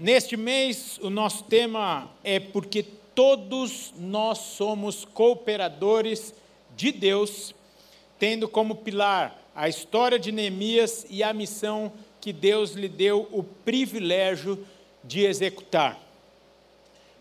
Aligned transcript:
Neste 0.00 0.34
mês, 0.34 0.98
o 1.02 1.10
nosso 1.10 1.44
tema 1.44 2.10
é 2.24 2.40
porque 2.40 2.82
todos 3.14 3.92
nós 3.98 4.38
somos 4.38 5.04
cooperadores 5.04 6.32
de 6.74 6.90
Deus, 6.90 7.54
tendo 8.18 8.48
como 8.48 8.76
pilar 8.76 9.38
a 9.54 9.68
história 9.68 10.18
de 10.18 10.32
Neemias 10.32 11.04
e 11.10 11.22
a 11.22 11.34
missão 11.34 11.92
que 12.18 12.32
Deus 12.32 12.70
lhe 12.70 12.88
deu 12.88 13.28
o 13.30 13.42
privilégio 13.42 14.66
de 15.04 15.26
executar. 15.26 16.00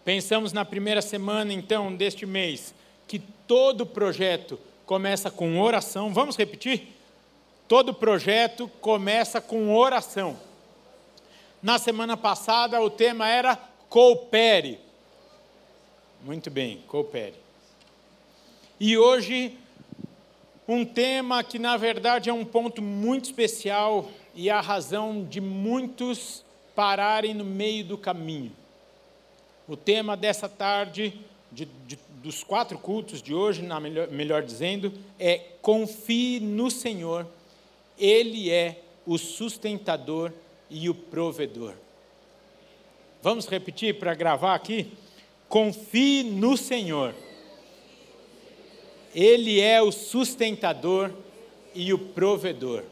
Pensamos 0.06 0.54
na 0.54 0.64
primeira 0.64 1.02
semana, 1.02 1.52
então, 1.52 1.94
deste 1.94 2.26
mês, 2.26 2.74
que 3.10 3.20
todo 3.46 3.86
projeto 3.86 4.58
começa 4.86 5.30
com 5.30 5.60
oração. 5.60 6.14
Vamos 6.14 6.38
repetir? 6.38 6.88
Todo 7.68 7.94
projeto 7.94 8.72
começa 8.80 9.42
com 9.42 9.76
oração. 9.76 10.48
Na 11.62 11.78
semana 11.78 12.16
passada 12.16 12.80
o 12.82 12.90
tema 12.90 13.28
era 13.28 13.58
coopere. 13.90 14.80
Muito 16.24 16.50
bem, 16.50 16.82
coopere. 16.88 17.36
E 18.80 18.98
hoje 18.98 19.58
um 20.66 20.86
tema 20.86 21.44
que 21.44 21.60
na 21.60 21.76
verdade 21.76 22.30
é 22.30 22.34
um 22.34 22.46
ponto 22.46 22.82
muito 22.82 23.26
especial 23.26 24.10
e 24.34 24.50
a 24.50 24.62
razão 24.62 25.26
de 25.26 25.42
muitos 25.42 26.46
pararem 26.74 27.34
no 27.34 27.44
meio 27.44 27.84
do 27.84 27.98
caminho. 27.98 28.54
O 29.68 29.76
tema 29.76 30.16
dessa 30.16 30.48
tarde, 30.48 31.20
de, 31.52 31.66
de, 31.86 32.00
dos 32.24 32.42
quatro 32.42 32.78
cultos 32.78 33.22
de 33.22 33.34
hoje, 33.34 33.64
na 33.64 33.82
melhor, 33.82 34.08
melhor 34.10 34.44
dizendo, 34.44 34.94
é 35.20 35.40
confie 35.62 36.40
no 36.40 36.72
Senhor, 36.72 37.28
Ele 37.98 38.50
é 38.50 38.82
o 39.06 39.18
sustentador 39.18 40.32
e 40.70 40.90
o 40.90 40.94
provedor. 40.94 41.74
Vamos 43.22 43.48
repetir 43.48 44.00
para 44.00 44.14
gravar 44.14 44.56
aqui? 44.56 44.92
Confie 45.48 46.24
no 46.24 46.56
Senhor. 46.56 47.14
Ele 49.14 49.60
é 49.60 49.82
o 49.82 49.92
sustentador 49.92 51.12
e 51.74 51.92
o 51.94 51.98
provedor. 51.98 52.84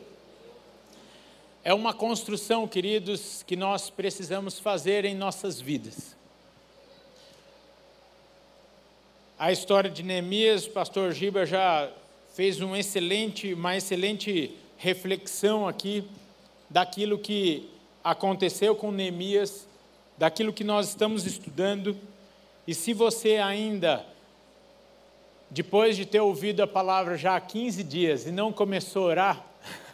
É 1.63 1.73
uma 1.73 1.93
construção, 1.93 2.67
queridos, 2.67 3.43
que 3.43 3.55
nós 3.55 3.89
precisamos 3.89 4.57
fazer 4.57 5.05
em 5.05 5.15
nossas 5.15 5.61
vidas. 5.61 6.15
A 9.37 9.51
história 9.51 9.89
de 9.89 10.01
Neemias, 10.01 10.65
o 10.65 10.71
pastor 10.71 11.11
Giba 11.13 11.45
já 11.45 11.91
fez 12.33 12.59
um 12.59 12.75
excelente, 12.75 13.53
uma 13.53 13.77
excelente 13.77 14.55
reflexão 14.77 15.67
aqui 15.67 16.03
daquilo 16.69 17.17
que 17.17 17.69
aconteceu 18.03 18.75
com 18.75 18.91
Neemias, 18.91 19.67
daquilo 20.17 20.53
que 20.53 20.63
nós 20.63 20.89
estamos 20.89 21.25
estudando. 21.25 21.97
E 22.67 22.73
se 22.73 22.93
você 22.93 23.37
ainda, 23.37 24.05
depois 25.49 25.95
de 25.95 26.05
ter 26.05 26.19
ouvido 26.19 26.61
a 26.61 26.67
palavra 26.67 27.17
já 27.17 27.35
há 27.35 27.41
15 27.41 27.83
dias 27.83 28.25
e 28.25 28.31
não 28.31 28.51
começou 28.51 29.05
a 29.05 29.07
orar, 29.07 29.45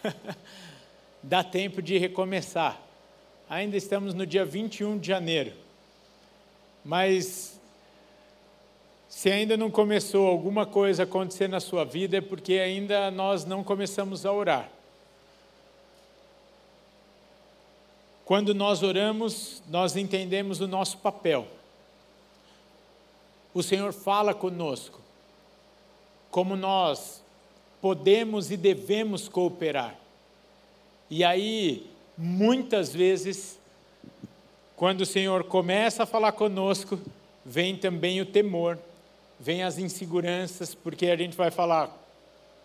dá 1.21 1.43
tempo 1.43 1.81
de 1.81 1.97
recomeçar. 1.97 2.81
Ainda 3.49 3.77
estamos 3.77 4.13
no 4.13 4.25
dia 4.25 4.45
21 4.45 4.97
de 4.97 5.07
janeiro. 5.07 5.53
Mas 6.83 7.59
se 9.07 9.29
ainda 9.29 9.55
não 9.55 9.69
começou 9.69 10.27
alguma 10.27 10.65
coisa 10.65 11.03
acontecer 11.03 11.47
na 11.47 11.59
sua 11.59 11.85
vida, 11.85 12.17
é 12.17 12.21
porque 12.21 12.53
ainda 12.53 13.11
nós 13.11 13.45
não 13.45 13.63
começamos 13.63 14.25
a 14.25 14.33
orar. 14.33 14.69
Quando 18.25 18.53
nós 18.53 18.81
oramos, 18.81 19.61
nós 19.69 19.95
entendemos 19.95 20.61
o 20.61 20.67
nosso 20.67 20.97
papel. 20.97 21.45
O 23.53 23.61
Senhor 23.61 23.91
fala 23.91 24.33
conosco, 24.33 24.99
como 26.31 26.55
nós 26.55 27.21
podemos 27.81 28.49
e 28.49 28.57
devemos 28.57 29.27
cooperar. 29.27 29.95
E 31.09 31.23
aí, 31.23 31.85
muitas 32.17 32.93
vezes, 32.93 33.59
quando 34.75 35.01
o 35.01 35.05
Senhor 35.05 35.43
começa 35.43 36.03
a 36.03 36.05
falar 36.05 36.31
conosco, 36.31 36.97
vem 37.45 37.75
também 37.75 38.21
o 38.21 38.25
temor, 38.25 38.79
vem 39.37 39.63
as 39.63 39.77
inseguranças, 39.77 40.73
porque 40.73 41.07
a 41.07 41.17
gente 41.17 41.35
vai 41.35 41.51
falar: 41.51 41.95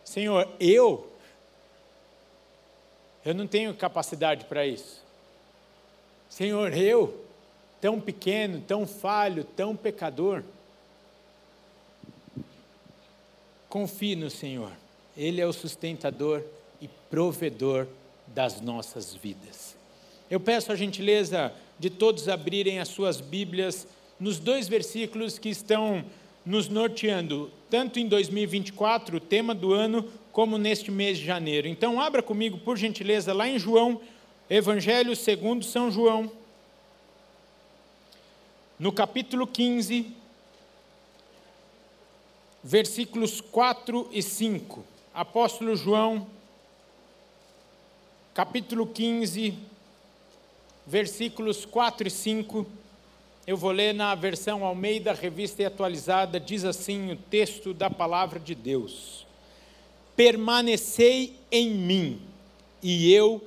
Senhor, 0.05 0.49
eu, 0.61 1.13
eu 3.25 3.35
não 3.35 3.47
tenho 3.47 3.75
capacidade 3.75 4.45
para 4.45 4.65
isso. 4.65 5.08
Senhor, 6.29 6.73
eu, 6.77 7.25
tão 7.81 8.01
pequeno, 8.01 8.61
tão 8.61 8.87
falho, 8.87 9.45
tão 9.45 9.75
pecador, 9.75 10.43
confie 13.69 14.17
no 14.17 14.31
Senhor. 14.31 14.73
Ele 15.17 15.41
é 15.41 15.47
o 15.47 15.53
sustentador 15.53 16.43
e 16.81 16.89
provedor 17.11 17.87
das 18.27 18.61
nossas 18.61 19.15
vidas. 19.15 19.77
Eu 20.31 20.39
peço 20.39 20.71
a 20.71 20.77
gentileza 20.77 21.53
de 21.79 21.91
todos 21.91 22.29
abrirem 22.29 22.81
as 22.81 22.89
suas 22.89 23.21
Bíblias 23.21 23.87
nos 24.19 24.39
dois 24.39 24.69
versículos 24.69 25.39
que 25.39 25.49
estão 25.49 26.05
nos 26.45 26.69
norteando, 26.69 27.51
tanto 27.71 27.99
em 27.99 28.09
2024, 28.09 29.17
o 29.17 29.21
tema 29.21 29.55
do 29.55 29.73
ano, 29.73 30.11
como 30.33 30.57
neste 30.57 30.91
mês 30.91 31.19
de 31.19 31.25
janeiro. 31.25 31.69
Então, 31.69 32.01
abra 32.01 32.23
comigo, 32.23 32.59
por 32.59 32.77
gentileza, 32.77 33.33
lá 33.33 33.49
em 33.49 33.59
João 33.59 34.01
Evangelho 34.51 35.15
segundo 35.15 35.63
São 35.63 35.91
João, 35.91 36.33
no 38.79 38.91
capítulo 38.91 39.47
15, 39.47 40.11
versículos 42.65 43.43
4 43.43 44.09
e 44.11 44.23
5. 44.23 44.83
Apóstolo 45.13 45.77
João, 45.77 46.27
capítulo 48.33 48.87
15, 48.87 49.53
versículos 50.87 51.67
4 51.67 52.09
e 52.09 52.11
5. 52.11 52.67
Eu 53.47 53.57
vou 53.59 53.71
ler 53.71 53.93
na 53.93 54.15
versão 54.15 54.65
Almeida, 54.65 55.13
revista 55.13 55.61
e 55.61 55.67
atualizada, 55.67 56.41
diz 56.41 56.65
assim 56.65 57.13
o 57.13 57.17
texto 57.17 57.75
da 57.75 57.91
palavra 57.91 58.41
de 58.41 58.55
Deus: 58.55 59.27
Permanecei 60.17 61.37
em 61.53 61.69
mim, 61.69 62.23
e 62.83 63.13
eu 63.13 63.47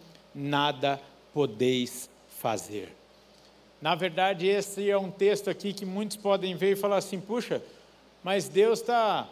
nada 0.33 1.01
podeis 1.33 2.09
fazer. 2.39 2.95
Na 3.81 3.95
verdade, 3.95 4.47
esse 4.47 4.89
é 4.89 4.97
um 4.97 5.09
texto 5.09 5.49
aqui 5.49 5.73
que 5.73 5.85
muitos 5.85 6.17
podem 6.17 6.55
ver 6.55 6.73
e 6.73 6.75
falar 6.75 6.97
assim: 6.97 7.19
puxa, 7.19 7.61
mas 8.23 8.47
Deus 8.47 8.79
está 8.79 9.27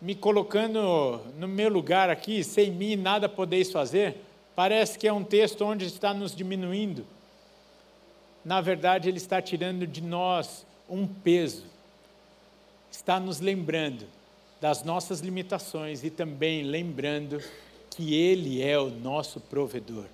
me 0.00 0.14
colocando 0.14 1.20
no 1.36 1.48
meu 1.48 1.68
lugar 1.68 2.08
aqui, 2.08 2.42
sem 2.42 2.70
mim 2.70 2.96
nada 2.96 3.28
podeis 3.28 3.70
fazer. 3.70 4.16
Parece 4.54 4.98
que 4.98 5.08
é 5.08 5.12
um 5.12 5.24
texto 5.24 5.62
onde 5.64 5.86
está 5.86 6.14
nos 6.14 6.34
diminuindo. 6.34 7.06
Na 8.44 8.60
verdade, 8.60 9.08
Ele 9.08 9.18
está 9.18 9.42
tirando 9.42 9.86
de 9.86 10.00
nós 10.00 10.64
um 10.88 11.06
peso, 11.06 11.64
está 12.90 13.20
nos 13.20 13.40
lembrando 13.40 14.06
das 14.60 14.82
nossas 14.82 15.20
limitações 15.20 16.04
e 16.04 16.10
também 16.10 16.62
lembrando 16.62 17.42
que 18.00 18.14
Ele 18.14 18.62
é 18.62 18.78
o 18.78 18.88
nosso 18.88 19.38
provedor. 19.38 20.06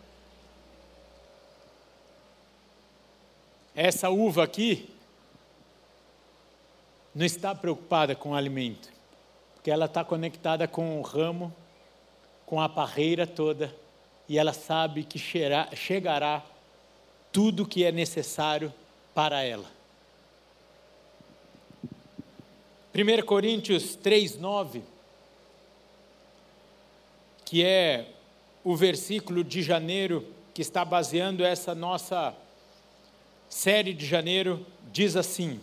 Essa 3.77 4.11
uva 4.11 4.43
aqui 4.43 4.91
não 7.15 7.25
está 7.25 7.55
preocupada 7.55 8.17
com 8.17 8.31
o 8.31 8.35
alimento, 8.35 8.91
porque 9.55 9.71
ela 9.71 9.85
está 9.85 10.05
conectada 10.05 10.67
com 10.67 10.99
o 10.99 11.03
ramo, 11.03 11.55
com 12.45 12.61
a 12.61 12.69
parreira 12.69 13.25
toda, 13.25 13.73
e 14.29 14.37
ela 14.37 14.53
sabe 14.53 15.05
que 15.05 15.17
chegará 15.17 16.45
tudo 17.31 17.63
o 17.63 17.67
que 17.69 17.85
é 17.85 17.93
necessário 17.93 18.75
para 19.15 19.45
ela. 19.45 19.71
1 22.93 23.25
Coríntios 23.25 23.95
3, 23.95 24.39
9 24.39 24.96
que 27.47 27.65
é 27.65 28.09
o 28.63 28.77
versículo 28.77 29.43
de 29.43 29.63
janeiro 29.63 30.27
que 30.53 30.61
está 30.61 30.85
baseando 30.85 31.45
essa 31.45 31.75
nossa 31.75 32.35
série 33.49 33.95
de 33.95 34.05
janeiro, 34.05 34.67
diz 34.93 35.17
assim: 35.17 35.61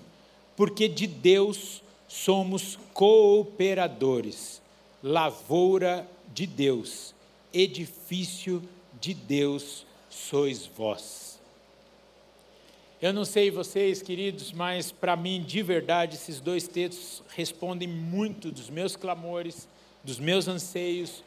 Porque 0.56 0.88
de 0.88 1.06
Deus 1.06 1.84
somos 2.08 2.80
cooperadores, 2.94 4.62
lavoura 5.04 6.10
de 6.34 6.48
Deus, 6.48 7.14
edifício 7.54 8.64
de 9.00 9.14
Deus 9.14 9.86
sois 10.10 10.66
vós. 10.66 11.40
Eu 13.02 13.12
não 13.12 13.26
sei 13.26 13.52
vocês, 13.52 14.02
queridos, 14.02 14.54
mas 14.54 14.90
para 14.90 15.18
mim, 15.18 15.44
de 15.44 15.62
verdade, 15.62 16.16
esses 16.16 16.40
dois 16.40 16.70
textos 16.70 17.22
respondem 17.36 17.86
muito 17.86 18.50
dos 18.50 18.70
meus 18.70 18.96
clamores, 18.96 19.68
dos 20.06 20.20
meus 20.20 20.48
anseios, 20.48 21.22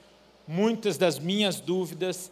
muitas 0.47 0.97
das 0.97 1.19
minhas 1.19 1.61
dúvidas 1.61 2.31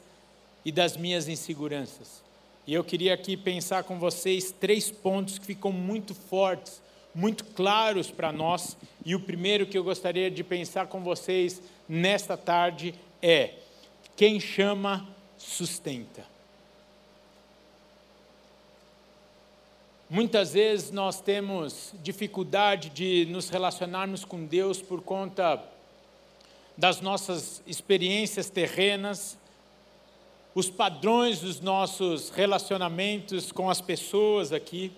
e 0.65 0.73
das 0.73 0.97
minhas 0.97 1.29
inseguranças. 1.29 2.23
E 2.67 2.73
eu 2.73 2.83
queria 2.83 3.13
aqui 3.13 3.37
pensar 3.37 3.85
com 3.85 3.99
vocês 3.99 4.51
três 4.53 4.91
pontos 4.91 5.39
que 5.39 5.45
ficam 5.45 5.71
muito 5.71 6.15
fortes, 6.15 6.81
muito 7.15 7.45
claros 7.45 8.11
para 8.11 8.33
nós. 8.33 8.77
E 9.05 9.15
o 9.15 9.21
primeiro 9.21 9.67
que 9.67 9.77
eu 9.77 9.85
gostaria 9.85 10.31
de 10.31 10.43
pensar 10.43 10.87
com 10.87 11.03
vocês 11.03 11.61
nesta 11.89 12.37
tarde 12.37 12.95
é: 13.21 13.55
quem 14.17 14.41
chama, 14.41 15.07
sustenta. 15.37 16.25
Muitas 20.09 20.53
vezes 20.53 20.91
nós 20.91 21.21
temos 21.21 21.93
dificuldade 22.03 22.91
de 22.91 23.27
nos 23.27 23.49
relacionarmos 23.49 24.25
com 24.25 24.45
Deus 24.45 24.81
por 24.81 25.03
conta 25.03 25.63
das 26.77 27.01
nossas 27.01 27.63
experiências 27.67 28.51
terrenas, 28.51 29.39
os 30.55 30.71
padrões 30.71 31.41
dos 31.41 31.61
nossos 31.61 32.31
relacionamentos 32.31 33.51
com 33.51 33.69
as 33.69 33.81
pessoas 33.81 34.53
aqui, 34.53 34.93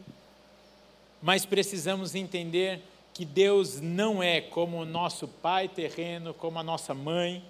mas 1.22 1.46
precisamos 1.46 2.14
entender 2.14 2.82
que 3.14 3.24
Deus 3.24 3.80
não 3.80 4.22
é 4.22 4.40
como 4.40 4.78
o 4.78 4.84
nosso 4.84 5.26
pai 5.26 5.68
terreno, 5.68 6.34
como 6.34 6.58
a 6.58 6.62
nossa 6.62 6.92
mãe, 6.92 7.42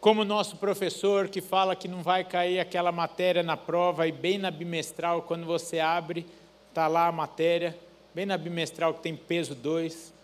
como 0.00 0.22
o 0.22 0.24
nosso 0.24 0.56
professor 0.56 1.28
que 1.28 1.40
fala 1.40 1.76
que 1.76 1.88
não 1.88 2.02
vai 2.02 2.24
cair 2.24 2.60
aquela 2.60 2.92
matéria 2.92 3.42
na 3.42 3.56
prova 3.56 4.06
e 4.06 4.12
bem 4.12 4.38
na 4.38 4.50
bimestral, 4.50 5.22
quando 5.22 5.44
você 5.44 5.80
abre, 5.80 6.24
está 6.70 6.86
lá 6.86 7.08
a 7.08 7.12
matéria, 7.12 7.76
bem 8.14 8.24
na 8.24 8.38
bimestral 8.38 8.94
que 8.94 9.02
tem 9.02 9.14
peso 9.14 9.54
2, 9.54 10.14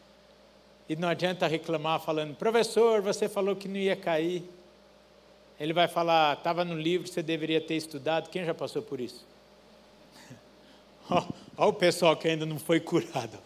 e 0.93 0.97
não 0.97 1.09
adianta 1.09 1.47
reclamar 1.47 1.99
falando, 2.01 2.35
professor, 2.35 3.01
você 3.01 3.27
falou 3.27 3.57
que 3.57 3.67
não 3.67 3.79
ia 3.79 3.97
cair. 3.97 4.45
Ele 5.59 5.73
vai 5.73 5.89
falar, 5.89 6.37
estava 6.37 6.67
no 6.67 6.79
livro, 6.79 7.09
você 7.09 7.23
deveria 7.23 7.63
ter 7.63 7.77
estudado. 7.77 8.29
Quem 8.29 8.45
já 8.45 8.53
passou 8.53 8.83
por 8.83 9.01
isso? 9.01 9.25
Olha 11.09 11.27
o 11.57 11.73
pessoal 11.73 12.15
que 12.15 12.29
ainda 12.29 12.45
não 12.45 12.59
foi 12.59 12.79
curado. 12.79 13.39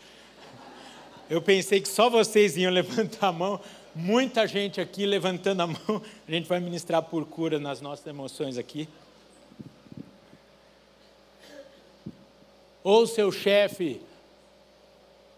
Eu 1.30 1.40
pensei 1.40 1.80
que 1.80 1.88
só 1.88 2.10
vocês 2.10 2.56
iam 2.56 2.72
levantar 2.72 3.28
a 3.28 3.32
mão. 3.32 3.60
Muita 3.94 4.44
gente 4.48 4.80
aqui 4.80 5.06
levantando 5.06 5.60
a 5.60 5.68
mão. 5.68 6.02
A 6.26 6.32
gente 6.32 6.48
vai 6.48 6.58
ministrar 6.58 7.00
por 7.00 7.26
cura 7.26 7.60
nas 7.60 7.80
nossas 7.80 8.04
emoções 8.08 8.58
aqui. 8.58 8.88
Ou 12.82 13.06
seu 13.06 13.30
chefe 13.30 14.00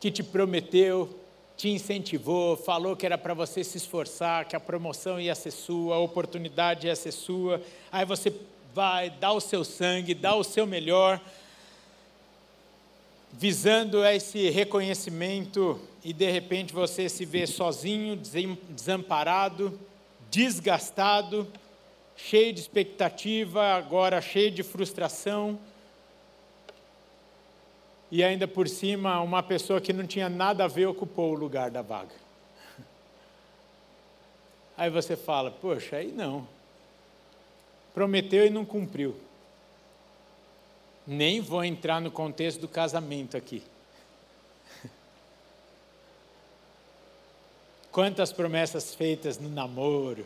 que 0.01 0.11
te 0.11 0.23
prometeu, 0.23 1.19
te 1.59 1.69
incentivou, 1.69 2.57
falou 2.57 2.95
que 2.95 3.05
era 3.05 3.19
para 3.19 3.35
você 3.35 3.65
se 3.65 3.79
esforçar, 3.79 4.45
que 4.45 4.55
a 4.55 4.61
promoção 4.61 5.21
ia 5.21 5.35
ser 5.35 5.51
sua, 5.51 5.97
a 5.97 5.99
oportunidade 5.99 6.87
ia 6.87 6.95
ser 6.95 7.11
sua. 7.11 7.61
Aí 7.91 8.07
você 8.07 8.33
vai, 8.73 9.11
dá 9.11 9.33
o 9.33 9.41
seu 9.41 9.65
sangue, 9.65 10.15
dá 10.15 10.37
o 10.37 10.45
seu 10.45 10.69
melhor, 10.69 11.21
visando 13.33 14.05
esse 14.05 14.49
reconhecimento 14.51 15.81
e 16.05 16.13
de 16.13 16.31
repente 16.31 16.73
você 16.73 17.09
se 17.09 17.25
vê 17.25 17.45
sozinho, 17.45 18.17
desamparado, 18.71 19.77
desgastado, 20.31 21.45
cheio 22.15 22.53
de 22.53 22.61
expectativa, 22.61 23.75
agora 23.75 24.21
cheio 24.21 24.53
de 24.53 24.63
frustração 24.63 25.59
e 28.11 28.25
ainda 28.25 28.49
por 28.49 28.69
cima 28.69 29.21
uma 29.21 29.43
pessoa 29.43 29.81
que 29.81 29.93
não 29.93 30.07
tinha 30.07 30.29
nada 30.29 30.65
a 30.65 30.69
ver 30.69 30.87
ocupou 30.87 31.33
o 31.33 31.39
lugar 31.39 31.71
da 31.71 31.83
vaga. 31.83 32.15
Aí 34.77 34.91
você 34.91 35.17
fala, 35.17 35.51
poxa, 35.51 35.97
aí 35.97 36.13
não. 36.13 36.47
Prometeu 37.93 38.47
e 38.47 38.51
não 38.51 38.65
cumpriu. 38.65 39.17
Nem 41.07 41.41
vou 41.41 41.65
entrar 41.65 42.01
no 42.01 42.11
contexto 42.11 42.61
do 42.61 42.69
casamento 42.69 43.37
aqui. 43.37 43.63
Quantas 47.91 48.33
promessas 48.33 48.95
feitas 48.95 49.39
no 49.39 49.49
namoro, 49.49 50.25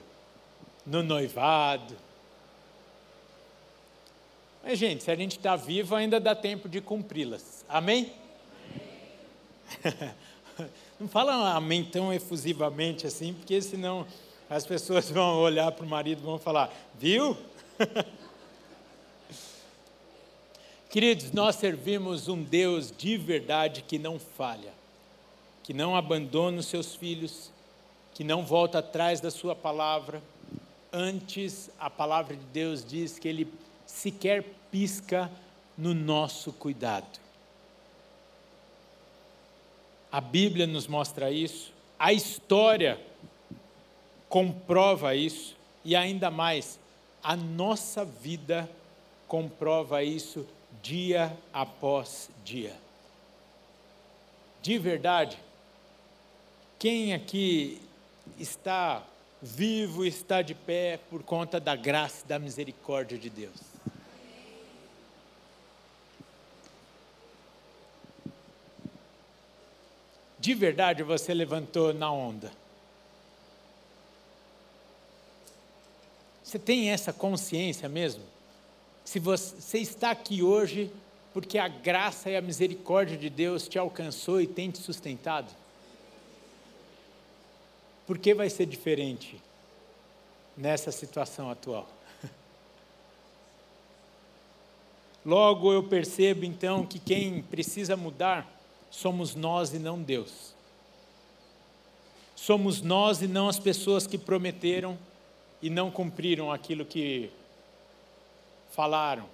no 0.85 1.03
noivado, 1.03 1.97
mas, 4.63 4.79
gente, 4.79 5.03
se 5.03 5.11
a 5.11 5.17
gente 5.17 5.39
está 5.39 5.57
vivo, 5.57 5.95
ainda 5.95 6.21
dá 6.21 6.35
tempo 6.35 6.69
de 6.69 6.81
cumpri-las. 6.81 7.65
Amém? 7.69 8.13
amém. 9.85 10.13
Não 11.01 11.09
fala 11.09 11.55
amém 11.57 11.85
tão 11.85 12.13
efusivamente 12.13 13.07
assim, 13.09 13.35
porque 13.35 13.61
senão 13.61 14.07
as 14.49 14.65
pessoas 14.65 15.11
vão 15.11 15.41
olhar 15.41 15.73
para 15.73 15.85
o 15.85 15.89
marido 15.89 16.21
e 16.23 16.25
vão 16.25 16.39
falar: 16.39 16.73
viu? 16.97 17.37
Queridos, 20.89 21.33
nós 21.33 21.57
servimos 21.57 22.29
um 22.29 22.43
Deus 22.43 22.93
de 22.97 23.17
verdade 23.17 23.83
que 23.83 23.99
não 23.99 24.19
falha, 24.19 24.75
que 25.63 25.73
não 25.73 25.97
abandona 25.97 26.59
os 26.61 26.67
seus 26.67 26.95
filhos, 26.95 27.51
que 28.15 28.23
não 28.23 28.45
volta 28.45 28.81
atrás 28.81 29.19
da 29.19 29.31
sua 29.31 29.57
palavra. 29.57 30.23
Antes, 30.93 31.71
a 31.81 31.89
palavra 31.89 32.37
de 32.37 32.45
Deus 32.45 32.85
diz 32.85 33.19
que 33.19 33.27
ele 33.27 33.51
sequer 33.87 34.45
pisca 34.71 35.31
no 35.77 35.95
nosso 35.95 36.53
cuidado. 36.53 37.21
A 40.11 40.21
Bíblia 40.21 40.67
nos 40.67 40.87
mostra 40.87 41.31
isso, 41.31 41.73
a 41.99 42.13
história 42.13 43.01
comprova 44.29 45.15
isso, 45.15 45.57
e 45.85 45.97
ainda 45.97 46.31
mais, 46.31 46.79
a 47.23 47.35
nossa 47.37 48.05
vida 48.05 48.69
comprova 49.27 50.03
isso 50.03 50.47
dia 50.83 51.37
após 51.53 52.29
dia. 52.45 52.77
De 54.61 54.79
verdade, 54.79 55.39
quem 56.79 57.15
aqui 57.15 57.81
está 58.39 59.03
vivo, 59.41 60.05
está 60.05 60.43
de 60.43 60.55
pé 60.55 61.01
por 61.11 61.23
conta 61.23 61.59
da 61.59 61.75
graça 61.75 62.25
e 62.25 62.29
da 62.29 62.39
misericórdia 62.39 63.19
de 63.19 63.31
Deus? 63.31 63.72
De 70.43 70.55
verdade 70.55 71.05
você 71.05 71.33
levantou 71.33 71.95
na 71.95 72.11
onda? 72.11 72.51
Você 76.43 76.59
tem 76.59 76.91
essa 76.91 77.13
consciência 77.13 77.89
mesmo? 77.89 78.25
Se 79.05 79.21
você 79.21 79.79
está 79.79 80.11
aqui 80.11 80.43
hoje 80.43 80.91
porque 81.33 81.59
a 81.59 81.69
graça 81.69 82.29
e 82.29 82.37
a 82.37 82.43
misericórdia 82.43 83.17
de 83.17 83.31
Deus 83.31 83.69
te 83.69 83.79
alcançou 83.79 84.41
e 84.41 84.49
tem 84.49 84.69
te 84.69 84.79
sustentado? 84.79 85.55
Por 88.05 88.19
que 88.19 88.35
vai 88.35 88.51
ser 88.51 88.67
diferente 88.67 89.41
nessa 90.57 90.91
situação 90.91 91.53
atual? 91.53 91.89
Logo 95.25 95.73
eu 95.73 95.85
percebo 95.85 96.45
então 96.45 96.85
que 96.85 96.99
quem 96.99 97.45
precisa 97.45 97.97
mudar 97.97 98.61
somos 98.93 99.35
nós 99.35 99.73
e 99.73 99.79
não 99.79 100.01
Deus. 100.01 100.55
Somos 102.37 102.83
nós 102.83 103.23
e 103.23 103.27
não 103.27 103.49
as 103.49 103.59
pessoas 103.59 104.07
que 104.07 104.19
prometeram 104.19 104.99
e 105.63 105.71
não 105.71 105.91
cumpriram 105.91 106.53
aquilo 106.53 106.85
que 106.85 107.31
falaram. 108.71 109.25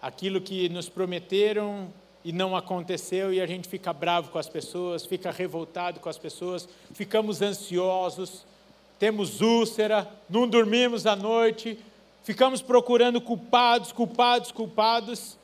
Aquilo 0.00 0.40
que 0.40 0.68
nos 0.70 0.88
prometeram 0.88 1.92
e 2.24 2.32
não 2.32 2.56
aconteceu 2.56 3.32
e 3.32 3.40
a 3.40 3.46
gente 3.46 3.68
fica 3.68 3.92
bravo 3.92 4.30
com 4.30 4.38
as 4.38 4.48
pessoas, 4.48 5.04
fica 5.04 5.30
revoltado 5.30 6.00
com 6.00 6.08
as 6.08 6.18
pessoas, 6.18 6.66
ficamos 6.94 7.42
ansiosos, 7.42 8.44
temos 8.98 9.42
úlcera, 9.42 10.10
não 10.30 10.48
dormimos 10.48 11.06
à 11.06 11.14
noite, 11.14 11.78
ficamos 12.24 12.62
procurando 12.62 13.20
culpados, 13.20 13.92
culpados, 13.92 14.50
culpados 14.50 15.36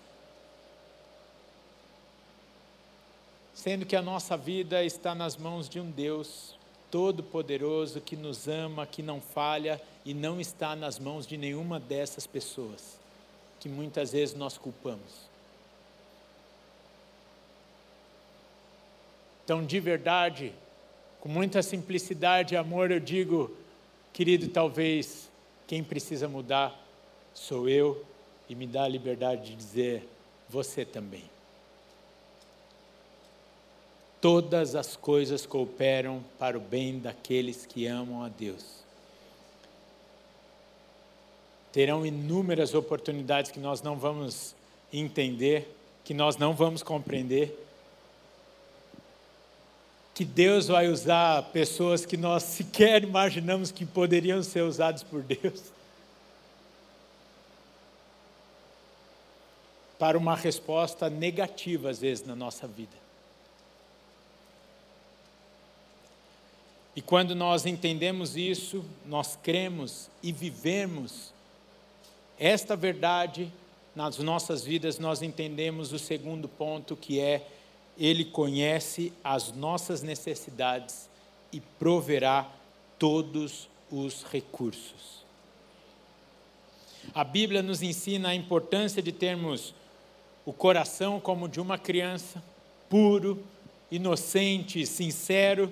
sendo 3.62 3.86
que 3.86 3.94
a 3.94 4.02
nossa 4.02 4.36
vida 4.36 4.82
está 4.82 5.14
nas 5.14 5.36
mãos 5.36 5.68
de 5.68 5.78
um 5.78 5.88
Deus 5.88 6.56
todo-poderoso 6.90 8.00
que 8.00 8.16
nos 8.16 8.48
ama, 8.48 8.84
que 8.84 9.04
não 9.04 9.20
falha 9.20 9.80
e 10.04 10.12
não 10.12 10.40
está 10.40 10.74
nas 10.74 10.98
mãos 10.98 11.28
de 11.28 11.36
nenhuma 11.36 11.78
dessas 11.78 12.26
pessoas 12.26 12.98
que 13.60 13.68
muitas 13.68 14.10
vezes 14.10 14.34
nós 14.34 14.58
culpamos. 14.58 15.30
Então, 19.44 19.64
de 19.64 19.78
verdade, 19.78 20.52
com 21.20 21.28
muita 21.28 21.62
simplicidade 21.62 22.54
e 22.54 22.56
amor, 22.56 22.90
eu 22.90 22.98
digo, 22.98 23.56
querido, 24.12 24.48
talvez 24.48 25.30
quem 25.68 25.84
precisa 25.84 26.26
mudar 26.26 26.76
sou 27.32 27.68
eu 27.68 28.04
e 28.48 28.56
me 28.56 28.66
dá 28.66 28.82
a 28.82 28.88
liberdade 28.88 29.50
de 29.50 29.54
dizer 29.54 30.08
você 30.48 30.84
também. 30.84 31.31
Todas 34.22 34.76
as 34.76 34.94
coisas 34.96 35.44
cooperam 35.44 36.24
para 36.38 36.56
o 36.56 36.60
bem 36.60 37.00
daqueles 37.00 37.66
que 37.66 37.88
amam 37.88 38.22
a 38.22 38.28
Deus. 38.28 38.64
Terão 41.72 42.06
inúmeras 42.06 42.72
oportunidades 42.72 43.50
que 43.50 43.58
nós 43.58 43.82
não 43.82 43.98
vamos 43.98 44.54
entender, 44.92 45.76
que 46.04 46.14
nós 46.14 46.36
não 46.36 46.54
vamos 46.54 46.84
compreender, 46.84 47.52
que 50.14 50.24
Deus 50.24 50.68
vai 50.68 50.86
usar 50.86 51.42
pessoas 51.50 52.06
que 52.06 52.16
nós 52.16 52.44
sequer 52.44 53.02
imaginamos 53.02 53.72
que 53.72 53.84
poderiam 53.84 54.40
ser 54.44 54.62
usadas 54.62 55.02
por 55.02 55.20
Deus. 55.20 55.64
Para 59.98 60.16
uma 60.16 60.36
resposta 60.36 61.10
negativa, 61.10 61.90
às 61.90 61.98
vezes, 61.98 62.24
na 62.24 62.36
nossa 62.36 62.68
vida. 62.68 63.01
E 66.94 67.00
quando 67.00 67.34
nós 67.34 67.64
entendemos 67.64 68.36
isso, 68.36 68.84
nós 69.06 69.38
cremos 69.42 70.10
e 70.22 70.30
vivemos 70.30 71.32
esta 72.38 72.76
verdade 72.76 73.50
nas 73.94 74.18
nossas 74.18 74.64
vidas, 74.64 74.98
nós 74.98 75.22
entendemos 75.22 75.92
o 75.92 75.98
segundo 75.98 76.48
ponto 76.48 76.96
que 76.96 77.20
é 77.20 77.46
ele 77.98 78.24
conhece 78.24 79.12
as 79.22 79.52
nossas 79.52 80.02
necessidades 80.02 81.08
e 81.52 81.60
proverá 81.60 82.50
todos 82.98 83.68
os 83.90 84.24
recursos. 84.24 85.22
A 87.14 87.24
Bíblia 87.24 87.62
nos 87.62 87.82
ensina 87.82 88.30
a 88.30 88.34
importância 88.34 89.02
de 89.02 89.12
termos 89.12 89.74
o 90.44 90.52
coração 90.52 91.20
como 91.20 91.48
de 91.48 91.60
uma 91.60 91.78
criança, 91.78 92.42
puro, 92.88 93.42
inocente, 93.90 94.86
sincero, 94.86 95.70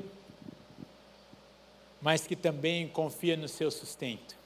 mas 2.00 2.26
que 2.26 2.34
também 2.34 2.88
confia 2.88 3.36
no 3.36 3.48
seu 3.48 3.70
sustento. 3.70 4.36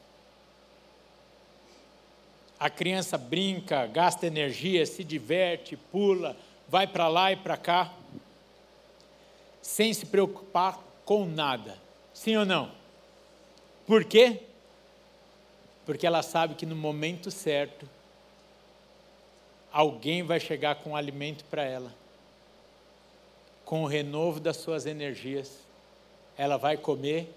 A 2.58 2.70
criança 2.70 3.18
brinca, 3.18 3.86
gasta 3.86 4.26
energia, 4.26 4.86
se 4.86 5.04
diverte, 5.04 5.76
pula, 5.76 6.36
vai 6.68 6.86
para 6.86 7.08
lá 7.08 7.32
e 7.32 7.36
para 7.36 7.56
cá, 7.56 7.92
sem 9.60 9.92
se 9.92 10.06
preocupar 10.06 10.78
com 11.04 11.26
nada. 11.26 11.78
Sim 12.12 12.36
ou 12.36 12.44
não? 12.44 12.70
Por 13.86 14.04
quê? 14.04 14.40
Porque 15.84 16.06
ela 16.06 16.22
sabe 16.22 16.54
que 16.54 16.64
no 16.64 16.74
momento 16.74 17.30
certo, 17.30 17.88
alguém 19.70 20.22
vai 20.22 20.40
chegar 20.40 20.76
com 20.76 20.96
alimento 20.96 21.44
para 21.46 21.64
ela, 21.64 21.92
com 23.64 23.82
o 23.82 23.86
renovo 23.86 24.40
das 24.40 24.56
suas 24.56 24.86
energias, 24.86 25.58
ela 26.36 26.56
vai 26.56 26.76
comer 26.76 27.28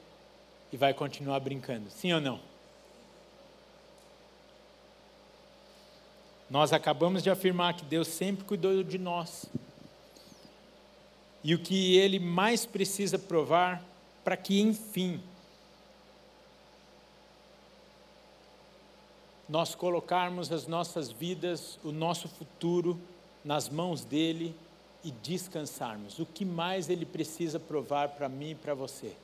e 0.71 0.77
vai 0.77 0.93
continuar 0.93 1.39
brincando. 1.39 1.89
Sim 1.89 2.13
ou 2.13 2.21
não? 2.21 2.39
Nós 6.50 6.71
acabamos 6.71 7.21
de 7.21 7.29
afirmar 7.29 7.75
que 7.75 7.83
Deus 7.83 8.07
sempre 8.07 8.45
cuidou 8.45 8.81
de 8.83 8.97
nós. 8.97 9.45
E 11.43 11.53
o 11.53 11.59
que 11.59 11.97
ele 11.97 12.19
mais 12.19 12.65
precisa 12.65 13.19
provar 13.19 13.83
para 14.24 14.36
que, 14.36 14.59
enfim, 14.59 15.21
nós 19.47 19.75
colocarmos 19.75 20.51
as 20.51 20.67
nossas 20.67 21.12
vidas, 21.12 21.79
o 21.83 21.91
nosso 21.91 22.27
futuro 22.27 23.00
nas 23.43 23.69
mãos 23.69 24.03
dele 24.03 24.55
e 25.03 25.12
descansarmos. 25.12 26.19
O 26.19 26.25
que 26.25 26.43
mais 26.43 26.89
ele 26.89 27.05
precisa 27.05 27.59
provar 27.59 28.09
para 28.09 28.27
mim 28.27 28.51
e 28.51 28.55
para 28.55 28.74
você? 28.74 29.15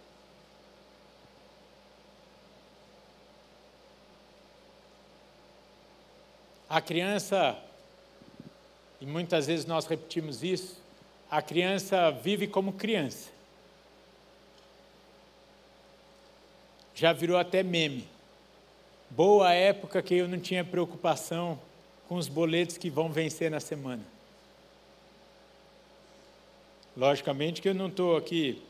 A 6.74 6.82
criança, 6.82 7.56
e 9.00 9.06
muitas 9.06 9.46
vezes 9.46 9.64
nós 9.64 9.86
repetimos 9.86 10.42
isso, 10.42 10.82
a 11.30 11.40
criança 11.40 12.10
vive 12.10 12.48
como 12.48 12.74
criança. 12.74 13.30
Já 16.96 17.14
virou 17.14 17.38
até 17.38 17.62
meme. 17.62 18.08
Boa 19.08 19.54
época 19.54 20.02
que 20.02 20.16
eu 20.16 20.28
não 20.28 20.40
tinha 20.40 20.66
preocupação 20.66 21.60
com 22.10 22.16
os 22.16 22.28
boletos 22.28 22.76
que 22.76 22.90
vão 22.90 23.08
vencer 23.12 23.52
na 23.52 23.60
semana. 23.60 24.04
Logicamente 26.98 27.62
que 27.62 27.70
eu 27.70 27.76
não 27.76 27.88
estou 27.88 28.18
aqui 28.18 28.64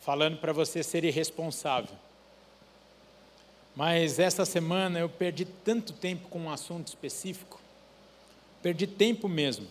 falando 0.00 0.38
para 0.38 0.54
você 0.54 0.82
ser 0.82 1.04
irresponsável. 1.04 2.05
Mas 3.76 4.18
essa 4.18 4.46
semana 4.46 4.98
eu 4.98 5.06
perdi 5.06 5.44
tanto 5.44 5.92
tempo 5.92 6.28
com 6.28 6.40
um 6.40 6.50
assunto 6.50 6.88
específico, 6.88 7.60
perdi 8.62 8.86
tempo 8.86 9.28
mesmo. 9.28 9.66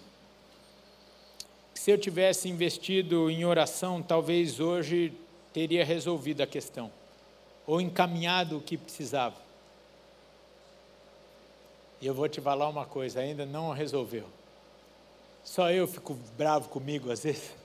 Se 1.73 1.89
eu 1.89 1.97
tivesse 1.97 2.47
investido 2.47 3.31
em 3.31 3.43
oração, 3.45 4.03
talvez 4.03 4.59
hoje 4.59 5.11
teria 5.51 5.83
resolvido 5.83 6.41
a 6.41 6.47
questão, 6.47 6.91
ou 7.65 7.81
encaminhado 7.81 8.57
o 8.57 8.61
que 8.61 8.77
precisava. 8.77 9.43
E 11.99 12.05
eu 12.05 12.13
vou 12.13 12.29
te 12.29 12.39
falar 12.39 12.69
uma 12.69 12.85
coisa: 12.85 13.21
ainda 13.21 13.43
não 13.43 13.71
resolveu. 13.71 14.27
Só 15.43 15.71
eu 15.71 15.87
fico 15.87 16.13
bravo 16.37 16.69
comigo 16.69 17.11
às 17.11 17.23
vezes. 17.23 17.55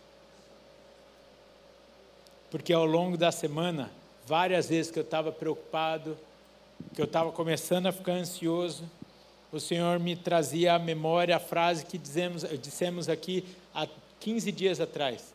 Porque 2.51 2.73
ao 2.73 2.87
longo 2.87 3.19
da 3.19 3.31
semana, 3.31 3.91
várias 4.27 4.71
vezes 4.71 4.91
que 4.91 4.99
eu 4.99 5.03
estava 5.03 5.31
preocupado, 5.31 6.17
que 6.95 7.01
eu 7.01 7.05
estava 7.05 7.33
começando 7.33 7.87
a 7.87 7.93
ficar 7.93 8.13
ansioso, 8.13 8.85
o 9.53 9.59
Senhor 9.59 9.99
me 9.99 10.15
trazia 10.15 10.75
à 10.75 10.79
memória 10.79 11.37
a 11.37 11.41
frase 11.41 11.85
que 11.85 11.99
dizemos, 11.99 12.45
dissemos 12.61 13.09
aqui 13.09 13.45
há 13.75 13.87
15 14.21 14.53
dias 14.53 14.81
atrás. 14.81 15.35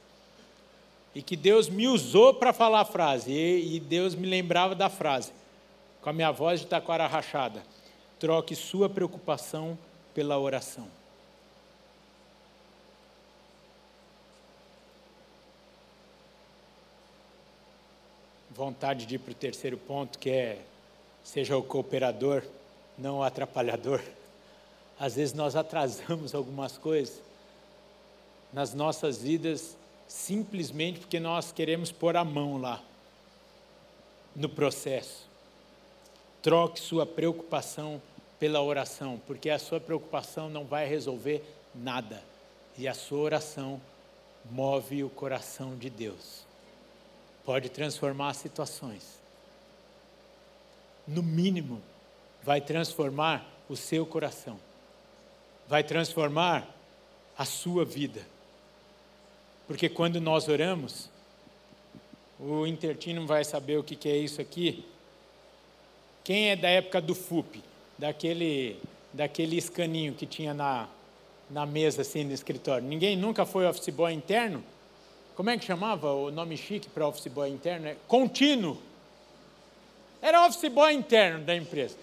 E 1.14 1.22
que 1.22 1.36
Deus 1.36 1.70
me 1.70 1.88
usou 1.88 2.34
para 2.34 2.54
falar 2.54 2.82
a 2.82 2.86
frase, 2.86 3.32
e, 3.32 3.75
e 3.75 3.80
Deus 3.80 4.16
me 4.16 4.28
lembrava 4.28 4.75
da 4.75 4.90
frase, 4.90 5.32
com 6.02 6.10
a 6.10 6.14
minha 6.14 6.32
voz 6.32 6.60
de 6.60 6.68
taquara 6.68 7.08
rachada: 7.08 7.64
troque 8.20 8.56
sua 8.56 8.90
preocupação 8.90 9.78
pela 10.14 10.38
oração. 10.38 10.88
Vontade 18.52 19.06
de 19.06 19.16
ir 19.16 19.20
para 19.20 19.32
o 19.32 19.36
terceiro 19.36 19.78
ponto, 19.78 20.18
que 20.18 20.30
é 20.30 20.60
seja 21.25 21.58
o 21.58 21.63
cooperador, 21.63 22.44
não 22.96 23.17
o 23.17 23.24
atrapalhador. 23.24 24.00
Às 24.98 25.15
vezes 25.15 25.34
nós 25.34 25.55
atrasamos 25.55 26.36
algumas 26.36 26.77
coisas 26.77 27.20
nas 28.53 28.74
nossas 28.74 29.24
vidas 29.24 29.75
simplesmente 30.08 31.00
porque 31.00 31.20
nós 31.20 31.51
queremos 31.51 31.91
pôr 31.91 32.15
a 32.15 32.24
mão 32.24 32.62
lá 32.62 32.82
no 34.36 34.48
processo. 34.48 35.27
Troque 36.44 36.79
sua 36.79 37.08
preocupação 37.08 38.00
pela 38.39 38.62
oração, 38.62 39.20
porque 39.25 39.50
a 39.50 39.58
sua 39.58 39.79
preocupação 39.79 40.48
não 40.48 40.63
vai 40.63 40.88
resolver 40.88 41.44
nada 41.74 42.24
e 42.77 42.88
a 42.88 42.94
sua 42.94 43.20
oração 43.20 43.82
move 44.51 45.03
o 45.03 45.10
coração 45.10 45.75
de 45.75 45.89
Deus. 45.89 46.46
Pode 47.44 47.70
transformar 47.70 48.36
situações 48.36 49.25
no 51.08 51.22
mínimo, 51.22 51.82
vai 52.44 52.62
transformar 52.62 53.46
o 53.68 53.76
seu 53.76 54.06
coração, 54.06 54.60
vai 55.68 55.84
transformar 55.84 56.68
a 57.38 57.46
sua 57.46 57.84
vida. 57.84 58.26
Porque 59.68 59.90
quando 59.90 60.22
nós 60.22 60.48
oramos, 60.48 61.10
o 62.40 62.66
Intertino 62.68 63.26
vai 63.26 63.44
saber 63.44 63.78
o 63.78 63.84
que 63.84 64.08
é 64.08 64.18
isso 64.18 64.40
aqui. 64.42 64.86
Quem 66.24 66.50
é 66.50 66.56
da 66.56 66.70
época 66.70 67.02
do 67.02 67.16
FUP, 67.16 67.64
daquele, 67.98 68.80
daquele 69.14 69.58
escaninho 69.58 70.14
que 70.14 70.26
tinha 70.26 70.54
na, 70.54 70.88
na 71.50 71.66
mesa 71.66 72.02
assim 72.02 72.24
no 72.24 72.34
escritório? 72.34 72.88
Ninguém 72.88 73.16
nunca 73.16 73.46
foi 73.46 73.66
office 73.66 73.90
boy 73.90 74.14
interno? 74.14 74.64
Como 75.36 75.50
é 75.50 75.58
que 75.58 75.66
chamava 75.66 76.14
o 76.14 76.32
nome 76.32 76.56
chique 76.58 76.90
para 76.90 77.08
office 77.08 77.28
boy 77.28 77.50
interno? 77.50 77.88
É 77.88 77.96
contínuo. 78.08 78.78
Era 80.22 80.46
office 80.46 80.70
boy 80.70 80.94
interno 80.94 81.44
da 81.44 81.56
empresa. 81.56 81.96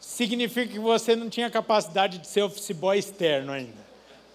Significa 0.00 0.72
que 0.72 0.78
você 0.78 1.14
não 1.14 1.30
tinha 1.30 1.50
capacidade 1.50 2.18
de 2.18 2.26
ser 2.26 2.42
office 2.42 2.72
boy 2.72 2.98
externo 2.98 3.52
ainda. 3.52 3.82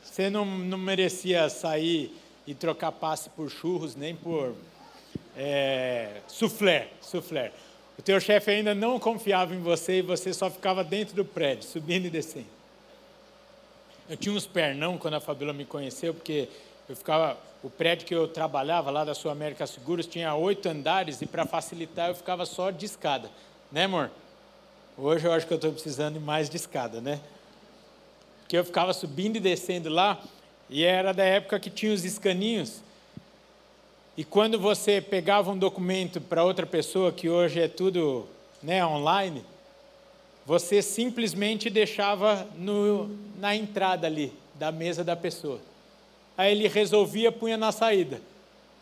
Você 0.04 0.30
não, 0.30 0.46
não 0.46 0.78
merecia 0.78 1.50
sair 1.50 2.16
e 2.46 2.56
trocar 2.56 2.92
passe 2.92 3.30
por 3.30 3.50
churros, 3.52 3.96
nem 3.96 4.16
por 4.16 4.56
é, 5.36 6.22
soufflé, 6.28 6.88
soufflé. 7.02 7.52
O 7.98 8.02
teu 8.02 8.20
chefe 8.20 8.52
ainda 8.52 8.74
não 8.74 9.00
confiava 9.00 9.54
em 9.54 9.60
você 9.60 10.00
e 10.00 10.02
você 10.02 10.34
só 10.34 10.50
ficava 10.50 10.84
dentro 10.84 11.16
do 11.16 11.26
prédio, 11.26 11.68
subindo 11.68 12.06
e 12.06 12.10
descendo. 12.10 12.48
Eu 14.10 14.16
tinha 14.16 14.34
uns 14.34 14.48
pernão 14.48 14.98
quando 14.98 15.16
a 15.16 15.20
Fabíola 15.20 15.52
me 15.52 15.66
conheceu, 15.66 16.14
porque 16.14 16.48
eu 16.88 16.96
ficava, 16.96 17.38
o 17.64 17.70
prédio 17.70 18.06
que 18.06 18.16
eu 18.16 18.28
trabalhava 18.28 18.92
lá 18.92 19.04
da 19.04 19.14
Sul 19.14 19.32
América 19.32 19.66
Seguros 19.66 20.06
tinha 20.06 20.34
oito 20.36 20.70
andares 20.70 21.22
e 21.22 21.26
para 21.26 21.46
facilitar 21.46 22.10
eu 22.10 22.16
ficava 22.16 22.46
só 22.46 22.70
de 22.70 22.86
escada, 22.86 23.30
né, 23.72 23.86
amor? 23.86 24.12
Hoje 24.98 25.26
eu 25.26 25.32
acho 25.32 25.46
que 25.46 25.54
eu 25.54 25.58
estou 25.58 25.72
precisando 25.72 26.16
de 26.16 26.20
mais 26.20 26.50
de 26.50 26.58
escada, 26.58 27.02
né? 27.02 27.20
Porque 28.42 28.58
eu 28.58 28.64
ficava 28.64 28.94
subindo 28.94 29.36
e 29.36 29.40
descendo 29.40 29.90
lá 29.90 30.22
e 30.70 30.84
era 30.84 31.14
da 31.14 31.24
época 31.24 31.60
que 31.60 31.70
tinha 31.70 31.94
os 31.94 32.04
escaninhos. 32.04 32.82
E 34.16 34.24
quando 34.24 34.60
você 34.60 35.00
pegava 35.00 35.52
um 35.52 35.58
documento 35.58 36.20
para 36.20 36.44
outra 36.44 36.66
pessoa, 36.66 37.12
que 37.12 37.30
hoje 37.30 37.60
é 37.62 37.68
tudo 37.68 38.28
né, 38.64 38.84
online, 38.86 39.44
você 40.46 40.82
simplesmente 40.82 41.70
deixava 41.70 42.48
no, 42.56 43.10
na 43.38 43.56
entrada 43.56 44.08
ali 44.08 44.34
da 44.56 44.72
mesa 44.72 45.04
da 45.04 45.16
pessoa. 45.16 45.60
Aí 46.38 46.52
ele 46.52 46.68
resolvia, 46.68 47.32
punha 47.32 47.58
na 47.58 47.72
saída. 47.72 48.22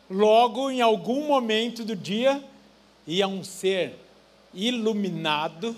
Logo, 0.09 0.69
em 0.69 0.81
algum 0.81 1.27
momento 1.27 1.83
do 1.83 1.95
dia, 1.95 2.43
ia 3.07 3.27
um 3.27 3.43
ser 3.43 3.95
iluminado, 4.53 5.75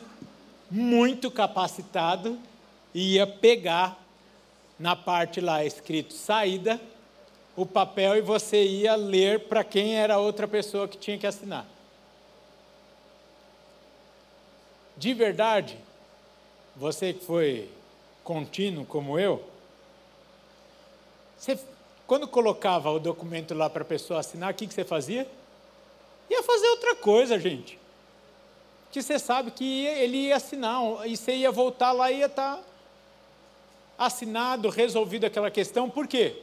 muito 0.69 1.29
capacitado, 1.29 2.37
ia 2.93 3.27
pegar 3.27 4.03
na 4.79 4.95
parte 4.95 5.39
lá 5.39 5.63
escrito 5.63 6.13
saída, 6.13 6.81
o 7.55 7.65
papel 7.65 8.17
e 8.17 8.21
você 8.21 8.65
ia 8.65 8.95
ler 8.95 9.47
para 9.47 9.63
quem 9.63 9.95
era 9.95 10.15
a 10.15 10.19
outra 10.19 10.47
pessoa 10.47 10.87
que 10.87 10.97
tinha 10.97 11.17
que 11.17 11.25
assinar. 11.25 11.65
de 14.97 15.13
verdade, 15.13 15.77
você 16.75 17.13
que 17.13 17.23
foi 17.23 17.69
contínuo 18.23 18.83
como 18.83 19.19
eu, 19.19 19.43
você, 21.37 21.59
quando 22.07 22.27
colocava 22.27 22.89
o 22.89 22.99
documento 22.99 23.53
lá 23.53 23.69
para 23.69 23.83
a 23.83 23.85
pessoa 23.85 24.19
assinar, 24.19 24.51
o 24.51 24.55
que, 24.55 24.65
que 24.65 24.73
você 24.73 24.83
fazia? 24.83 25.29
Ia 26.29 26.43
fazer 26.43 26.67
outra 26.69 26.95
coisa, 26.95 27.39
gente. 27.39 27.79
Que 28.91 29.01
você 29.01 29.19
sabe 29.19 29.51
que 29.51 29.85
ele 29.85 30.27
ia 30.27 30.37
assinar, 30.37 30.81
e 31.05 31.15
você 31.15 31.35
ia 31.35 31.51
voltar 31.51 31.91
lá 31.91 32.11
e 32.11 32.19
ia 32.19 32.25
estar 32.25 32.55
tá 32.55 32.63
assinado, 33.97 34.69
resolvido 34.69 35.25
aquela 35.25 35.51
questão. 35.51 35.89
Por 35.89 36.07
quê? 36.07 36.41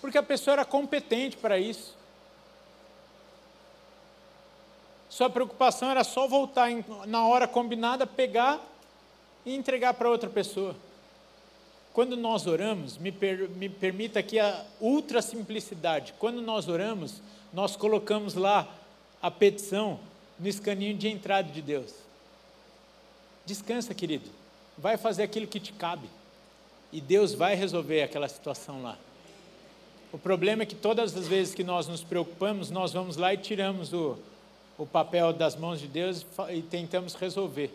Porque 0.00 0.18
a 0.18 0.22
pessoa 0.22 0.52
era 0.52 0.64
competente 0.64 1.36
para 1.36 1.58
isso. 1.58 1.96
Sua 5.08 5.28
preocupação 5.28 5.90
era 5.90 6.02
só 6.04 6.26
voltar 6.26 6.70
na 7.06 7.26
hora 7.26 7.46
combinada, 7.46 8.06
pegar 8.06 8.60
e 9.44 9.54
entregar 9.54 9.94
para 9.94 10.08
outra 10.08 10.30
pessoa. 10.30 10.74
Quando 11.92 12.16
nós 12.16 12.46
oramos, 12.46 12.96
me, 12.96 13.12
per, 13.12 13.48
me 13.50 13.68
permita 13.68 14.20
aqui 14.20 14.38
a 14.38 14.64
ultra 14.80 15.20
simplicidade. 15.20 16.14
Quando 16.18 16.40
nós 16.40 16.68
oramos, 16.68 17.20
nós 17.52 17.76
colocamos 17.76 18.34
lá 18.34 18.66
a 19.20 19.30
petição 19.30 20.00
no 20.38 20.48
escaninho 20.48 20.96
de 20.96 21.08
entrada 21.08 21.52
de 21.52 21.60
Deus. 21.60 21.92
Descansa, 23.44 23.94
querido. 23.94 24.30
Vai 24.78 24.96
fazer 24.96 25.22
aquilo 25.22 25.46
que 25.46 25.60
te 25.60 25.72
cabe. 25.72 26.08
E 26.90 27.00
Deus 27.00 27.34
vai 27.34 27.54
resolver 27.54 28.02
aquela 28.02 28.28
situação 28.28 28.82
lá. 28.82 28.96
O 30.12 30.18
problema 30.18 30.62
é 30.62 30.66
que 30.66 30.74
todas 30.74 31.16
as 31.16 31.28
vezes 31.28 31.54
que 31.54 31.64
nós 31.64 31.88
nos 31.88 32.02
preocupamos, 32.02 32.70
nós 32.70 32.92
vamos 32.92 33.16
lá 33.16 33.32
e 33.32 33.38
tiramos 33.38 33.92
o, 33.92 34.18
o 34.76 34.86
papel 34.86 35.32
das 35.32 35.56
mãos 35.56 35.80
de 35.80 35.88
Deus 35.88 36.24
e 36.50 36.62
tentamos 36.62 37.14
resolver. 37.14 37.70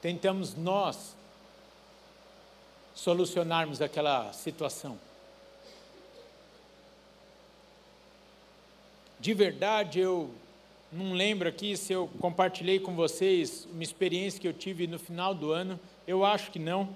Tentamos 0.00 0.54
nós 0.54 1.16
solucionarmos 2.98 3.80
aquela 3.80 4.32
situação. 4.32 4.98
De 9.20 9.32
verdade, 9.32 10.00
eu 10.00 10.34
não 10.90 11.12
lembro 11.12 11.48
aqui 11.48 11.76
se 11.76 11.92
eu 11.92 12.10
compartilhei 12.18 12.80
com 12.80 12.96
vocês 12.96 13.68
uma 13.72 13.84
experiência 13.84 14.40
que 14.40 14.48
eu 14.48 14.52
tive 14.52 14.88
no 14.88 14.98
final 14.98 15.32
do 15.32 15.52
ano. 15.52 15.78
Eu 16.08 16.24
acho 16.24 16.50
que 16.50 16.58
não. 16.58 16.92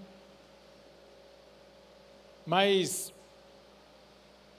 Mas 2.45 3.15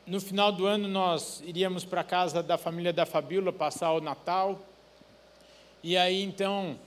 no 0.08 0.22
final 0.22 0.50
do 0.50 0.66
ano 0.66 0.88
nós 0.88 1.44
iríamos 1.46 1.84
para 1.84 2.02
a 2.02 2.06
casa 2.06 2.42
da 2.42 2.58
família 2.58 2.94
da 2.94 3.06
Fabíola 3.06 3.52
passar 3.52 3.92
o 3.92 4.00
Natal. 4.00 4.62
E 5.84 5.98
aí 5.98 6.24
então 6.24 6.80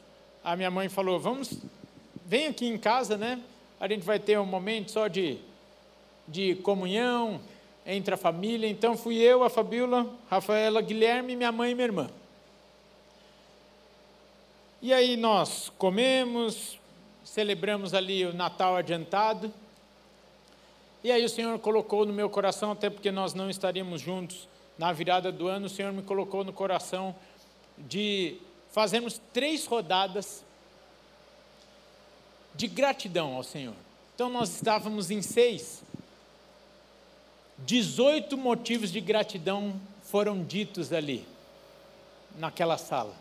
a 0.42 0.57
minha 0.57 0.71
mãe 0.71 0.88
falou: 0.88 1.21
"Vamos, 1.21 1.59
vem 2.25 2.47
aqui 2.47 2.66
em 2.66 2.79
casa, 2.79 3.19
né? 3.19 3.42
A 3.78 3.88
gente 3.88 4.04
vai 4.04 4.18
ter 4.18 4.38
um 4.38 4.46
momento 4.46 4.90
só 4.90 5.08
de 5.08 5.38
de 6.26 6.56
comunhão 6.56 7.40
entre 7.84 8.14
a 8.14 8.16
família". 8.16 8.68
Então 8.68 8.96
fui 8.96 9.16
eu, 9.16 9.44
a 9.44 9.50
Fabíola, 9.50 10.06
Rafaela, 10.28 10.80
Guilherme, 10.80 11.36
minha 11.36 11.52
mãe 11.52 11.70
e 11.70 11.74
minha 11.74 11.86
irmã. 11.86 12.10
E 14.82 14.92
aí 14.92 15.16
nós 15.16 15.72
comemos, 15.78 16.78
celebramos 17.24 17.94
ali 17.94 18.24
o 18.24 18.34
Natal 18.34 18.76
adiantado. 18.76 19.52
E 21.02 21.10
aí 21.10 21.24
o 21.24 21.28
Senhor 21.28 21.58
colocou 21.58 22.04
no 22.04 22.12
meu 22.12 22.28
coração, 22.28 22.72
até 22.72 22.90
porque 22.90 23.10
nós 23.10 23.32
não 23.32 23.48
estaríamos 23.48 24.00
juntos 24.00 24.48
na 24.76 24.92
virada 24.92 25.32
do 25.32 25.48
ano, 25.48 25.66
o 25.66 25.70
Senhor 25.70 25.92
me 25.92 26.02
colocou 26.02 26.44
no 26.44 26.52
coração 26.52 27.14
de 27.78 28.36
fazermos 28.70 29.20
três 29.32 29.64
rodadas 29.64 30.44
de 32.57 32.66
gratidão 32.66 33.35
ao 33.35 33.42
Senhor. 33.42 33.75
Então 34.14 34.31
nós 34.31 34.55
estávamos 34.55 35.11
em 35.11 35.21
seis. 35.21 35.83
18 37.59 38.37
motivos 38.37 38.90
de 38.90 39.01
gratidão 39.01 39.75
foram 40.03 40.42
ditos 40.42 40.92
ali, 40.92 41.27
naquela 42.38 42.79
sala. 42.79 43.14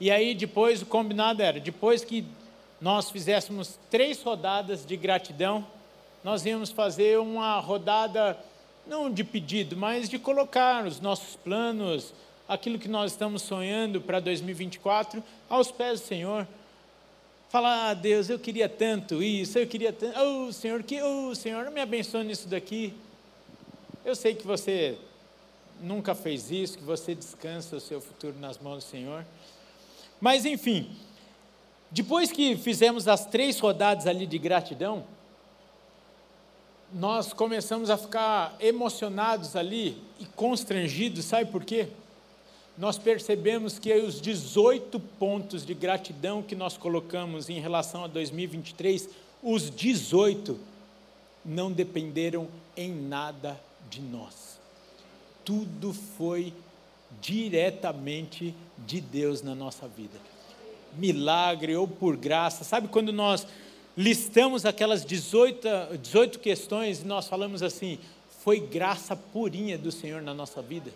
E 0.00 0.10
aí 0.10 0.34
depois 0.34 0.82
o 0.82 0.86
combinado 0.86 1.42
era, 1.42 1.60
depois 1.60 2.04
que 2.04 2.24
nós 2.80 3.10
fizéssemos 3.10 3.78
três 3.90 4.22
rodadas 4.22 4.84
de 4.84 4.96
gratidão, 4.96 5.66
nós 6.24 6.44
íamos 6.44 6.70
fazer 6.70 7.18
uma 7.18 7.58
rodada, 7.60 8.38
não 8.86 9.10
de 9.10 9.24
pedido, 9.24 9.76
mas 9.76 10.08
de 10.08 10.18
colocar 10.18 10.84
os 10.86 11.00
nossos 11.00 11.36
planos, 11.36 12.12
aquilo 12.48 12.78
que 12.78 12.88
nós 12.88 13.12
estamos 13.12 13.42
sonhando 13.42 14.00
para 14.00 14.20
2024, 14.20 15.22
aos 15.48 15.70
pés 15.70 16.00
do 16.00 16.06
Senhor. 16.06 16.46
Falar, 17.52 17.90
ah, 17.90 17.92
Deus, 17.92 18.30
eu 18.30 18.38
queria 18.38 18.66
tanto 18.66 19.22
isso, 19.22 19.58
eu 19.58 19.66
queria 19.66 19.92
tanto, 19.92 20.18
oh, 20.18 20.50
Senhor, 20.50 20.82
que, 20.82 21.02
oh, 21.02 21.34
Senhor, 21.34 21.70
me 21.70 21.82
abençoe 21.82 22.24
nisso 22.24 22.48
daqui. 22.48 22.94
Eu 24.02 24.14
sei 24.16 24.34
que 24.34 24.46
você 24.46 24.96
nunca 25.78 26.14
fez 26.14 26.50
isso, 26.50 26.78
que 26.78 26.82
você 26.82 27.14
descansa 27.14 27.76
o 27.76 27.80
seu 27.80 28.00
futuro 28.00 28.34
nas 28.40 28.56
mãos 28.56 28.82
do 28.82 28.88
Senhor. 28.88 29.22
Mas, 30.18 30.46
enfim, 30.46 30.96
depois 31.90 32.32
que 32.32 32.56
fizemos 32.56 33.06
as 33.06 33.26
três 33.26 33.60
rodadas 33.60 34.06
ali 34.06 34.26
de 34.26 34.38
gratidão, 34.38 35.04
nós 36.90 37.34
começamos 37.34 37.90
a 37.90 37.98
ficar 37.98 38.56
emocionados 38.60 39.56
ali 39.56 40.02
e 40.18 40.24
constrangidos, 40.24 41.26
sabe 41.26 41.52
por 41.52 41.66
quê? 41.66 41.88
Nós 42.76 42.98
percebemos 42.98 43.78
que 43.78 43.92
os 43.94 44.20
18 44.20 44.98
pontos 44.98 45.64
de 45.64 45.74
gratidão 45.74 46.42
que 46.42 46.54
nós 46.54 46.76
colocamos 46.76 47.50
em 47.50 47.60
relação 47.60 48.04
a 48.04 48.06
2023, 48.06 49.08
os 49.42 49.70
18 49.70 50.58
não 51.44 51.70
dependeram 51.70 52.48
em 52.76 52.90
nada 52.90 53.60
de 53.90 54.00
nós. 54.00 54.58
Tudo 55.44 55.92
foi 55.92 56.52
diretamente 57.20 58.54
de 58.78 59.00
Deus 59.00 59.42
na 59.42 59.54
nossa 59.54 59.86
vida. 59.86 60.18
Milagre 60.96 61.76
ou 61.76 61.86
por 61.86 62.16
graça. 62.16 62.64
Sabe 62.64 62.88
quando 62.88 63.12
nós 63.12 63.46
listamos 63.96 64.64
aquelas 64.64 65.04
18, 65.04 65.68
18 66.00 66.38
questões 66.38 67.02
e 67.02 67.04
nós 67.04 67.28
falamos 67.28 67.62
assim: 67.62 67.98
foi 68.40 68.60
graça 68.60 69.14
purinha 69.14 69.76
do 69.76 69.92
Senhor 69.92 70.22
na 70.22 70.32
nossa 70.32 70.62
vida. 70.62 70.90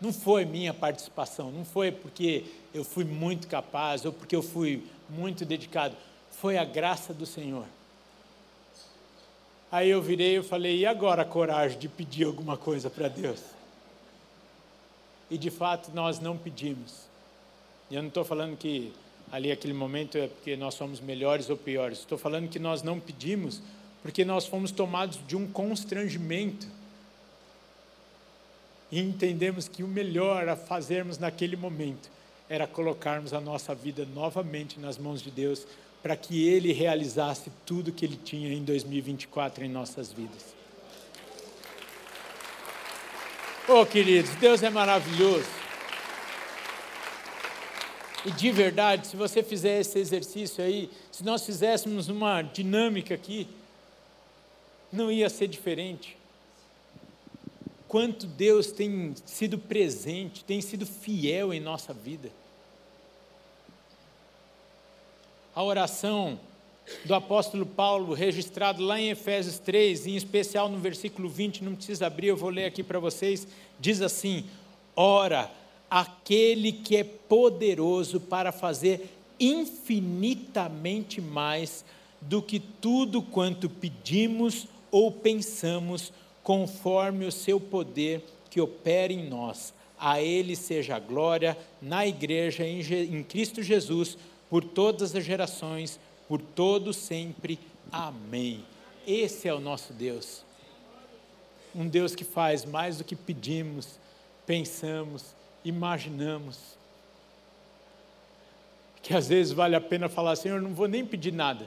Não 0.00 0.12
foi 0.12 0.44
minha 0.44 0.74
participação, 0.74 1.50
não 1.50 1.64
foi 1.64 1.90
porque 1.90 2.44
eu 2.74 2.84
fui 2.84 3.04
muito 3.04 3.46
capaz 3.46 4.04
ou 4.04 4.12
porque 4.12 4.36
eu 4.36 4.42
fui 4.42 4.84
muito 5.08 5.44
dedicado, 5.44 5.96
foi 6.30 6.58
a 6.58 6.64
graça 6.64 7.14
do 7.14 7.24
Senhor. 7.24 7.64
Aí 9.70 9.90
eu 9.90 10.02
virei 10.02 10.38
e 10.38 10.42
falei: 10.42 10.78
e 10.78 10.86
agora 10.86 11.22
a 11.22 11.24
coragem 11.24 11.78
de 11.78 11.88
pedir 11.88 12.24
alguma 12.24 12.56
coisa 12.56 12.90
para 12.90 13.08
Deus? 13.08 13.40
E 15.30 15.36
de 15.36 15.50
fato 15.50 15.90
nós 15.92 16.20
não 16.20 16.36
pedimos. 16.36 17.06
E 17.90 17.94
eu 17.94 18.02
não 18.02 18.08
estou 18.08 18.24
falando 18.24 18.56
que 18.56 18.92
ali 19.32 19.50
aquele 19.50 19.72
momento 19.72 20.18
é 20.18 20.28
porque 20.28 20.56
nós 20.56 20.74
somos 20.74 21.00
melhores 21.00 21.50
ou 21.50 21.56
piores. 21.56 21.98
Estou 21.98 22.18
falando 22.18 22.48
que 22.48 22.58
nós 22.58 22.82
não 22.82 23.00
pedimos 23.00 23.60
porque 24.02 24.24
nós 24.24 24.46
fomos 24.46 24.70
tomados 24.70 25.18
de 25.26 25.36
um 25.36 25.50
constrangimento 25.50 26.68
e 28.90 29.00
entendemos 29.00 29.68
que 29.68 29.82
o 29.82 29.88
melhor 29.88 30.48
a 30.48 30.56
fazermos 30.56 31.18
naquele 31.18 31.56
momento 31.56 32.10
era 32.48 32.66
colocarmos 32.66 33.32
a 33.32 33.40
nossa 33.40 33.74
vida 33.74 34.06
novamente 34.14 34.78
nas 34.78 34.96
mãos 34.96 35.20
de 35.20 35.30
Deus, 35.30 35.66
para 36.02 36.16
que 36.16 36.46
Ele 36.46 36.72
realizasse 36.72 37.50
tudo 37.64 37.92
que 37.92 38.04
Ele 38.04 38.16
tinha 38.16 38.52
em 38.52 38.62
2024 38.62 39.64
em 39.64 39.68
nossas 39.68 40.12
vidas. 40.12 40.54
Oh, 43.68 43.84
queridos, 43.84 44.30
Deus 44.36 44.62
é 44.62 44.70
maravilhoso. 44.70 45.48
E 48.24 48.30
de 48.30 48.50
verdade, 48.52 49.08
se 49.08 49.16
você 49.16 49.42
fizer 49.42 49.80
esse 49.80 49.98
exercício 49.98 50.62
aí, 50.62 50.88
se 51.10 51.24
nós 51.24 51.44
fizéssemos 51.44 52.08
uma 52.08 52.42
dinâmica 52.42 53.14
aqui, 53.14 53.48
não 54.92 55.10
ia 55.10 55.28
ser 55.28 55.48
diferente. 55.48 56.16
Quanto 57.88 58.26
Deus 58.26 58.72
tem 58.72 59.14
sido 59.24 59.58
presente, 59.58 60.44
tem 60.44 60.60
sido 60.60 60.84
fiel 60.84 61.54
em 61.54 61.60
nossa 61.60 61.92
vida. 61.92 62.30
A 65.54 65.62
oração 65.62 66.38
do 67.04 67.14
apóstolo 67.14 67.64
Paulo, 67.64 68.12
registrado 68.12 68.82
lá 68.82 69.00
em 69.00 69.10
Efésios 69.10 69.58
3, 69.58 70.06
em 70.06 70.16
especial 70.16 70.68
no 70.68 70.78
versículo 70.78 71.28
20, 71.28 71.64
não 71.64 71.74
precisa 71.74 72.06
abrir, 72.06 72.28
eu 72.28 72.36
vou 72.36 72.50
ler 72.50 72.66
aqui 72.66 72.82
para 72.82 72.98
vocês, 72.98 73.46
diz 73.78 74.00
assim: 74.02 74.44
Ora, 74.94 75.50
aquele 75.90 76.72
que 76.72 76.96
é 76.96 77.04
poderoso 77.04 78.20
para 78.20 78.52
fazer 78.52 79.10
infinitamente 79.38 81.20
mais 81.20 81.84
do 82.20 82.42
que 82.42 82.58
tudo 82.58 83.22
quanto 83.22 83.68
pedimos 83.68 84.66
ou 84.90 85.12
pensamos, 85.12 86.12
conforme 86.46 87.24
o 87.24 87.32
seu 87.32 87.58
poder 87.58 88.24
que 88.48 88.60
opera 88.60 89.12
em 89.12 89.28
nós. 89.28 89.74
A 89.98 90.22
Ele 90.22 90.54
seja 90.54 90.94
a 90.94 91.00
glória 91.00 91.58
na 91.82 92.06
igreja 92.06 92.64
em 92.64 93.24
Cristo 93.24 93.64
Jesus, 93.64 94.16
por 94.48 94.62
todas 94.62 95.16
as 95.16 95.24
gerações 95.24 95.98
por 96.28 96.40
todo 96.40 96.92
sempre. 96.92 97.58
Amém. 97.90 98.64
Esse 99.04 99.48
é 99.48 99.54
o 99.54 99.58
nosso 99.58 99.92
Deus. 99.92 100.44
Um 101.74 101.88
Deus 101.88 102.14
que 102.14 102.22
faz 102.22 102.64
mais 102.64 102.98
do 102.98 103.02
que 103.02 103.16
pedimos, 103.16 103.98
pensamos, 104.46 105.34
imaginamos. 105.64 106.76
Que 109.02 109.14
às 109.14 109.26
vezes 109.26 109.52
vale 109.52 109.74
a 109.74 109.80
pena 109.80 110.08
falar, 110.08 110.36
Senhor, 110.36 110.62
não 110.62 110.72
vou 110.72 110.86
nem 110.86 111.04
pedir 111.04 111.32
nada. 111.32 111.66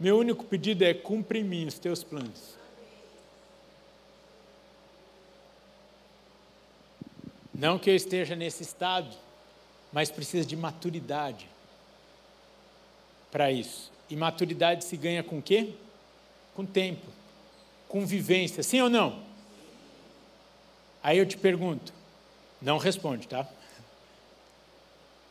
Meu 0.00 0.16
único 0.18 0.42
pedido 0.42 0.84
é 0.84 0.94
cumpre 0.94 1.40
em 1.40 1.44
mim 1.44 1.66
os 1.66 1.78
teus 1.78 2.02
planos. 2.02 2.55
Não 7.58 7.78
que 7.78 7.88
eu 7.88 7.96
esteja 7.96 8.36
nesse 8.36 8.62
estado, 8.62 9.08
mas 9.92 10.10
precisa 10.10 10.46
de 10.46 10.54
maturidade 10.54 11.48
para 13.30 13.50
isso. 13.50 13.90
E 14.10 14.16
maturidade 14.16 14.84
se 14.84 14.96
ganha 14.96 15.22
com 15.22 15.40
quê? 15.40 15.72
Com 16.54 16.66
tempo, 16.66 17.06
com 17.88 18.04
vivência, 18.04 18.62
sim 18.62 18.80
ou 18.80 18.90
não? 18.90 19.22
Aí 21.02 21.18
eu 21.18 21.26
te 21.26 21.36
pergunto, 21.36 21.92
não 22.60 22.78
responde, 22.78 23.26
tá? 23.26 23.46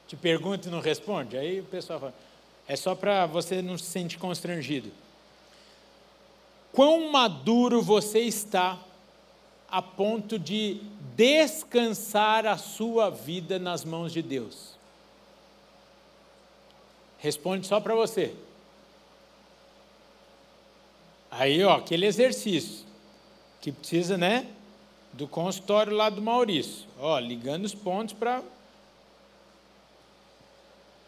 Te 0.08 0.16
pergunto 0.16 0.68
e 0.68 0.72
não 0.72 0.80
responde, 0.80 1.38
aí 1.38 1.60
o 1.60 1.66
pessoal 1.66 2.00
fala, 2.00 2.14
é 2.68 2.76
só 2.76 2.96
para 2.96 3.26
você 3.26 3.62
não 3.62 3.78
se 3.78 3.86
sentir 3.86 4.18
constrangido. 4.18 4.92
Quão 6.72 7.12
maduro 7.12 7.82
você 7.82 8.20
está 8.20 8.80
a 9.70 9.82
ponto 9.82 10.40
de 10.40 10.82
descansar 11.15 12.45
a 12.45 12.58
sua 12.58 13.10
vida 13.10 13.58
nas 13.58 13.84
mãos 13.86 14.12
de 14.12 14.21
Deus? 14.21 14.75
Responde 17.19 17.65
só 17.65 17.80
para 17.80 17.95
você. 17.95 18.36
Aí, 21.32 21.63
ó, 21.63 21.78
aquele 21.78 22.06
exercício 22.06 22.86
que 23.60 23.71
precisa, 23.71 24.17
né, 24.17 24.47
do 25.12 25.28
consultório 25.28 25.93
lá 25.93 26.10
do 26.10 26.21
Maurício. 26.21 26.86
Ó, 26.99 27.17
ligando 27.19 27.65
os 27.65 27.73
pontos 27.73 28.13
para 28.13 28.43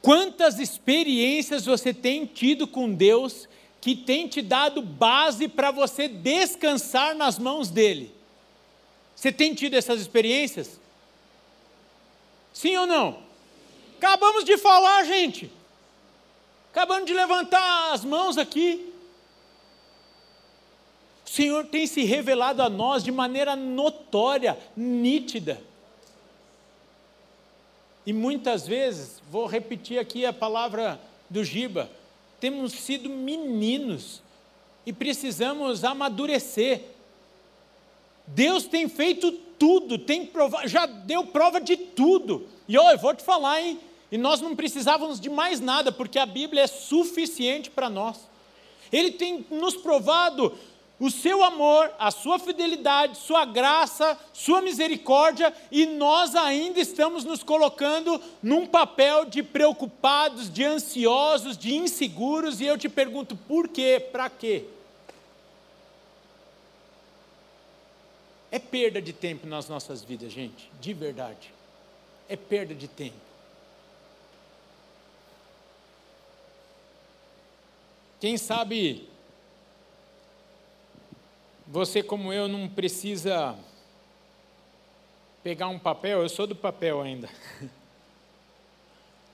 Quantas 0.01 0.57
experiências 0.57 1.65
você 1.65 1.93
tem 1.93 2.25
tido 2.25 2.65
com 2.65 2.93
Deus 2.93 3.45
que 3.81 3.93
tem 3.93 4.25
te 4.27 4.41
dado 4.41 4.81
base 4.81 5.49
para 5.49 5.69
você 5.69 6.07
descansar 6.07 7.13
nas 7.13 7.37
mãos 7.37 7.69
dele? 7.69 8.16
Você 9.17 9.32
tem 9.32 9.56
tido 9.56 9.73
essas 9.73 9.99
experiências? 9.99 10.80
Sim 12.53 12.77
ou 12.77 12.86
não? 12.86 13.17
Acabamos 13.97 14.45
de 14.45 14.60
falar, 14.60 15.03
gente. 15.06 15.51
Acabando 16.71 17.08
de 17.08 17.13
levantar 17.13 17.93
as 17.93 18.06
mãos 18.06 18.38
aqui. 18.38 18.93
O 21.25 21.30
Senhor 21.30 21.65
tem 21.65 21.88
se 21.88 22.03
revelado 22.03 22.62
a 22.62 22.69
nós 22.69 23.03
de 23.03 23.12
maneira 23.12 23.56
notória, 23.56 24.56
nítida. 24.75 25.60
E 28.06 28.13
muitas 28.13 28.67
vezes, 28.67 29.19
vou 29.32 29.47
repetir 29.47 29.97
aqui 29.97 30.27
a 30.27 30.32
palavra 30.32 31.01
do 31.27 31.43
Giba, 31.43 31.89
temos 32.39 32.71
sido 32.71 33.10
meninos 33.10 34.21
e 34.86 34.93
precisamos 34.93 35.84
amadurecer. 35.84 36.84
Deus 38.27 38.65
tem 38.65 38.89
feito 38.89 39.31
tudo, 39.31 39.97
tem 39.97 40.29
já 40.65 40.85
deu 40.85 41.25
prova 41.25 41.59
de 41.59 41.77
tudo. 41.77 42.47
E 42.67 42.77
olha, 42.77 42.95
eu 42.95 42.99
vou 42.99 43.13
te 43.15 43.23
falar, 43.23 43.61
hein? 43.61 43.79
E 44.11 44.17
nós 44.17 44.41
não 44.41 44.55
precisávamos 44.55 45.19
de 45.19 45.29
mais 45.29 45.59
nada, 45.59 45.91
porque 45.91 46.19
a 46.19 46.25
Bíblia 46.25 46.63
é 46.63 46.67
suficiente 46.67 47.69
para 47.69 47.89
nós. 47.89 48.17
Ele 48.91 49.11
tem 49.11 49.45
nos 49.49 49.75
provado 49.75 50.53
o 50.99 51.11
seu 51.11 51.43
amor, 51.43 51.91
a 51.99 52.09
sua 52.09 52.39
fidelidade, 52.39 53.17
sua 53.17 53.45
graça, 53.45 54.17
sua 54.33 54.61
misericórdia, 54.61 55.53
e 55.71 55.85
nós 55.85 56.35
ainda 56.35 56.79
estamos 56.79 57.23
nos 57.23 57.43
colocando 57.43 58.19
num 58.41 58.65
papel 58.65 59.25
de 59.25 59.43
preocupados, 59.43 60.51
de 60.51 60.63
ansiosos, 60.63 61.57
de 61.57 61.75
inseguros, 61.75 62.59
e 62.61 62.65
eu 62.65 62.77
te 62.77 62.89
pergunto, 62.89 63.35
por 63.35 63.67
quê? 63.67 64.03
Para 64.11 64.29
quê? 64.29 64.65
É 68.51 68.60
perda 68.60 69.01
de 69.01 69.13
tempo 69.13 69.45
nas 69.45 69.67
nossas 69.67 70.03
vidas, 70.03 70.31
gente, 70.31 70.71
de 70.79 70.93
verdade. 70.93 71.53
É 72.29 72.36
perda 72.36 72.73
de 72.73 72.88
tempo. 72.88 73.15
Quem 78.19 78.38
sabe 78.38 79.07
você, 81.67 82.01
como 82.01 82.31
eu, 82.31 82.47
não 82.47 82.67
precisa 82.69 83.55
pegar 85.43 85.67
um 85.67 85.77
papel, 85.77 86.21
eu 86.21 86.29
sou 86.29 86.47
do 86.47 86.55
papel 86.55 87.01
ainda. 87.01 87.29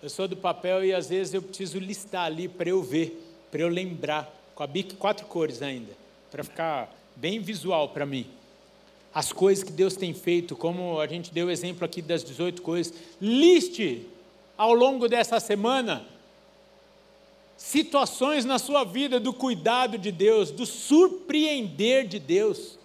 Eu 0.02 0.10
sou 0.10 0.28
do 0.28 0.36
papel 0.36 0.84
e 0.84 0.94
às 0.94 1.08
vezes 1.08 1.34
eu 1.34 1.42
preciso 1.42 1.80
listar 1.80 2.26
ali 2.26 2.50
para 2.50 2.68
eu 2.68 2.84
ver, 2.84 3.26
para 3.50 3.62
eu 3.62 3.70
lembrar, 3.70 4.30
com 4.54 4.62
a 4.62 4.68
bic 4.68 4.96
quatro 4.96 5.26
cores 5.28 5.62
ainda, 5.62 5.94
para 6.30 6.44
ficar 6.44 6.94
bem 7.16 7.40
visual 7.40 7.88
para 7.88 8.06
mim. 8.06 8.30
As 9.14 9.32
coisas 9.32 9.64
que 9.64 9.72
Deus 9.72 9.96
tem 9.96 10.14
feito, 10.14 10.56
como 10.56 11.00
a 11.00 11.08
gente 11.08 11.32
deu 11.32 11.48
o 11.48 11.52
exemplo 11.52 11.86
aqui 11.86 12.02
das 12.02 12.24
18 12.24 12.62
coisas, 12.62 12.94
liste 13.22 14.08
ao 14.58 14.74
longo 14.74 15.08
dessa 15.08 15.40
semana 15.40 16.06
situações 17.56 18.44
na 18.44 18.58
sua 18.60 18.84
vida 18.84 19.20
do 19.20 19.32
cuidado 19.32 19.98
de 19.98 20.12
Deus, 20.12 20.52
do 20.52 20.66
surpreender 20.66 22.08
de 22.08 22.20
Deus. 22.20 22.78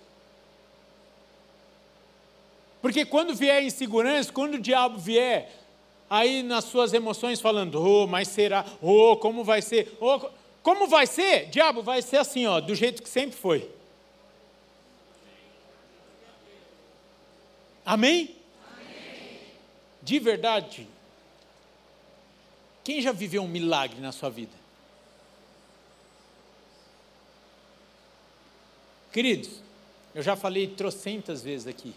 Porque 2.81 3.05
quando 3.05 3.35
vier 3.35 3.63
insegurança, 3.65 4.33
quando 4.33 4.55
o 4.55 4.61
diabo 4.61 4.99
vier 4.99 5.51
aí 6.09 6.43
nas 6.43 6.65
suas 6.65 6.93
emoções 6.93 7.41
falando, 7.41 7.83
oh, 7.83 8.07
mas 8.07 8.29
será, 8.29 8.65
oh, 8.81 9.17
como 9.17 9.43
vai 9.43 9.61
ser, 9.61 9.97
oh, 10.01 10.31
como 10.63 10.87
vai 10.87 11.07
ser? 11.07 11.47
Diabo, 11.47 11.83
vai 11.83 12.01
ser 12.03 12.19
assim, 12.19 12.47
ó, 12.47 12.61
do 12.61 12.75
jeito 12.75 13.03
que 13.03 13.09
sempre 13.09 13.37
foi. 13.37 13.69
Amém? 17.89 18.37
Amém? 18.71 19.41
De 20.03 20.19
verdade, 20.19 20.87
quem 22.85 23.01
já 23.01 23.13
viveu 23.13 23.43
um 23.43 23.49
milagre 23.49 23.99
na 23.99 24.13
sua 24.13 24.29
vida? 24.29 24.53
Queridos, 29.11 29.63
eu 30.15 30.23
já 30.23 30.37
falei 30.37 30.67
trocentas 30.67 31.43
vezes 31.43 31.67
aqui. 31.67 31.95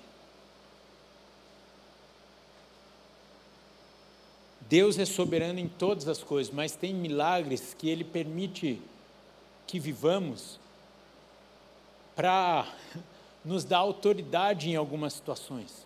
Deus 4.61 4.97
é 4.97 5.03
soberano 5.03 5.59
em 5.59 5.67
todas 5.67 6.07
as 6.07 6.23
coisas, 6.23 6.53
mas 6.53 6.73
tem 6.73 6.93
milagres 6.93 7.73
que 7.77 7.89
Ele 7.89 8.05
permite 8.05 8.81
que 9.67 9.77
vivamos 9.77 10.57
para 12.15 12.73
nos 13.43 13.63
dar 13.63 13.79
autoridade 13.79 14.69
em 14.69 14.75
algumas 14.75 15.13
situações. 15.13 15.85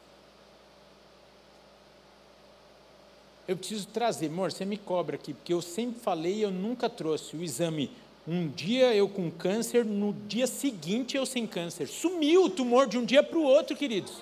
Eu 3.47 3.55
preciso 3.55 3.87
trazer, 3.87 4.27
amor, 4.27 4.51
você 4.51 4.65
me 4.65 4.77
cobra 4.77 5.15
aqui, 5.15 5.33
porque 5.33 5.53
eu 5.53 5.61
sempre 5.61 5.99
falei 5.99 6.43
eu 6.43 6.51
nunca 6.51 6.89
trouxe 6.89 7.35
o 7.35 7.43
exame. 7.43 7.91
Um 8.27 8.47
dia 8.47 8.93
eu 8.95 9.07
com 9.07 9.29
câncer, 9.29 9.85
no 9.85 10.13
dia 10.27 10.47
seguinte 10.47 11.15
eu 11.15 11.27
sem 11.27 11.45
câncer. 11.45 11.87
Sumiu 11.87 12.45
o 12.45 12.49
tumor 12.49 12.87
de 12.87 12.97
um 12.97 13.05
dia 13.05 13.21
para 13.21 13.37
o 13.37 13.43
outro, 13.43 13.75
queridos. 13.75 14.13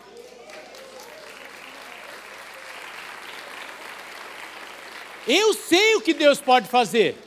Eu 5.26 5.54
sei 5.54 5.96
o 5.96 6.02
que 6.02 6.14
Deus 6.14 6.42
pode 6.42 6.68
fazer. 6.68 7.18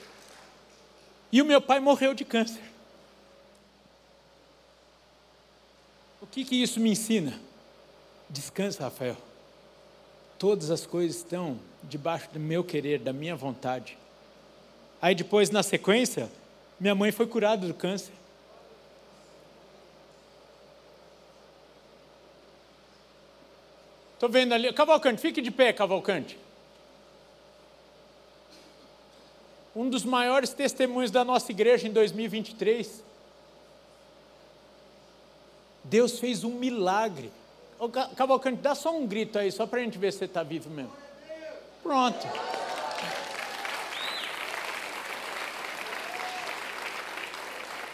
E 1.32 1.40
o 1.40 1.46
meu 1.46 1.62
pai 1.62 1.80
morreu 1.80 2.12
de 2.12 2.26
câncer. 2.26 2.60
Que, 6.36 6.44
que 6.44 6.62
isso 6.62 6.78
me 6.78 6.90
ensina? 6.90 7.40
Descansa, 8.28 8.82
Rafael. 8.82 9.16
Todas 10.38 10.70
as 10.70 10.84
coisas 10.84 11.16
estão 11.16 11.58
debaixo 11.82 12.28
do 12.30 12.38
meu 12.38 12.62
querer, 12.62 12.98
da 12.98 13.10
minha 13.10 13.34
vontade. 13.34 13.96
Aí 15.00 15.14
depois, 15.14 15.48
na 15.48 15.62
sequência, 15.62 16.30
minha 16.78 16.94
mãe 16.94 17.10
foi 17.10 17.26
curada 17.26 17.66
do 17.66 17.72
câncer. 17.72 18.12
Estou 24.12 24.28
vendo 24.28 24.52
ali. 24.52 24.70
Cavalcante, 24.74 25.22
fique 25.22 25.40
de 25.40 25.50
pé, 25.50 25.72
Cavalcante. 25.72 26.38
Um 29.74 29.88
dos 29.88 30.04
maiores 30.04 30.52
testemunhos 30.52 31.10
da 31.10 31.24
nossa 31.24 31.50
igreja 31.50 31.88
em 31.88 31.92
2023. 31.92 33.02
Deus 35.88 36.18
fez 36.18 36.44
um 36.44 36.52
milagre. 36.52 37.30
Cavalcante, 38.16 38.62
dá 38.62 38.74
só 38.74 38.96
um 38.96 39.06
grito 39.06 39.38
aí, 39.38 39.52
só 39.52 39.66
para 39.66 39.80
a 39.80 39.82
gente 39.82 39.98
ver 39.98 40.12
se 40.12 40.20
você 40.20 40.24
está 40.24 40.42
vivo 40.42 40.70
mesmo. 40.70 40.92
Pronto. 41.82 42.26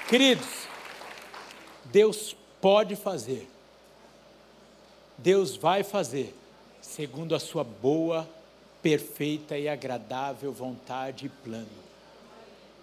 Queridos, 0.09 0.69
Deus 1.87 2.37
pode 2.61 2.97
fazer, 2.97 3.49
Deus 5.17 5.57
vai 5.57 5.83
fazer, 5.83 6.37
segundo 6.83 7.35
a 7.35 7.41
sua 7.41 7.65
boa, 7.65 8.29
perfeita 8.83 9.57
e 9.57 9.69
agradável 9.69 10.53
vontade 10.53 11.27
e 11.27 11.29
plano. 11.31 11.67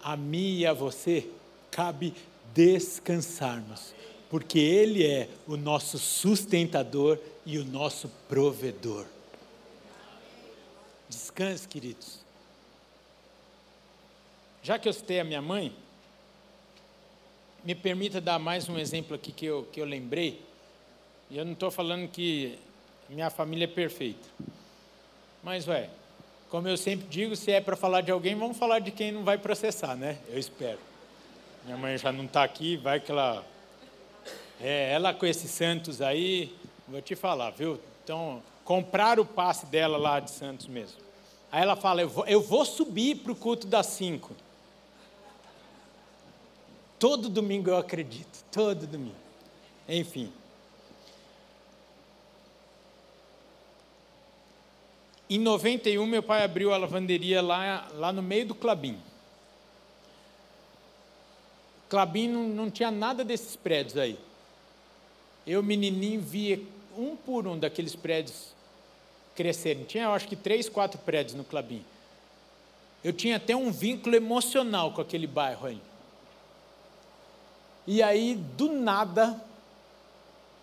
A 0.02 0.16
mim 0.16 0.58
e 0.58 0.66
a 0.66 0.72
você 0.72 1.30
cabe 1.70 2.14
descansarmos, 2.52 3.94
porque 4.30 4.58
Ele 4.58 5.04
é 5.04 5.28
o 5.46 5.56
nosso 5.56 5.98
sustentador 5.98 7.18
e 7.44 7.58
o 7.58 7.64
nosso 7.64 8.08
provedor. 8.28 9.04
Descanse, 11.08 11.66
queridos. 11.66 12.20
Já 14.62 14.78
que 14.78 14.88
eu 14.88 14.92
citei 14.92 15.18
a 15.18 15.24
minha 15.24 15.42
mãe, 15.42 15.74
me 17.64 17.74
permita 17.74 18.20
dar 18.20 18.38
mais 18.38 18.68
um 18.68 18.78
exemplo 18.78 19.14
aqui 19.14 19.32
que 19.32 19.46
eu, 19.46 19.68
que 19.72 19.80
eu 19.80 19.84
lembrei. 19.84 20.40
E 21.28 21.36
eu 21.36 21.44
não 21.44 21.52
estou 21.52 21.70
falando 21.70 22.08
que 22.08 22.58
minha 23.08 23.30
família 23.30 23.64
é 23.64 23.68
perfeita. 23.68 24.28
Mas, 25.42 25.66
ué, 25.66 25.90
como 26.48 26.68
eu 26.68 26.76
sempre 26.76 27.06
digo, 27.08 27.34
se 27.34 27.50
é 27.50 27.60
para 27.60 27.76
falar 27.76 28.00
de 28.02 28.10
alguém, 28.10 28.34
vamos 28.34 28.56
falar 28.56 28.78
de 28.78 28.90
quem 28.90 29.10
não 29.10 29.24
vai 29.24 29.38
processar, 29.38 29.96
né? 29.96 30.18
Eu 30.28 30.38
espero. 30.38 30.78
Minha 31.64 31.76
mãe 31.76 31.98
já 31.98 32.12
não 32.12 32.24
está 32.24 32.44
aqui, 32.44 32.76
vai 32.76 33.00
que 33.00 33.10
ela. 33.10 33.44
É, 34.62 34.92
ela 34.92 35.14
com 35.14 35.24
esses 35.24 35.50
santos 35.50 36.02
aí, 36.02 36.54
vou 36.86 37.00
te 37.00 37.16
falar, 37.16 37.50
viu? 37.50 37.80
Então, 38.04 38.42
comprar 38.64 39.18
o 39.18 39.24
passe 39.24 39.64
dela 39.66 39.96
lá 39.96 40.20
de 40.20 40.30
Santos 40.30 40.66
mesmo. 40.66 40.98
Aí 41.50 41.62
ela 41.62 41.76
fala: 41.76 42.02
Eu 42.02 42.08
vou, 42.08 42.26
eu 42.26 42.40
vou 42.40 42.64
subir 42.64 43.16
para 43.16 43.32
o 43.32 43.36
culto 43.36 43.66
das 43.66 43.86
cinco. 43.86 44.34
Todo 46.98 47.30
domingo 47.30 47.70
eu 47.70 47.78
acredito, 47.78 48.44
todo 48.52 48.86
domingo. 48.86 49.16
Enfim. 49.88 50.30
Em 55.28 55.38
91, 55.38 56.04
meu 56.04 56.22
pai 56.22 56.44
abriu 56.44 56.74
a 56.74 56.76
lavanderia 56.76 57.40
lá, 57.40 57.88
lá 57.94 58.12
no 58.12 58.20
meio 58.20 58.46
do 58.46 58.54
Clabim. 58.54 58.98
Clabim 61.88 62.28
não, 62.28 62.48
não 62.48 62.70
tinha 62.70 62.90
nada 62.90 63.24
desses 63.24 63.56
prédios 63.56 63.96
aí. 63.96 64.18
Eu, 65.50 65.64
menininho, 65.64 66.20
via 66.20 66.62
um 66.96 67.16
por 67.16 67.44
um 67.44 67.58
daqueles 67.58 67.96
prédios 67.96 68.54
crescerem. 69.34 69.82
Tinha, 69.82 70.04
eu 70.04 70.12
acho 70.12 70.28
que, 70.28 70.36
três, 70.36 70.68
quatro 70.68 70.96
prédios 71.00 71.34
no 71.34 71.42
Clabim. 71.42 71.84
Eu 73.02 73.12
tinha 73.12 73.34
até 73.34 73.56
um 73.56 73.72
vínculo 73.72 74.14
emocional 74.14 74.92
com 74.92 75.00
aquele 75.00 75.26
bairro 75.26 75.66
aí. 75.66 75.82
E 77.84 78.00
aí, 78.00 78.36
do 78.36 78.70
nada, 78.70 79.42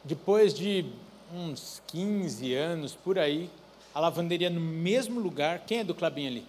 depois 0.05 0.53
de 0.53 0.85
uns 1.33 1.81
15 1.87 2.53
anos 2.53 2.95
por 2.95 3.19
aí, 3.19 3.49
a 3.93 3.99
lavanderia 3.99 4.49
no 4.49 4.61
mesmo 4.61 5.19
lugar. 5.19 5.65
Quem 5.67 5.79
é 5.79 5.83
do 5.83 5.93
Clabim 5.93 6.27
ali? 6.27 6.45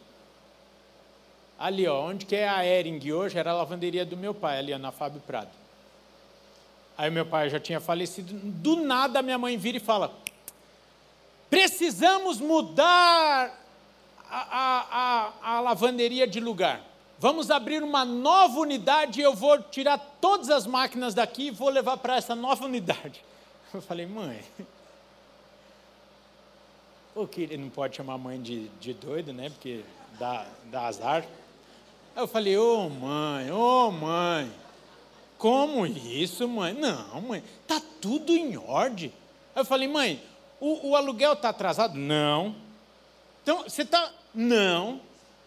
Ali, 1.59 1.89
ó, 1.89 2.07
onde 2.07 2.25
que 2.25 2.37
é 2.37 2.49
a 2.49 2.65
Ering 2.65 3.11
hoje, 3.11 3.37
era 3.37 3.51
a 3.51 3.57
lavanderia 3.57 4.07
do 4.07 4.17
meu 4.17 4.33
pai, 4.33 4.61
ali 4.61 4.79
na 4.79 4.93
Fábio 4.93 5.21
Prado. 5.23 5.58
Aí 6.99 7.11
meu 7.11 7.25
pai 7.25 7.49
já 7.49 7.61
tinha 7.61 7.79
falecido. 7.79 8.35
Do 8.35 8.75
nada 8.75 9.23
minha 9.23 9.39
mãe 9.39 9.57
vira 9.57 9.77
e 9.77 9.81
fala: 9.81 10.13
precisamos 11.49 12.41
mudar 12.41 13.57
a, 14.29 14.41
a, 14.41 14.87
a, 14.91 15.55
a 15.57 15.61
lavanderia 15.61 16.27
de 16.27 16.41
lugar. 16.41 16.83
Vamos 17.21 17.51
abrir 17.51 17.83
uma 17.83 18.05
nova 18.05 18.59
unidade 18.59 19.21
eu 19.21 19.35
vou 19.35 19.61
tirar 19.63 19.99
todas 20.21 20.51
as 20.51 20.67
máquinas 20.67 21.15
daqui 21.15 21.49
e 21.49 21.51
vou 21.51 21.69
levar 21.69 21.97
para 21.97 22.17
essa 22.17 22.35
nova 22.35 22.65
unidade. 22.65 23.25
Eu 23.75 23.83
falei, 23.83 24.07
mãe, 24.07 24.41
o 27.15 27.27
que 27.27 27.43
ele 27.43 27.59
não 27.59 27.69
pode 27.69 27.97
chamar 27.97 28.15
a 28.15 28.19
mãe 28.19 28.41
de, 28.41 28.69
de 28.81 28.95
doido, 28.95 29.31
né? 29.31 29.51
Porque 29.51 29.85
dá, 30.19 30.47
dá 30.71 30.87
azar. 30.87 31.27
Eu 32.17 32.27
falei, 32.27 32.57
ô 32.57 32.87
oh, 32.87 32.89
mãe, 32.89 33.51
ô 33.51 33.89
oh, 33.89 33.91
mãe, 33.91 34.51
como 35.39 35.87
isso, 35.87 36.49
mãe? 36.49 36.75
Não, 36.75 37.21
mãe, 37.23 37.43
tá 37.67 37.81
tudo 38.01 38.33
em 38.33 38.57
ordem. 38.57 39.13
Aí 39.55 39.63
eu 39.63 39.65
falei, 39.65 39.87
mãe, 39.87 40.23
o, 40.61 40.91
o 40.91 40.97
aluguel 40.97 41.35
está 41.35 41.51
atrasado? 41.51 41.97
Não. 41.97 42.55
Então, 43.43 43.63
você 43.63 43.83
está. 43.83 44.13
Não. 44.35 45.01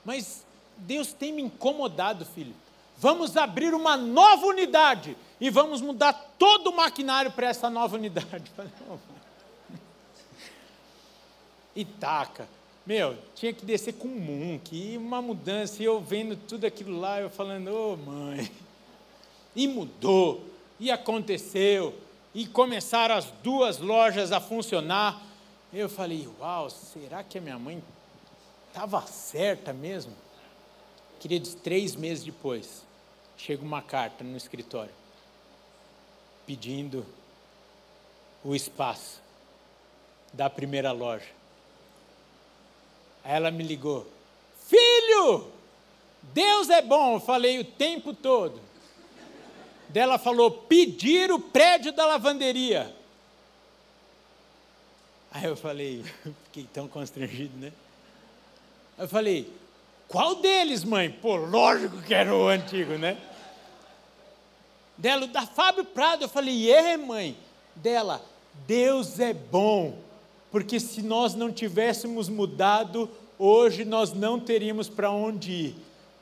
Mas 0.05 0.45
Deus 0.77 1.11
tem 1.11 1.33
me 1.33 1.41
incomodado, 1.41 2.25
filho. 2.25 2.55
Vamos 2.97 3.35
abrir 3.35 3.73
uma 3.73 3.97
nova 3.97 4.45
unidade 4.45 5.17
e 5.39 5.49
vamos 5.49 5.81
mudar 5.81 6.13
todo 6.37 6.69
o 6.69 6.75
maquinário 6.75 7.31
para 7.31 7.47
essa 7.47 7.69
nova 7.69 7.95
unidade. 7.95 8.51
Oh, 8.89 8.97
Itaca. 11.73 12.47
Meu, 12.85 13.17
tinha 13.33 13.53
que 13.53 13.65
descer 13.65 13.93
com 13.93 14.07
um 14.07 14.19
munk, 14.19 14.75
e 14.75 14.97
uma 14.97 15.21
mudança, 15.21 15.81
e 15.81 15.85
eu 15.85 16.01
vendo 16.01 16.35
tudo 16.35 16.65
aquilo 16.65 16.99
lá, 16.99 17.21
eu 17.21 17.29
falando, 17.29 17.69
ô 17.69 17.93
oh, 17.93 17.97
mãe. 17.97 18.51
E 19.55 19.67
mudou, 19.67 20.45
e 20.79 20.89
aconteceu, 20.89 21.93
e 22.33 22.47
começaram 22.47 23.15
as 23.15 23.25
duas 23.43 23.79
lojas 23.79 24.31
a 24.31 24.39
funcionar. 24.39 25.21
Eu 25.73 25.89
falei, 25.89 26.27
uau, 26.39 26.69
será 26.69 27.23
que 27.23 27.37
a 27.37 27.41
minha 27.41 27.59
mãe 27.59 27.83
estava 28.67 29.01
certa 29.01 29.73
mesmo? 29.73 30.13
Queridos, 31.19 31.53
três 31.53 31.95
meses 31.95 32.23
depois, 32.23 32.83
chega 33.37 33.63
uma 33.63 33.81
carta 33.81 34.23
no 34.23 34.35
escritório, 34.35 34.93
pedindo 36.47 37.05
o 38.43 38.55
espaço 38.55 39.21
da 40.33 40.49
primeira 40.49 40.91
loja. 40.91 41.27
Aí 43.23 43.33
ela 43.33 43.51
me 43.51 43.63
ligou: 43.63 44.07
Filho, 44.67 45.51
Deus 46.21 46.69
é 46.69 46.81
bom. 46.81 47.15
Eu 47.15 47.19
falei 47.19 47.59
o 47.59 47.65
tempo 47.65 48.13
todo. 48.13 48.59
Dela 49.91 50.17
falou: 50.17 50.51
pedir 50.51 51.31
o 51.31 51.39
prédio 51.39 51.91
da 51.91 52.05
lavanderia. 52.05 52.95
Aí 55.31 55.45
eu 55.45 55.55
falei, 55.55 56.03
fiquei 56.45 56.67
tão 56.73 56.87
constrangido, 56.87 57.57
né? 57.57 57.71
Eu 58.97 59.07
falei, 59.07 59.51
qual 60.07 60.35
deles, 60.35 60.83
mãe? 60.83 61.09
Pô, 61.09 61.35
lógico 61.35 62.01
que 62.01 62.13
era 62.13 62.35
o 62.35 62.47
antigo, 62.47 62.93
né? 62.93 63.17
Dela, 64.97 65.25
da 65.25 65.45
Fábio 65.45 65.85
Prado. 65.85 66.25
Eu 66.25 66.29
falei, 66.29 66.71
é, 66.71 66.97
mãe? 66.97 67.37
Dela, 67.75 68.23
Deus 68.67 69.19
é 69.19 69.33
bom 69.33 69.97
porque 70.51 70.79
se 70.79 71.01
nós 71.01 71.33
não 71.33 71.51
tivéssemos 71.51 72.27
mudado, 72.27 73.09
hoje 73.39 73.85
nós 73.85 74.11
não 74.11 74.37
teríamos 74.37 74.89
para 74.89 75.09
onde 75.09 75.51
ir. 75.51 75.75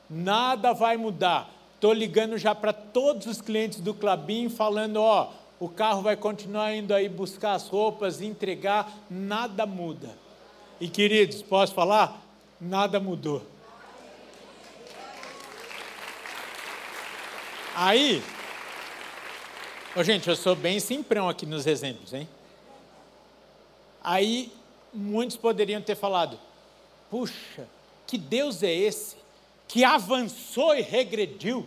Nada 0.08 0.72
vai 0.72 0.96
mudar. 0.96 1.50
Estou 1.80 1.94
ligando 1.94 2.36
já 2.36 2.54
para 2.54 2.74
todos 2.74 3.26
os 3.26 3.40
clientes 3.40 3.80
do 3.80 3.94
Clabin, 3.94 4.50
falando: 4.50 4.98
ó, 4.98 5.32
o 5.58 5.66
carro 5.66 6.02
vai 6.02 6.14
continuar 6.14 6.74
indo 6.74 6.92
aí 6.92 7.08
buscar 7.08 7.54
as 7.54 7.68
roupas, 7.68 8.20
entregar, 8.20 8.92
nada 9.08 9.64
muda. 9.64 10.10
E 10.78 10.90
queridos, 10.90 11.40
posso 11.40 11.72
falar? 11.72 12.20
Nada 12.60 13.00
mudou. 13.00 13.42
Aí, 17.74 18.22
oh, 19.96 20.02
gente, 20.02 20.28
eu 20.28 20.36
sou 20.36 20.54
bem 20.54 20.80
simprão 20.80 21.30
aqui 21.30 21.46
nos 21.46 21.66
exemplos, 21.66 22.12
hein? 22.12 22.28
Aí, 24.04 24.52
muitos 24.92 25.38
poderiam 25.38 25.80
ter 25.80 25.96
falado: 25.96 26.38
puxa, 27.10 27.66
que 28.06 28.18
Deus 28.18 28.62
é 28.62 28.70
esse 28.70 29.19
que 29.70 29.84
avançou 29.84 30.74
e 30.74 30.82
regrediu? 30.82 31.64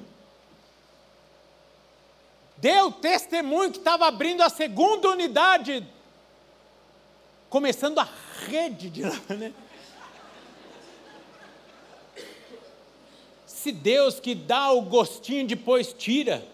Deu 2.57 2.91
testemunho 2.91 3.71
que 3.71 3.77
estava 3.77 4.05
abrindo 4.05 4.41
a 4.43 4.49
segunda 4.49 5.07
unidade, 5.07 5.87
começando 7.49 7.99
a 7.99 8.09
rede 8.45 8.89
de 8.89 9.03
lá, 9.03 9.21
né? 9.29 9.53
Se 13.47 13.71
Deus 13.71 14.19
que 14.19 14.35
dá 14.35 14.69
o 14.73 14.81
gostinho 14.81 15.47
depois 15.47 15.93
tira. 15.93 16.45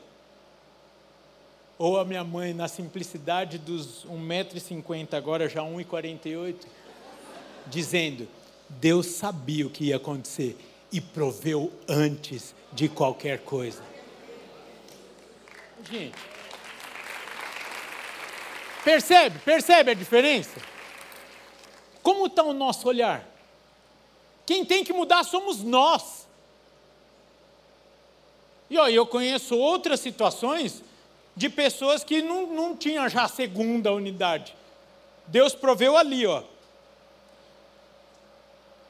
Ou 1.80 2.00
a 2.00 2.06
minha 2.06 2.24
mãe, 2.24 2.54
na 2.54 2.68
simplicidade 2.68 3.58
dos 3.58 4.06
1,50m, 4.06 5.16
agora 5.16 5.50
já 5.50 5.62
1,48m, 5.62 6.58
dizendo: 7.66 8.28
Deus 8.70 9.08
sabia 9.08 9.66
o 9.66 9.72
que 9.72 9.86
ia 9.86 9.96
acontecer 9.96 10.69
e 10.92 11.00
proveu 11.00 11.72
antes 11.88 12.54
de 12.72 12.90
qualquer 12.90 13.40
coisa. 13.40 13.82
Gente, 15.90 16.18
percebe, 18.84 19.40
percebe 19.40 19.92
a 19.92 19.94
diferença? 19.94 20.60
Como 22.02 22.26
está 22.26 22.44
o 22.44 22.54
nosso 22.54 22.88
olhar? 22.88 23.28
Quem 24.46 24.66
tem 24.66 24.84
que 24.84 24.92
mudar 24.92 25.24
somos 25.24 25.64
nós. 25.64 26.28
E 28.70 28.78
ó, 28.78 28.88
eu 28.88 29.06
conheço 29.06 29.58
outras 29.58 30.00
situações 30.00 30.84
de 31.36 31.50
pessoas 31.50 32.04
que 32.04 32.22
não, 32.22 32.48
não 32.48 32.76
tinham 32.76 33.08
já 33.08 33.24
a 33.24 33.28
segunda 33.28 33.94
unidade. 33.94 34.56
Deus 35.28 35.54
proveu 35.54 35.96
ali, 35.96 36.26
ó. 36.26 36.44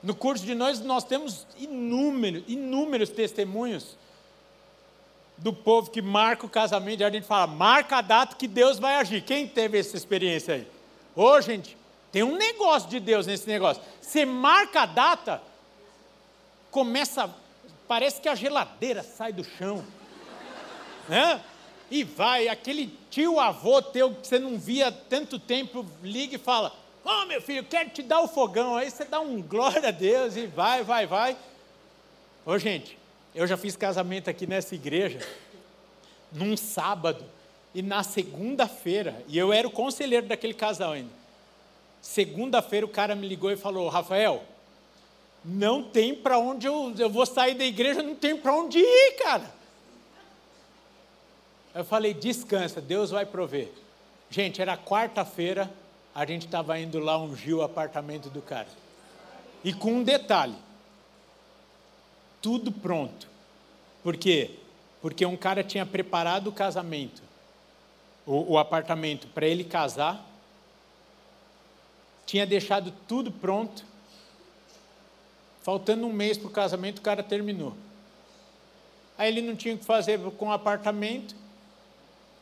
No 0.02 0.16
curso 0.16 0.46
de 0.46 0.56
nós, 0.56 0.80
nós 0.80 1.04
temos 1.04 1.46
inúmeros, 1.58 2.44
inúmeros 2.48 3.10
testemunhos 3.10 3.98
do 5.38 5.54
povo 5.54 5.90
que 5.90 6.02
marca 6.02 6.46
o 6.46 6.50
casamento, 6.50 7.02
e 7.02 7.04
a 7.04 7.10
gente 7.10 7.26
fala, 7.26 7.48
marca 7.48 7.98
a 7.98 8.02
data 8.02 8.36
que 8.36 8.48
Deus 8.48 8.80
vai 8.80 8.96
agir. 8.96 9.22
Quem 9.22 9.48
teve 9.48 9.80
essa 9.80 9.96
experiência 9.96 10.56
aí? 10.56 10.68
Ô, 11.16 11.40
gente, 11.42 11.78
tem 12.12 12.24
um 12.24 12.36
negócio 12.38 12.90
de 12.90 13.00
Deus 13.00 13.28
nesse 13.28 13.48
negócio. 13.48 13.82
Você 14.02 14.26
marca 14.26 14.82
a 14.82 14.86
data, 14.86 15.42
começa, 16.72 17.34
parece 17.88 18.20
que 18.20 18.28
a 18.28 18.36
geladeira 18.36 19.04
sai 19.04 19.32
do 19.32 19.44
chão. 19.44 19.84
Né? 21.08 21.42
E 21.92 22.04
vai, 22.04 22.48
aquele 22.48 22.96
tio 23.10 23.40
avô 23.40 23.82
teu 23.82 24.14
que 24.14 24.28
você 24.28 24.40
não 24.40 24.58
via 24.58 24.92
tanto 24.92 25.40
tempo, 25.40 25.86
liga 26.04 26.36
e 26.36 26.40
fala: 26.40 26.74
Ô 27.10 27.22
oh, 27.24 27.26
meu 27.26 27.42
filho, 27.42 27.64
quero 27.64 27.90
te 27.90 28.04
dar 28.04 28.22
o 28.22 28.28
fogão. 28.28 28.76
Aí 28.76 28.92
você 28.92 29.04
dá 29.04 29.20
um 29.20 29.42
glória 29.42 29.90
a 29.90 29.92
Deus 29.92 30.36
e 30.36 30.46
vai, 30.46 30.84
vai, 30.84 31.08
vai. 31.08 31.36
Ô 32.46 32.56
gente, 32.60 33.00
eu 33.34 33.48
já 33.48 33.58
fiz 33.58 33.76
casamento 33.76 34.30
aqui 34.30 34.46
nessa 34.46 34.76
igreja, 34.76 35.20
num 36.32 36.56
sábado, 36.56 37.26
e 37.74 37.82
na 37.82 38.04
segunda-feira, 38.04 39.24
e 39.28 39.40
eu 39.40 39.52
era 39.52 39.68
o 39.68 39.72
conselheiro 39.72 40.28
daquele 40.28 40.54
casal 40.54 40.92
ainda. 40.92 41.10
Segunda-feira 42.00 42.86
o 42.86 42.90
cara 42.90 43.16
me 43.16 43.28
ligou 43.28 43.50
e 43.52 43.58
falou: 43.58 43.90
Rafael, 43.90 44.44
não 45.44 45.82
tem 45.82 46.14
para 46.14 46.38
onde 46.38 46.68
eu, 46.68 46.94
eu 46.96 47.10
vou 47.10 47.26
sair 47.26 47.56
da 47.56 47.66
igreja, 47.66 48.04
não 48.04 48.14
tem 48.14 48.38
para 48.38 48.54
onde 48.54 48.78
ir, 48.78 49.16
cara. 49.18 49.52
Eu 51.74 51.84
falei: 51.84 52.14
descansa, 52.14 52.80
Deus 52.80 53.10
vai 53.10 53.26
prover. 53.26 53.72
Gente, 54.30 54.62
era 54.62 54.78
quarta-feira, 54.78 55.72
a 56.14 56.26
gente 56.26 56.46
estava 56.46 56.80
indo 56.80 57.00
lá 57.00 57.18
ungir 57.18 57.56
o 57.56 57.62
apartamento 57.62 58.30
do 58.30 58.42
cara. 58.42 58.68
E 59.64 59.74
com 59.74 59.94
um 59.94 60.04
detalhe: 60.04 60.56
tudo 62.42 62.72
pronto. 62.72 63.28
Por 64.04 64.18
quê? 64.18 64.52
Porque 65.02 65.26
um 65.26 65.38
cara 65.38 65.64
tinha 65.64 65.86
preparado 65.86 66.48
o 66.48 66.54
casamento, 66.54 67.22
o, 68.26 68.54
o 68.54 68.58
apartamento, 68.58 69.28
para 69.28 69.48
ele 69.48 69.64
casar 69.64 70.30
tinha 72.30 72.46
deixado 72.46 72.94
tudo 73.08 73.32
pronto. 73.32 73.84
Faltando 75.64 76.06
um 76.06 76.14
mês 76.14 76.38
para 76.38 76.48
o 76.48 76.52
casamento, 76.52 77.00
o 77.00 77.02
cara 77.02 77.24
terminou. 77.24 77.76
Aí 79.18 79.30
ele 79.30 79.42
não 79.42 79.56
tinha 79.56 79.74
o 79.74 79.80
que 79.80 79.84
fazer 79.84 80.20
com 80.38 80.50
o 80.50 80.52
apartamento, 80.52 81.36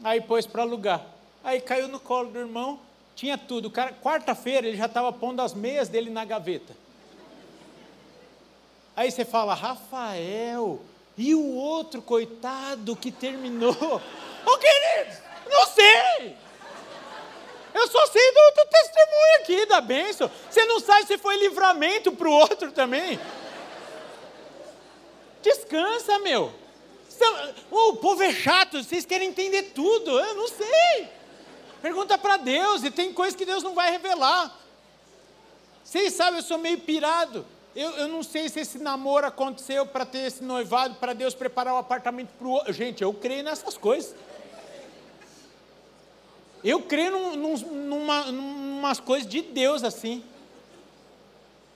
aí 0.04 0.20
pôs 0.20 0.46
para 0.46 0.64
alugar. 0.64 1.06
Aí 1.42 1.62
caiu 1.62 1.88
no 1.88 2.02
colo 2.02 2.30
do 2.30 2.38
irmão, 2.38 2.82
tinha 3.18 3.36
tudo. 3.36 3.72
Quarta-feira 3.72 4.68
ele 4.68 4.78
já 4.78 4.86
estava 4.86 5.12
pondo 5.12 5.42
as 5.42 5.54
meias 5.54 5.90
dele 5.90 6.12
na 6.12 6.24
gaveta. 6.24 6.74
Aí 8.96 9.12
você 9.12 9.26
fala, 9.26 9.56
Rafael, 9.56 10.80
e 11.18 11.34
o 11.34 11.56
outro 11.56 12.00
coitado 12.02 12.96
que 12.96 13.12
terminou? 13.12 13.74
Ô 13.74 14.02
oh, 14.46 14.58
queridos, 14.58 15.18
não 15.50 15.66
sei! 15.66 16.38
Eu 17.74 17.88
só 17.88 18.06
sei 18.08 18.32
do, 18.32 18.64
do 18.64 18.70
testemunho 18.70 19.36
aqui, 19.40 19.66
da 19.66 19.82
bênção. 19.82 20.32
Você 20.50 20.66
não 20.66 20.80
sabe 20.80 21.08
se 21.08 21.18
foi 21.18 21.38
livramento 21.38 22.12
para 22.12 22.28
o 22.28 22.32
outro 22.32 22.72
também. 22.72 23.20
Descansa, 25.42 26.20
meu. 26.20 26.54
O 27.72 27.96
povo 27.96 28.22
é 28.22 28.32
chato, 28.32 28.84
vocês 28.84 29.06
querem 29.06 29.30
entender 29.30 29.72
tudo. 29.74 30.20
Eu 30.20 30.36
não 30.36 30.48
sei. 30.48 31.17
Pergunta 31.88 32.18
para 32.18 32.36
Deus, 32.36 32.84
e 32.84 32.92
tem 32.92 33.14
coisas 33.14 33.34
que 33.34 33.46
Deus 33.46 33.64
não 33.64 33.74
vai 33.74 33.90
revelar. 33.90 34.54
Vocês 35.82 36.12
sabem, 36.12 36.42
eu 36.42 36.44
sou 36.44 36.58
meio 36.58 36.78
pirado. 36.80 37.46
Eu, 37.74 37.92
eu 37.92 38.08
não 38.10 38.22
sei 38.22 38.50
se 38.50 38.60
esse 38.60 38.78
namoro 38.78 39.26
aconteceu 39.26 39.86
para 39.86 40.06
ter 40.06 40.28
esse 40.28 40.44
noivado, 40.44 40.96
para 40.96 41.14
Deus 41.14 41.34
preparar 41.34 41.76
o 41.76 41.78
apartamento 41.78 42.28
para 42.38 42.46
o 42.46 42.52
outro. 42.52 42.74
Gente, 42.74 43.02
eu 43.02 43.14
creio 43.14 43.42
nessas 43.42 43.78
coisas. 43.78 44.14
Eu 46.62 46.82
creio 46.82 47.12
num, 47.12 47.36
num, 47.38 47.56
numa, 47.56 48.32
numas 48.34 49.00
coisas 49.00 49.26
de 49.26 49.42
Deus 49.42 49.82
assim. 49.82 50.22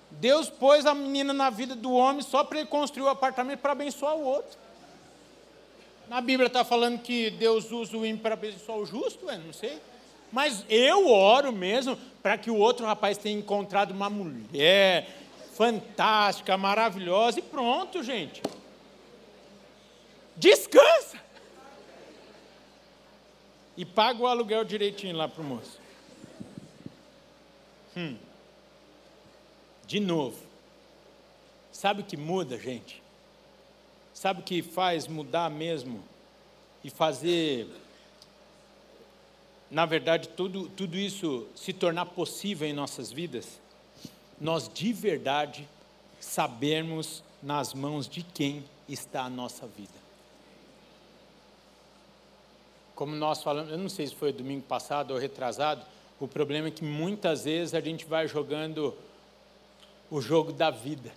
Deus 0.10 0.50
pôs 0.50 0.86
a 0.86 0.93
menina 0.93 1.32
na 1.32 1.50
vida 1.50 1.74
do 1.74 1.93
homem 1.93 2.21
só 2.21 2.43
para 2.43 2.60
ele 2.60 2.67
construir 2.67 3.06
o 3.06 3.10
apartamento 3.10 3.60
para 3.60 3.71
abençoar 3.71 4.17
o 4.17 4.26
outro. 4.26 4.60
Na 6.10 6.19
Bíblia 6.19 6.47
está 6.47 6.65
falando 6.65 7.00
que 7.00 7.30
Deus 7.30 7.71
usa 7.71 7.95
o 7.95 8.06
ímpio 8.06 8.24
para 8.24 8.34
abençoar 8.34 8.78
o 8.78 8.86
justo, 8.86 9.28
ué, 9.28 9.38
não 9.38 9.54
sei. 9.54 9.80
Mas 10.32 10.65
eu 10.70 11.10
oro 11.10 11.52
mesmo 11.52 11.98
para 12.22 12.38
que 12.38 12.50
o 12.50 12.58
outro 12.58 12.86
rapaz 12.86 13.17
tenha 13.17 13.38
encontrado 13.38 13.91
uma 13.91 14.10
mulher 14.10 15.10
fantástica, 15.54 16.58
maravilhosa 16.58 17.39
e 17.39 17.41
pronto, 17.41 18.02
gente. 18.04 18.41
Descansa 20.36 21.20
e 23.76 23.86
paga 23.86 24.22
o 24.22 24.28
aluguel 24.28 24.63
direitinho 24.63 25.15
lá 25.15 25.28
para 25.28 25.41
o 25.41 25.46
moço. 25.46 25.80
Hum. 27.96 28.17
De 29.86 29.99
novo. 29.99 30.39
Sabe 31.72 32.01
o 32.01 32.05
que 32.05 32.16
muda, 32.16 32.58
gente? 32.58 33.01
Sabe 34.14 34.41
o 34.41 34.43
que 34.43 34.62
faz 34.62 35.08
mudar 35.08 35.49
mesmo? 35.49 36.03
E 36.84 36.89
fazer, 36.89 37.68
na 39.72 39.86
verdade, 39.86 40.28
tudo, 40.30 40.67
tudo 40.69 40.97
isso 40.97 41.47
se 41.55 41.74
tornar 41.74 42.05
possível 42.05 42.67
em 42.67 42.74
nossas 42.74 43.11
vidas? 43.11 43.59
Nós 44.39 44.69
de 44.72 44.93
verdade 44.93 45.67
sabermos 46.19 47.24
nas 47.41 47.74
mãos 47.74 48.07
de 48.07 48.22
quem 48.22 48.63
está 48.88 49.24
a 49.24 49.30
nossa 49.30 49.65
vida. 49.65 50.01
como 53.01 53.15
nós 53.15 53.41
falamos, 53.41 53.72
eu 53.72 53.80
não 53.80 53.89
sei 53.89 54.05
se 54.05 54.13
foi 54.13 54.32
domingo 54.32 54.61
passado 54.61 55.09
ou 55.09 55.19
retrasado, 55.19 55.84
o 56.19 56.28
problema 56.28 56.67
é 56.67 56.72
que 56.72 56.84
muitas 56.84 57.45
vezes 57.45 57.74
a 57.74 57.82
gente 57.82 58.05
vai 58.05 58.28
jogando 58.28 58.95
o 60.11 60.22
jogo 60.22 60.53
da 60.53 60.69
vida, 60.69 61.11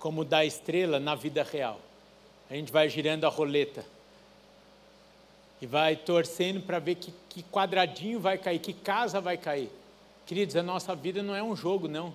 como 0.00 0.24
da 0.24 0.44
estrela 0.44 0.98
na 0.98 1.14
vida 1.14 1.44
real. 1.44 1.80
A 2.50 2.54
gente 2.54 2.72
vai 2.72 2.88
girando 2.88 3.24
a 3.24 3.28
roleta 3.28 3.84
e 5.60 5.66
vai 5.66 5.96
torcendo 5.96 6.60
para 6.60 6.78
ver 6.78 6.94
que, 6.96 7.12
que 7.28 7.42
quadradinho 7.42 8.18
vai 8.18 8.38
cair, 8.38 8.58
que 8.58 8.72
casa 8.72 9.20
vai 9.20 9.36
cair. 9.36 9.70
Queridos, 10.26 10.56
a 10.56 10.62
nossa 10.62 10.94
vida 10.94 11.22
não 11.22 11.34
é 11.34 11.42
um 11.42 11.54
jogo, 11.54 11.88
não. 11.88 12.14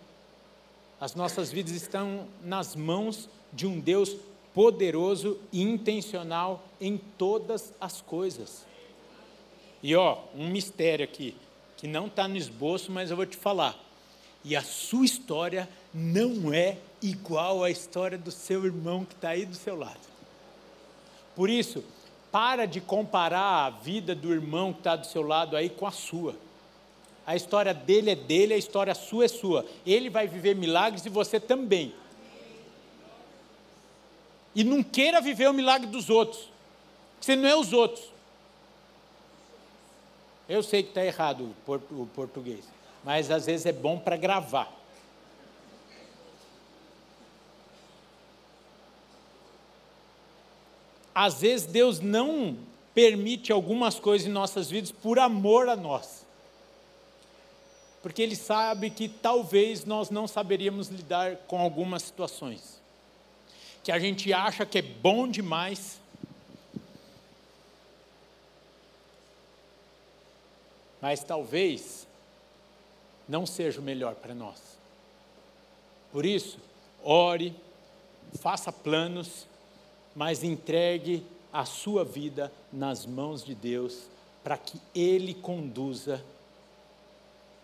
As 0.99 1.13
nossas 1.13 1.51
vidas 1.51 1.73
estão 1.73 2.27
nas 2.41 2.75
mãos 2.75 3.29
de 3.51 3.67
um 3.67 3.79
Deus 3.79 4.15
poderoso 4.53 5.37
e 5.51 5.61
intencional 5.61 6.63
em 6.79 6.97
todas 6.97 7.73
as 7.79 8.01
coisas. 8.01 8.65
E 9.83 9.95
ó, 9.95 10.19
um 10.33 10.49
mistério 10.49 11.03
aqui, 11.03 11.35
que 11.77 11.87
não 11.87 12.07
está 12.07 12.27
no 12.27 12.37
esboço, 12.37 12.91
mas 12.91 13.11
eu 13.11 13.17
vou 13.17 13.25
te 13.25 13.37
falar. 13.37 13.77
E 14.43 14.55
a 14.55 14.63
sua 14.63 15.05
história 15.05 15.69
não 15.93 16.53
é 16.53 16.77
igual 17.01 17.63
à 17.63 17.69
história 17.69 18.17
do 18.17 18.31
seu 18.31 18.65
irmão 18.65 19.03
que 19.03 19.13
está 19.13 19.29
aí 19.29 19.45
do 19.45 19.55
seu 19.55 19.75
lado. 19.75 19.99
Por 21.35 21.49
isso, 21.49 21.83
para 22.36 22.65
de 22.65 22.81
comparar 22.81 23.65
a 23.65 23.69
vida 23.69 24.13
do 24.13 24.29
irmão 24.33 24.73
que 24.73 24.79
está 24.79 24.97
do 24.97 25.07
seu 25.07 25.21
lado 25.21 25.55
aí 25.55 25.69
com 25.69 25.88
a 25.88 25.91
sua. 25.91 26.36
A 27.25 27.33
história 27.33 27.73
dele 27.73 28.11
é 28.11 28.15
dele, 28.15 28.53
a 28.53 28.57
história 28.57 28.93
sua 28.93 29.23
é 29.23 29.27
sua. 29.29 29.65
Ele 29.86 30.09
vai 30.09 30.27
viver 30.27 30.53
milagres 30.53 31.05
e 31.05 31.09
você 31.09 31.39
também. 31.39 31.95
E 34.53 34.65
não 34.65 34.83
queira 34.83 35.21
viver 35.21 35.47
o 35.49 35.53
milagre 35.53 35.88
dos 35.88 36.09
outros. 36.09 36.49
Você 37.21 37.38
não 37.38 37.47
é 37.47 37.55
os 37.55 37.71
outros. 37.71 38.03
Eu 40.49 40.61
sei 40.61 40.83
que 40.83 40.89
está 40.89 41.05
errado 41.05 41.55
o 41.65 42.05
português, 42.13 42.65
mas 43.01 43.31
às 43.31 43.45
vezes 43.45 43.65
é 43.65 43.71
bom 43.71 43.97
para 43.97 44.17
gravar. 44.17 44.69
Às 51.16 51.39
vezes 51.39 51.66
Deus 51.66 52.01
não 52.01 52.57
permite 52.93 53.49
algumas 53.53 53.97
coisas 53.97 54.28
em 54.28 54.32
nossas 54.32 54.70
vidas 54.70 54.91
por 54.91 55.18
amor 55.18 55.70
a 55.70 55.76
nós. 55.78 56.26
Porque 58.03 58.22
Ele 58.22 58.36
sabe 58.36 58.89
que 58.89 59.07
talvez 59.07 59.86
nós 59.86 60.09
não 60.09 60.28
saberíamos 60.28 60.89
lidar 60.89 61.38
com 61.47 61.57
algumas 61.57 62.03
situações. 62.03 62.82
Que 63.82 63.93
a 63.93 63.97
gente 63.97 64.34
acha 64.34 64.66
que 64.66 64.80
é 64.80 64.82
bom 64.82 65.28
demais, 65.28 65.99
mas 71.01 71.24
talvez 71.24 72.05
não 73.28 73.45
seja 73.45 73.80
o 73.80 73.84
melhor 73.84 74.16
para 74.16 74.36
nós. 74.36 74.59
Por 76.11 76.26
isso, 76.26 76.59
ore, 77.03 77.55
faça 78.39 78.72
planos, 78.72 79.45
mas 80.16 80.43
entregue 80.43 81.26
a 81.51 81.66
sua 81.66 82.03
vida 82.05 82.51
nas 82.72 83.05
mãos 83.05 83.43
de 83.43 83.53
Deus, 83.53 84.07
para 84.43 84.57
que 84.57 84.80
Ele 84.93 85.34
conduza 85.34 86.24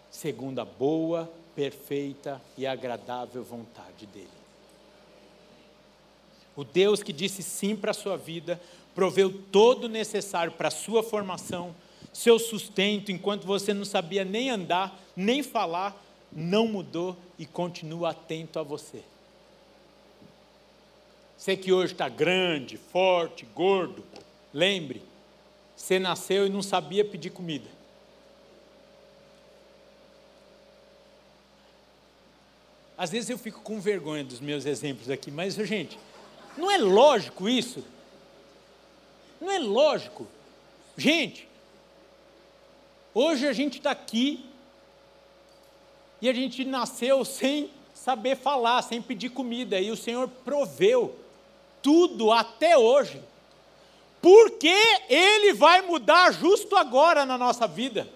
segundo 0.09 0.59
a 0.59 0.65
boa, 0.65 1.31
perfeita 1.55 2.41
e 2.57 2.67
agradável 2.67 3.43
vontade 3.43 4.05
dEle. 4.05 4.27
O 6.55 6.63
Deus 6.65 7.01
que 7.01 7.13
disse 7.13 7.41
sim 7.41 7.75
para 7.75 7.91
a 7.91 7.93
sua 7.93 8.17
vida, 8.17 8.61
proveu 8.93 9.31
todo 9.51 9.85
o 9.85 9.89
necessário 9.89 10.51
para 10.51 10.67
a 10.67 10.71
sua 10.71 11.01
formação, 11.01 11.73
seu 12.11 12.37
sustento 12.37 13.11
enquanto 13.11 13.47
você 13.47 13.73
não 13.73 13.85
sabia 13.85 14.25
nem 14.25 14.49
andar, 14.49 14.99
nem 15.15 15.41
falar, 15.41 15.95
não 16.31 16.67
mudou 16.67 17.15
e 17.39 17.45
continua 17.45 18.09
atento 18.09 18.59
a 18.59 18.63
você. 18.63 19.01
Você 21.41 21.57
que 21.57 21.73
hoje 21.73 21.93
está 21.93 22.07
grande, 22.07 22.77
forte, 22.77 23.47
gordo, 23.55 24.05
lembre, 24.53 25.01
você 25.75 25.97
nasceu 25.97 26.45
e 26.45 26.49
não 26.49 26.61
sabia 26.61 27.03
pedir 27.03 27.31
comida. 27.31 27.67
Às 32.95 33.09
vezes 33.09 33.31
eu 33.31 33.39
fico 33.39 33.59
com 33.61 33.81
vergonha 33.81 34.23
dos 34.23 34.39
meus 34.39 34.67
exemplos 34.67 35.09
aqui, 35.09 35.31
mas, 35.31 35.55
gente, 35.55 35.97
não 36.55 36.69
é 36.69 36.77
lógico 36.77 37.49
isso? 37.49 37.83
Não 39.41 39.49
é 39.49 39.57
lógico. 39.57 40.27
Gente, 40.95 41.49
Hoje 43.15 43.47
a 43.47 43.51
gente 43.51 43.79
está 43.79 43.89
aqui 43.89 44.45
e 46.21 46.29
a 46.29 46.33
gente 46.33 46.63
nasceu 46.63 47.25
sem 47.25 47.71
saber 47.95 48.37
falar, 48.37 48.83
sem 48.83 49.01
pedir 49.01 49.29
comida, 49.29 49.79
e 49.79 49.89
o 49.89 49.97
Senhor 49.97 50.27
proveu 50.29 51.20
tudo 51.81 52.31
até 52.31 52.77
hoje. 52.77 53.21
Por 54.21 54.51
que 54.51 54.75
Ele 55.09 55.53
vai 55.53 55.81
mudar 55.81 56.31
justo 56.31 56.75
agora 56.75 57.25
na 57.25 57.37
nossa 57.37 57.67
vida? 57.67 58.07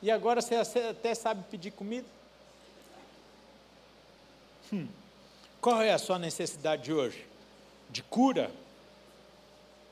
E 0.00 0.10
agora 0.10 0.40
você 0.40 0.54
até 0.54 1.14
sabe 1.14 1.42
pedir 1.50 1.72
comida? 1.72 2.06
Hum. 4.72 4.86
Qual 5.60 5.82
é 5.82 5.92
a 5.92 5.98
sua 5.98 6.18
necessidade 6.18 6.84
de 6.84 6.92
hoje? 6.92 7.26
De 7.90 8.02
cura? 8.02 8.50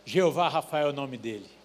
Jeová 0.04 0.48
Rafael 0.48 0.88
é 0.88 0.90
o 0.90 0.92
nome 0.92 1.18
dele. 1.18 1.55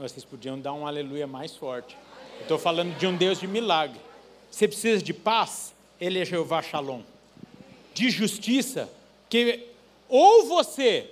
Vocês 0.00 0.24
podiam 0.24 0.58
dar 0.58 0.72
um 0.72 0.86
aleluia 0.86 1.26
mais 1.26 1.54
forte. 1.56 1.96
Estou 2.40 2.58
falando 2.58 2.96
de 2.98 3.06
um 3.06 3.16
Deus 3.16 3.38
de 3.38 3.46
milagre. 3.46 4.00
Você 4.50 4.66
precisa 4.66 5.02
de 5.02 5.12
paz? 5.12 5.74
Ele 6.00 6.18
é 6.18 6.24
Jeová 6.24 6.62
Shalom. 6.62 7.02
De 7.94 8.10
justiça? 8.10 8.88
Que 9.28 9.68
ou 10.08 10.46
você 10.46 11.10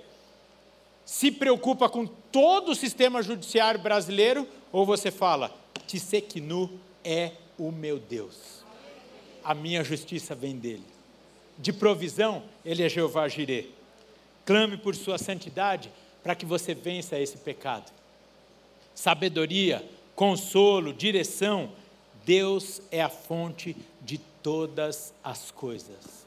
se 1.05 1.30
preocupa 1.30 1.89
com 1.89 2.07
todo 2.07 2.72
o 2.72 2.74
sistema 2.74 3.22
judiciário 3.22 3.80
brasileiro, 3.80 4.47
ou 4.72 4.84
você 4.84 5.11
fala, 5.11 5.55
Tissekinu 5.86 6.70
é 7.05 7.32
o 7.57 7.70
meu 7.70 7.99
Deus 7.99 8.59
a 9.49 9.55
minha 9.55 9.82
justiça 9.82 10.34
vem 10.34 10.59
dele. 10.59 10.84
De 11.57 11.72
provisão, 11.72 12.43
ele 12.62 12.82
é 12.82 12.89
Jeová 12.89 13.26
Jireh. 13.28 13.70
Clame 14.45 14.76
por 14.76 14.95
sua 14.95 15.16
santidade 15.16 15.91
para 16.22 16.34
que 16.34 16.45
você 16.45 16.74
vença 16.74 17.18
esse 17.18 17.39
pecado. 17.39 17.91
Sabedoria, 18.99 19.88
consolo, 20.14 20.92
direção, 20.92 21.70
Deus 22.24 22.82
é 22.90 23.01
a 23.01 23.09
fonte 23.09 23.76
de 24.01 24.18
todas 24.42 25.12
as 25.22 25.51
coisas. 25.51 26.26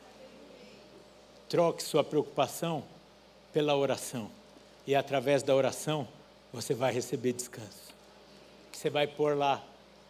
Troque 1.49 1.83
sua 1.83 2.03
preocupação 2.03 2.83
pela 3.51 3.75
oração. 3.75 4.31
E 4.87 4.95
através 4.95 5.43
da 5.43 5.55
oração, 5.55 6.07
você 6.53 6.73
vai 6.73 6.93
receber 6.93 7.33
descanso. 7.33 7.91
Você 8.71 8.89
vai 8.89 9.05
pôr 9.05 9.35
lá 9.35 9.63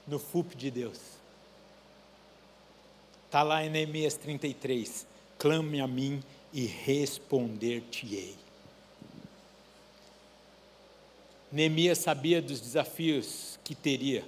no 0.08 0.20
FUP 0.20 0.56
de 0.56 0.70
Deus 0.70 1.22
Está 3.32 3.44
lá 3.44 3.66
em 3.66 3.70
Neemias 3.70 4.16
33. 4.18 5.08
Clame 5.38 5.80
a 5.80 5.88
mim 5.88 6.22
e 6.52 6.66
responder-te-ei. 6.66 8.36
Neemias 11.52 11.98
sabia 11.98 12.42
dos 12.42 12.60
desafios 12.62 13.60
que 13.64 13.76
teria. 13.76 14.24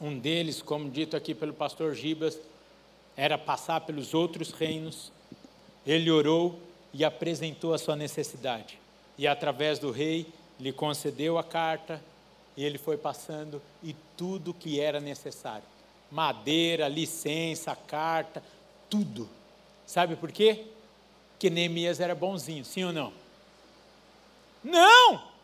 Um 0.00 0.18
deles, 0.18 0.60
como 0.60 0.90
dito 0.90 1.16
aqui 1.16 1.34
pelo 1.34 1.54
pastor 1.54 1.94
Gibas, 1.94 2.38
era 3.16 3.38
passar 3.38 3.80
pelos 3.80 4.12
outros 4.12 4.50
reinos. 4.50 5.10
Ele 5.86 6.10
orou 6.10 6.58
e 6.92 7.04
apresentou 7.04 7.72
a 7.72 7.78
sua 7.78 7.96
necessidade. 7.96 8.78
E 9.16 9.26
através 9.26 9.78
do 9.78 9.90
rei, 9.90 10.26
lhe 10.60 10.72
concedeu 10.72 11.38
a 11.38 11.44
carta, 11.44 12.02
e 12.56 12.64
ele 12.64 12.78
foi 12.78 12.96
passando 12.96 13.62
e 13.82 13.94
tudo 14.16 14.52
que 14.52 14.80
era 14.80 15.00
necessário 15.00 15.64
madeira, 16.10 16.88
licença, 16.88 17.74
carta, 17.74 18.42
tudo. 18.88 19.28
Sabe 19.86 20.16
por 20.16 20.32
quê? 20.32 20.66
Porque 21.32 21.50
Neemias 21.50 22.00
era 22.00 22.14
bonzinho, 22.14 22.64
sim 22.64 22.84
ou 22.84 22.92
não? 22.92 23.12
Não! 24.62 25.35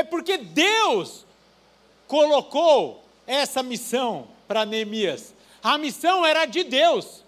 É 0.00 0.02
porque 0.02 0.38
Deus 0.38 1.26
colocou 2.08 3.04
essa 3.26 3.62
missão 3.62 4.28
para 4.48 4.64
Neemias. 4.64 5.34
A 5.62 5.76
missão 5.76 6.24
era 6.24 6.46
de 6.46 6.64
Deus, 6.64 7.22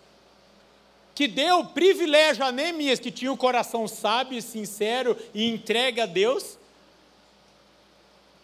que 1.14 1.28
deu 1.28 1.66
privilégio 1.66 2.42
a 2.42 2.50
Neemias, 2.50 2.98
que 2.98 3.10
tinha 3.10 3.30
o 3.30 3.34
um 3.34 3.36
coração 3.36 3.86
sábio, 3.86 4.40
sincero 4.40 5.14
e 5.34 5.46
entregue 5.50 6.00
a 6.00 6.06
Deus, 6.06 6.56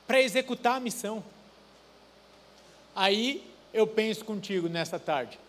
para 0.07 0.21
executar 0.21 0.77
a 0.77 0.81
missão. 0.81 1.25
Aí 2.95 3.43
eu 3.73 3.87
penso 3.87 4.27
contigo 4.27 4.69
nessa 4.69 4.99
tarde. 4.99 5.41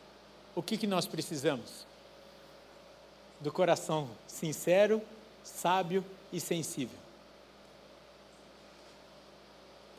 O 0.55 0.63
que, 0.63 0.77
que 0.77 0.88
nós 0.88 1.05
precisamos? 1.05 1.86
Do 3.41 3.51
coração 3.51 4.09
sincero, 4.25 5.01
sábio 5.43 6.01
e 6.32 6.39
sensível. 6.39 7.09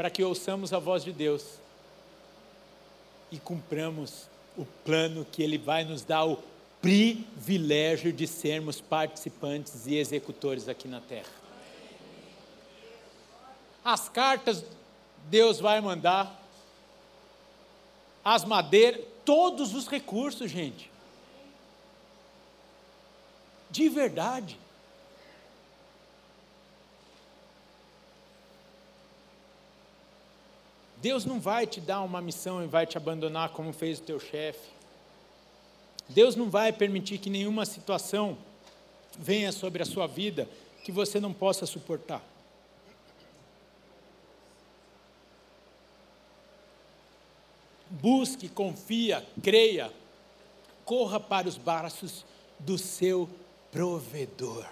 Para 0.00 0.08
que 0.08 0.24
ouçamos 0.24 0.72
a 0.72 0.78
voz 0.78 1.04
de 1.04 1.12
Deus 1.12 1.44
e 3.30 3.38
cumpramos 3.38 4.30
o 4.56 4.64
plano 4.82 5.26
que 5.30 5.42
Ele 5.42 5.58
vai 5.58 5.84
nos 5.84 6.02
dar 6.02 6.24
o 6.24 6.42
privilégio 6.80 8.10
de 8.10 8.26
sermos 8.26 8.80
participantes 8.80 9.86
e 9.86 9.96
executores 9.96 10.70
aqui 10.70 10.88
na 10.88 11.02
terra. 11.02 11.28
As 13.84 14.08
cartas 14.08 14.64
Deus 15.28 15.60
vai 15.60 15.82
mandar 15.82 16.34
as 18.24 18.42
madeiras, 18.42 19.04
todos 19.22 19.74
os 19.74 19.86
recursos, 19.86 20.50
gente. 20.50 20.90
De 23.70 23.86
verdade. 23.90 24.58
Deus 31.00 31.24
não 31.24 31.40
vai 31.40 31.66
te 31.66 31.80
dar 31.80 32.02
uma 32.02 32.20
missão 32.20 32.62
e 32.62 32.66
vai 32.66 32.86
te 32.86 32.96
abandonar 32.96 33.50
como 33.50 33.72
fez 33.72 33.98
o 33.98 34.02
teu 34.02 34.20
chefe. 34.20 34.68
Deus 36.08 36.36
não 36.36 36.50
vai 36.50 36.72
permitir 36.72 37.18
que 37.18 37.30
nenhuma 37.30 37.64
situação 37.64 38.36
venha 39.18 39.52
sobre 39.52 39.82
a 39.82 39.86
sua 39.86 40.06
vida 40.06 40.48
que 40.84 40.92
você 40.92 41.18
não 41.20 41.32
possa 41.32 41.64
suportar. 41.66 42.22
Busque, 47.88 48.48
confia, 48.48 49.26
creia, 49.42 49.92
corra 50.84 51.18
para 51.18 51.48
os 51.48 51.56
braços 51.56 52.24
do 52.58 52.76
seu 52.76 53.28
provedor. 53.72 54.66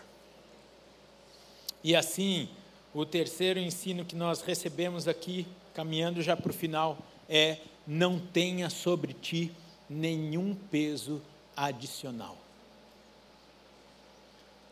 E 1.82 1.94
assim, 1.96 2.48
o 2.92 3.06
terceiro 3.06 3.58
ensino 3.58 4.04
que 4.04 4.16
nós 4.16 4.40
recebemos 4.40 5.06
aqui 5.06 5.46
caminhando 5.78 6.20
já 6.20 6.36
para 6.36 6.50
o 6.50 6.52
final, 6.52 6.98
é: 7.28 7.58
não 7.86 8.18
tenha 8.18 8.68
sobre 8.68 9.12
ti 9.12 9.52
nenhum 9.88 10.52
peso 10.52 11.22
adicional. 11.56 12.36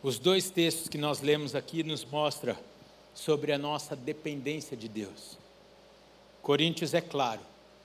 Os 0.03 0.19
dois 0.19 0.49
textos 0.49 0.89
que 0.89 0.97
nós 0.97 1.21
lemos 1.21 1.55
aqui 1.55 1.81
nos 1.81 2.03
mostram 2.03 2.57
sobre 3.15 3.53
a 3.53 3.57
nossa 3.57 3.95
dependência 3.95 4.75
de 4.75 4.89
Deus. 4.89 5.37
Coríntios 6.41 6.93
é 6.93 6.99
claro, 6.99 7.39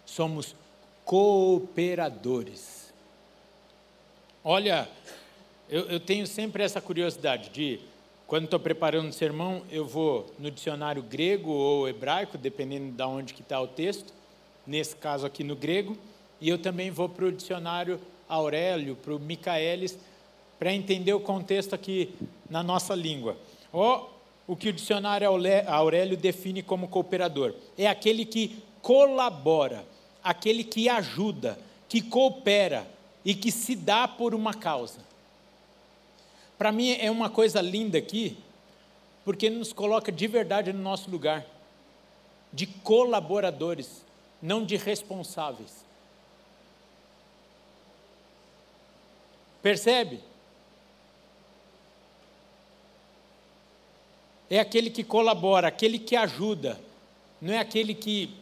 somos 0.05 0.57
cooperadores. 1.05 2.93
Olha, 4.43 4.91
eu, 5.69 5.83
eu 5.83 6.01
tenho 6.01 6.27
sempre 6.27 6.65
essa 6.65 6.81
curiosidade 6.81 7.51
de 7.51 7.79
quando 8.27 8.45
estou 8.45 8.59
preparando 8.59 9.09
um 9.09 9.13
sermão, 9.13 9.63
eu 9.71 9.85
vou 9.85 10.33
no 10.39 10.51
dicionário 10.51 11.03
grego 11.03 11.51
ou 11.51 11.89
hebraico, 11.89 12.39
dependendo 12.39 12.93
de 12.93 13.03
onde 13.03 13.35
que 13.35 13.43
está 13.43 13.61
o 13.61 13.67
texto, 13.67 14.13
nesse 14.67 14.97
caso 14.97 15.27
aqui 15.27 15.45
no 15.45 15.55
grego, 15.55 15.97
e 16.41 16.49
eu 16.49 16.59
também 16.59 16.91
vou 16.91 17.09
para 17.09 17.27
o 17.27 17.33
dicionário 17.33 18.01
Aurélio, 18.29 18.97
para 18.97 19.15
o 19.15 19.19
Micaelis, 19.19 19.99
para 20.59 20.73
entender 20.73 21.13
o 21.13 21.21
contexto 21.21 21.75
aqui 21.75 22.15
na 22.49 22.63
nossa 22.63 22.95
língua. 22.95 23.37
O 23.73 24.57
que 24.57 24.69
o 24.69 24.73
dicionário 24.73 25.29
Aurélio 25.67 26.17
define 26.17 26.63
como 26.63 26.89
cooperador. 26.89 27.55
É 27.77 27.87
aquele 27.87 28.25
que 28.25 28.63
colabora, 28.81 29.85
aquele 30.23 30.65
que 30.65 30.89
ajuda, 30.89 31.59
que 31.89 32.01
coopera 32.01 32.87
e 33.25 33.35
que 33.35 33.53
se 33.53 33.77
dá 33.77 34.09
por 34.09 34.35
uma 34.35 34.55
causa. 34.55 35.01
Para 36.63 36.71
mim 36.71 36.93
é 36.93 37.11
uma 37.11 37.29
coisa 37.29 37.61
linda 37.61 37.99
aqui, 37.99 38.39
porque 39.25 39.51
nos 39.51 39.73
coloca 39.73 40.13
de 40.13 40.29
verdade 40.29 40.73
no 40.73 40.81
nosso 40.81 41.11
lugar, 41.11 41.45
de 42.53 42.69
colaboradores, 42.69 44.05
não 44.41 44.65
de 44.65 44.77
responsáveis. 44.77 45.85
Percebe? 49.61 50.21
É 54.49 54.61
aquele 54.61 54.89
que 54.89 55.03
colabora, 55.03 55.67
aquele 55.67 55.99
que 55.99 56.15
ajuda, 56.15 56.81
não 57.41 57.53
é 57.53 57.59
aquele 57.59 57.93
que 57.93 58.33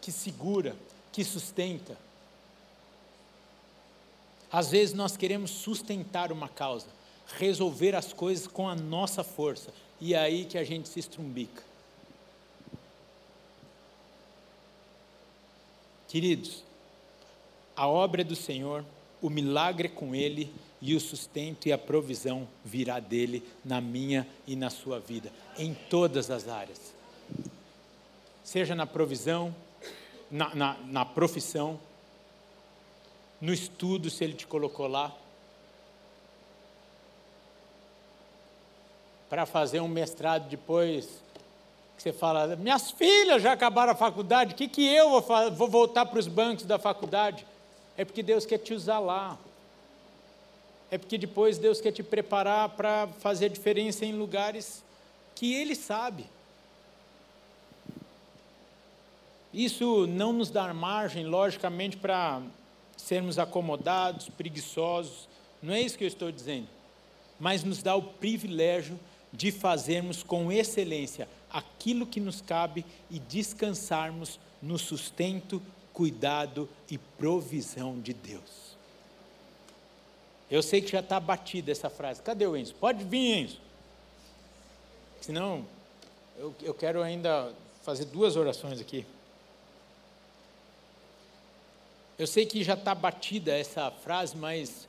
que 0.00 0.12
segura, 0.12 0.76
que 1.10 1.24
sustenta. 1.24 1.98
Às 4.50 4.70
vezes 4.70 4.94
nós 4.94 5.16
queremos 5.16 5.50
sustentar 5.50 6.32
uma 6.32 6.48
causa, 6.48 6.86
resolver 7.36 7.94
as 7.94 8.12
coisas 8.12 8.46
com 8.46 8.68
a 8.68 8.74
nossa 8.74 9.22
força, 9.22 9.72
e 10.00 10.14
é 10.14 10.18
aí 10.18 10.44
que 10.44 10.56
a 10.56 10.64
gente 10.64 10.88
se 10.88 11.00
estrumbica. 11.00 11.62
Queridos, 16.08 16.64
a 17.76 17.86
obra 17.86 18.22
é 18.22 18.24
do 18.24 18.34
Senhor, 18.34 18.84
o 19.20 19.28
milagre 19.28 19.88
é 19.88 19.90
com 19.90 20.14
Ele 20.14 20.50
e 20.80 20.94
o 20.94 21.00
sustento 21.00 21.66
e 21.66 21.72
a 21.72 21.76
provisão 21.76 22.48
virá 22.64 22.98
dele 22.98 23.42
na 23.64 23.80
minha 23.80 24.26
e 24.46 24.56
na 24.56 24.70
sua 24.70 24.98
vida, 24.98 25.30
em 25.58 25.74
todas 25.74 26.30
as 26.30 26.48
áreas. 26.48 26.94
Seja 28.42 28.74
na 28.74 28.86
provisão, 28.86 29.54
na, 30.30 30.54
na, 30.54 30.78
na 30.86 31.04
profissão, 31.04 31.78
no 33.40 33.52
estudo, 33.52 34.10
se 34.10 34.24
ele 34.24 34.34
te 34.34 34.46
colocou 34.46 34.86
lá. 34.86 35.14
Para 39.28 39.46
fazer 39.46 39.80
um 39.80 39.88
mestrado 39.88 40.48
depois, 40.48 41.22
que 41.96 42.02
você 42.02 42.12
fala, 42.12 42.56
minhas 42.56 42.90
filhas 42.90 43.42
já 43.42 43.52
acabaram 43.52 43.92
a 43.92 43.96
faculdade, 43.96 44.54
o 44.54 44.56
que, 44.56 44.68
que 44.68 44.86
eu 44.86 45.10
vou, 45.10 45.50
vou 45.52 45.68
voltar 45.68 46.06
para 46.06 46.18
os 46.18 46.26
bancos 46.26 46.64
da 46.64 46.78
faculdade? 46.78 47.46
É 47.96 48.04
porque 48.04 48.22
Deus 48.22 48.46
quer 48.46 48.58
te 48.58 48.72
usar 48.72 49.00
lá. 49.00 49.36
É 50.90 50.96
porque 50.96 51.18
depois 51.18 51.58
Deus 51.58 51.80
quer 51.80 51.92
te 51.92 52.02
preparar 52.02 52.70
para 52.70 53.08
fazer 53.18 53.48
diferença 53.50 54.06
em 54.06 54.12
lugares 54.12 54.82
que 55.34 55.52
Ele 55.52 55.74
sabe. 55.74 56.24
Isso 59.52 60.06
não 60.06 60.32
nos 60.32 60.50
dá 60.50 60.72
margem, 60.72 61.26
logicamente, 61.26 61.96
para 61.96 62.40
sermos 63.08 63.38
acomodados, 63.38 64.28
preguiçosos, 64.28 65.26
não 65.62 65.72
é 65.72 65.80
isso 65.80 65.96
que 65.96 66.04
eu 66.04 66.08
estou 66.08 66.30
dizendo, 66.30 66.68
mas 67.40 67.64
nos 67.64 67.82
dá 67.82 67.96
o 67.96 68.02
privilégio 68.02 69.00
de 69.32 69.50
fazermos 69.50 70.22
com 70.22 70.52
excelência 70.52 71.26
aquilo 71.50 72.06
que 72.06 72.20
nos 72.20 72.42
cabe 72.42 72.84
e 73.10 73.18
descansarmos 73.18 74.38
no 74.60 74.78
sustento, 74.78 75.62
cuidado 75.94 76.68
e 76.90 76.98
provisão 76.98 77.98
de 77.98 78.12
Deus. 78.12 78.76
Eu 80.50 80.62
sei 80.62 80.82
que 80.82 80.92
já 80.92 81.00
está 81.00 81.18
batida 81.18 81.72
essa 81.72 81.88
frase. 81.88 82.20
Cadê 82.20 82.46
o 82.46 82.54
Enzo? 82.54 82.74
Pode 82.74 83.04
vir, 83.04 83.38
Enzo. 83.38 83.60
Senão, 85.22 85.64
eu, 86.36 86.54
eu 86.62 86.74
quero 86.74 87.02
ainda 87.02 87.54
fazer 87.82 88.04
duas 88.04 88.36
orações 88.36 88.78
aqui. 88.78 89.06
Eu 92.18 92.26
sei 92.26 92.44
que 92.44 92.64
já 92.64 92.74
está 92.74 92.94
batida 92.96 93.56
essa 93.56 93.92
frase, 93.92 94.36
mas 94.36 94.88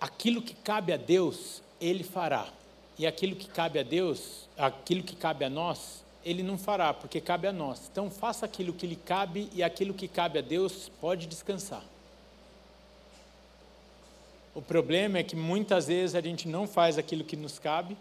aquilo 0.00 0.40
que 0.40 0.54
cabe 0.54 0.92
a 0.92 0.96
Deus, 0.96 1.60
Ele 1.80 2.04
fará. 2.04 2.48
E 2.96 3.04
aquilo 3.04 3.34
que 3.34 3.48
cabe 3.48 3.80
a 3.80 3.82
Deus, 3.82 4.48
aquilo 4.56 5.02
que 5.02 5.16
cabe 5.16 5.44
a 5.44 5.50
nós, 5.50 6.04
Ele 6.24 6.42
não 6.42 6.56
fará, 6.56 6.94
porque 6.94 7.20
cabe 7.20 7.48
a 7.48 7.52
nós. 7.52 7.88
Então 7.90 8.08
faça 8.08 8.46
aquilo 8.46 8.72
que 8.72 8.86
lhe 8.86 8.94
cabe 8.94 9.50
e 9.52 9.60
aquilo 9.60 9.92
que 9.92 10.06
cabe 10.06 10.38
a 10.38 10.42
Deus 10.42 10.88
pode 11.00 11.26
descansar. 11.26 11.82
O 14.54 14.62
problema 14.62 15.18
é 15.18 15.24
que 15.24 15.34
muitas 15.34 15.88
vezes 15.88 16.14
a 16.14 16.20
gente 16.20 16.46
não 16.46 16.68
faz 16.68 16.96
aquilo 16.96 17.24
que 17.24 17.34
nos 17.34 17.58
cabe 17.58 17.96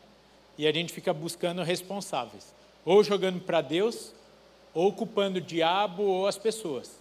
e 0.56 0.68
a 0.68 0.72
gente 0.72 0.94
fica 0.94 1.12
buscando 1.12 1.64
responsáveis, 1.64 2.54
ou 2.86 3.04
jogando 3.04 3.42
para 3.42 3.60
Deus, 3.60 4.14
ou 4.74 4.92
culpando 4.92 5.38
o 5.38 5.42
diabo 5.42 6.04
ou 6.04 6.28
as 6.28 6.38
pessoas. 6.38 6.92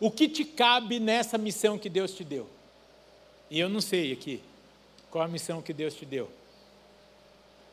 O 0.00 0.10
que 0.10 0.28
te 0.28 0.44
cabe 0.44 0.98
nessa 0.98 1.36
missão 1.36 1.78
que 1.78 1.88
Deus 1.88 2.12
te 2.12 2.24
deu? 2.24 2.48
E 3.50 3.60
eu 3.60 3.68
não 3.68 3.80
sei 3.80 4.12
aqui 4.12 4.42
qual 5.10 5.24
a 5.24 5.28
missão 5.28 5.62
que 5.62 5.72
Deus 5.72 5.94
te 5.94 6.04
deu. 6.04 6.30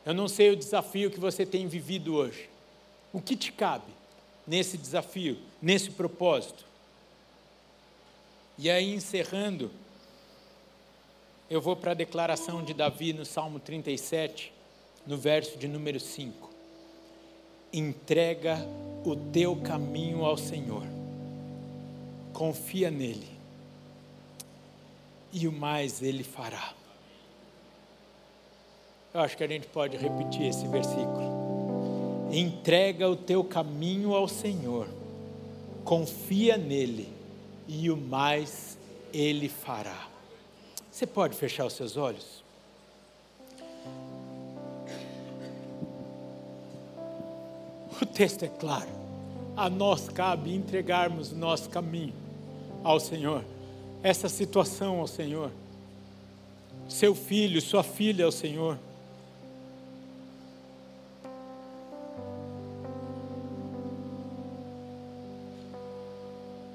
Eu 0.04 0.14
não 0.14 0.28
sei 0.28 0.50
o 0.50 0.56
desafio 0.56 1.10
que 1.10 1.18
você 1.18 1.46
tem 1.46 1.66
vivido 1.66 2.14
hoje. 2.14 2.48
O 3.12 3.20
que 3.20 3.34
te 3.36 3.50
cabe 3.52 3.92
nesse 4.46 4.76
desafio, 4.76 5.38
nesse 5.60 5.90
propósito? 5.90 6.64
E 8.58 8.70
aí, 8.70 8.94
encerrando, 8.94 9.70
eu 11.50 11.60
vou 11.60 11.74
para 11.74 11.90
a 11.90 11.94
declaração 11.94 12.62
de 12.62 12.72
Davi 12.72 13.12
no 13.12 13.24
Salmo 13.24 13.58
37, 13.58 14.52
no 15.06 15.16
verso 15.16 15.58
de 15.58 15.66
número 15.66 15.98
5 15.98 16.53
entrega 17.76 18.64
o 19.04 19.16
teu 19.16 19.56
caminho 19.56 20.24
ao 20.24 20.36
Senhor, 20.36 20.84
confia 22.32 22.88
nele, 22.88 23.28
e 25.32 25.48
o 25.48 25.52
mais 25.52 26.00
ele 26.00 26.22
fará. 26.22 26.72
Eu 29.12 29.20
acho 29.20 29.36
que 29.36 29.42
a 29.42 29.48
gente 29.48 29.66
pode 29.66 29.96
repetir 29.96 30.42
esse 30.42 30.66
versículo. 30.68 32.28
Entrega 32.32 33.08
o 33.08 33.16
teu 33.16 33.42
caminho 33.42 34.14
ao 34.14 34.28
Senhor, 34.28 34.88
confia 35.84 36.56
nele, 36.56 37.12
e 37.66 37.90
o 37.90 37.96
mais 37.96 38.78
ele 39.12 39.48
fará. 39.48 40.06
Você 40.92 41.08
pode 41.08 41.36
fechar 41.36 41.66
os 41.66 41.72
seus 41.72 41.96
olhos? 41.96 42.43
O 48.04 48.06
texto 48.06 48.42
é 48.42 48.48
claro. 48.48 48.90
A 49.56 49.70
nós 49.70 50.10
cabe 50.10 50.54
entregarmos 50.54 51.32
nosso 51.32 51.70
caminho 51.70 52.12
ao 52.82 53.00
Senhor, 53.00 53.42
essa 54.02 54.28
situação 54.28 55.00
ao 55.00 55.06
Senhor, 55.06 55.50
seu 56.86 57.14
filho, 57.14 57.62
sua 57.62 57.82
filha 57.82 58.26
ao 58.26 58.30
Senhor. 58.30 58.78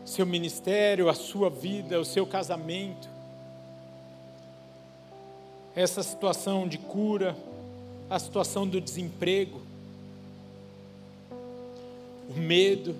Seu 0.04 0.26
ministério, 0.26 1.10
a 1.10 1.14
sua 1.14 1.52
vida, 1.52 2.00
o 2.00 2.06
seu 2.06 2.26
casamento, 2.26 3.08
essa 5.76 6.02
situação 6.02 6.68
de 6.68 6.80
cura, 6.80 7.38
a 8.10 8.18
situação 8.18 8.68
do 8.68 8.82
desemprego, 8.82 9.69
o 12.30 12.34
medo, 12.34 12.96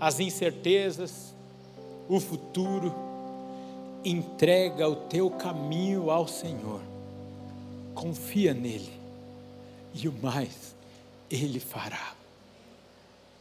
as 0.00 0.18
incertezas, 0.18 1.32
o 2.08 2.18
futuro, 2.18 2.92
entrega 4.04 4.88
o 4.88 4.96
teu 4.96 5.30
caminho 5.30 6.10
ao 6.10 6.26
Senhor, 6.26 6.80
confia 7.94 8.52
nele, 8.52 8.92
e 9.94 10.08
o 10.08 10.12
mais 10.12 10.74
ele 11.30 11.60
fará. 11.60 12.14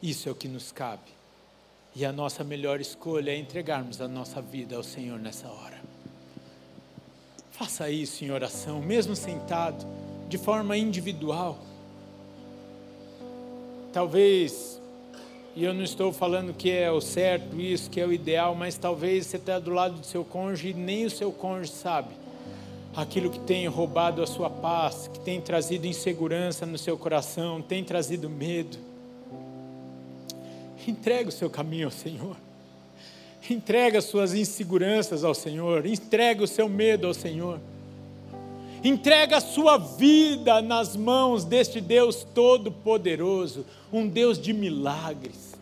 Isso 0.02 0.30
é 0.30 0.32
o 0.32 0.36
que 0.36 0.48
nos 0.48 0.72
cabe, 0.72 1.12
e 1.96 2.06
a 2.06 2.12
nossa 2.12 2.44
melhor 2.44 2.80
escolha 2.80 3.32
é 3.32 3.38
entregarmos 3.38 4.00
a 4.00 4.08
nossa 4.08 4.42
vida 4.42 4.76
ao 4.76 4.84
Senhor 4.84 5.20
nessa 5.20 5.48
hora. 5.48 5.82
Faça 7.52 7.90
isso 7.90 8.24
em 8.24 8.30
oração, 8.30 8.80
mesmo 8.80 9.16
sentado, 9.16 9.84
de 10.30 10.38
forma 10.38 10.78
individual. 10.78 11.58
Talvez, 13.94 14.82
e 15.56 15.64
eu 15.64 15.74
não 15.74 15.84
estou 15.84 16.14
falando 16.14 16.54
que 16.54 16.72
é 16.72 16.92
o 16.92 17.02
certo 17.02 17.60
isso, 17.60 17.90
que 17.90 18.00
é 18.00 18.06
o 18.06 18.14
ideal, 18.14 18.54
mas 18.56 18.78
talvez 18.78 19.28
você 19.28 19.38
está 19.38 19.60
do 19.60 19.72
lado 19.72 20.00
do 20.00 20.06
seu 20.06 20.24
cônjuge 20.24 20.70
e 20.70 20.74
nem 20.74 21.06
o 21.06 21.10
seu 21.10 21.32
cônjuge 21.32 21.72
sabe 21.72 22.28
aquilo 22.98 23.30
que 23.30 23.40
tem 23.40 23.68
roubado 23.68 24.24
a 24.24 24.28
sua 24.28 24.50
paz, 24.50 25.08
que 25.14 25.20
tem 25.20 25.40
trazido 25.40 25.86
insegurança 25.86 26.66
no 26.66 26.80
seu 26.80 26.98
coração, 26.98 27.62
tem 27.62 27.84
trazido 27.84 28.28
medo. 28.28 28.76
Entrega 30.88 31.30
o 31.30 31.32
seu 31.32 31.48
caminho 31.48 31.86
ao 31.86 31.92
Senhor. 31.92 32.36
Entrega 33.48 34.00
as 34.00 34.06
suas 34.06 34.34
inseguranças 34.34 35.24
ao 35.24 35.36
Senhor, 35.36 35.86
entrega 35.86 36.44
o 36.44 36.48
seu 36.48 36.68
medo 36.68 37.06
ao 37.06 37.14
Senhor. 37.14 37.60
Entrega 38.84 39.38
a 39.38 39.42
sua 39.42 39.78
vida 39.78 40.62
nas 40.62 40.96
mãos 40.96 41.44
deste 41.44 41.82
Deus 41.82 42.26
Todo-Poderoso, 42.36 43.66
um 43.92 44.08
Deus 44.08 44.40
de 44.40 44.54
milagres. 44.54 45.56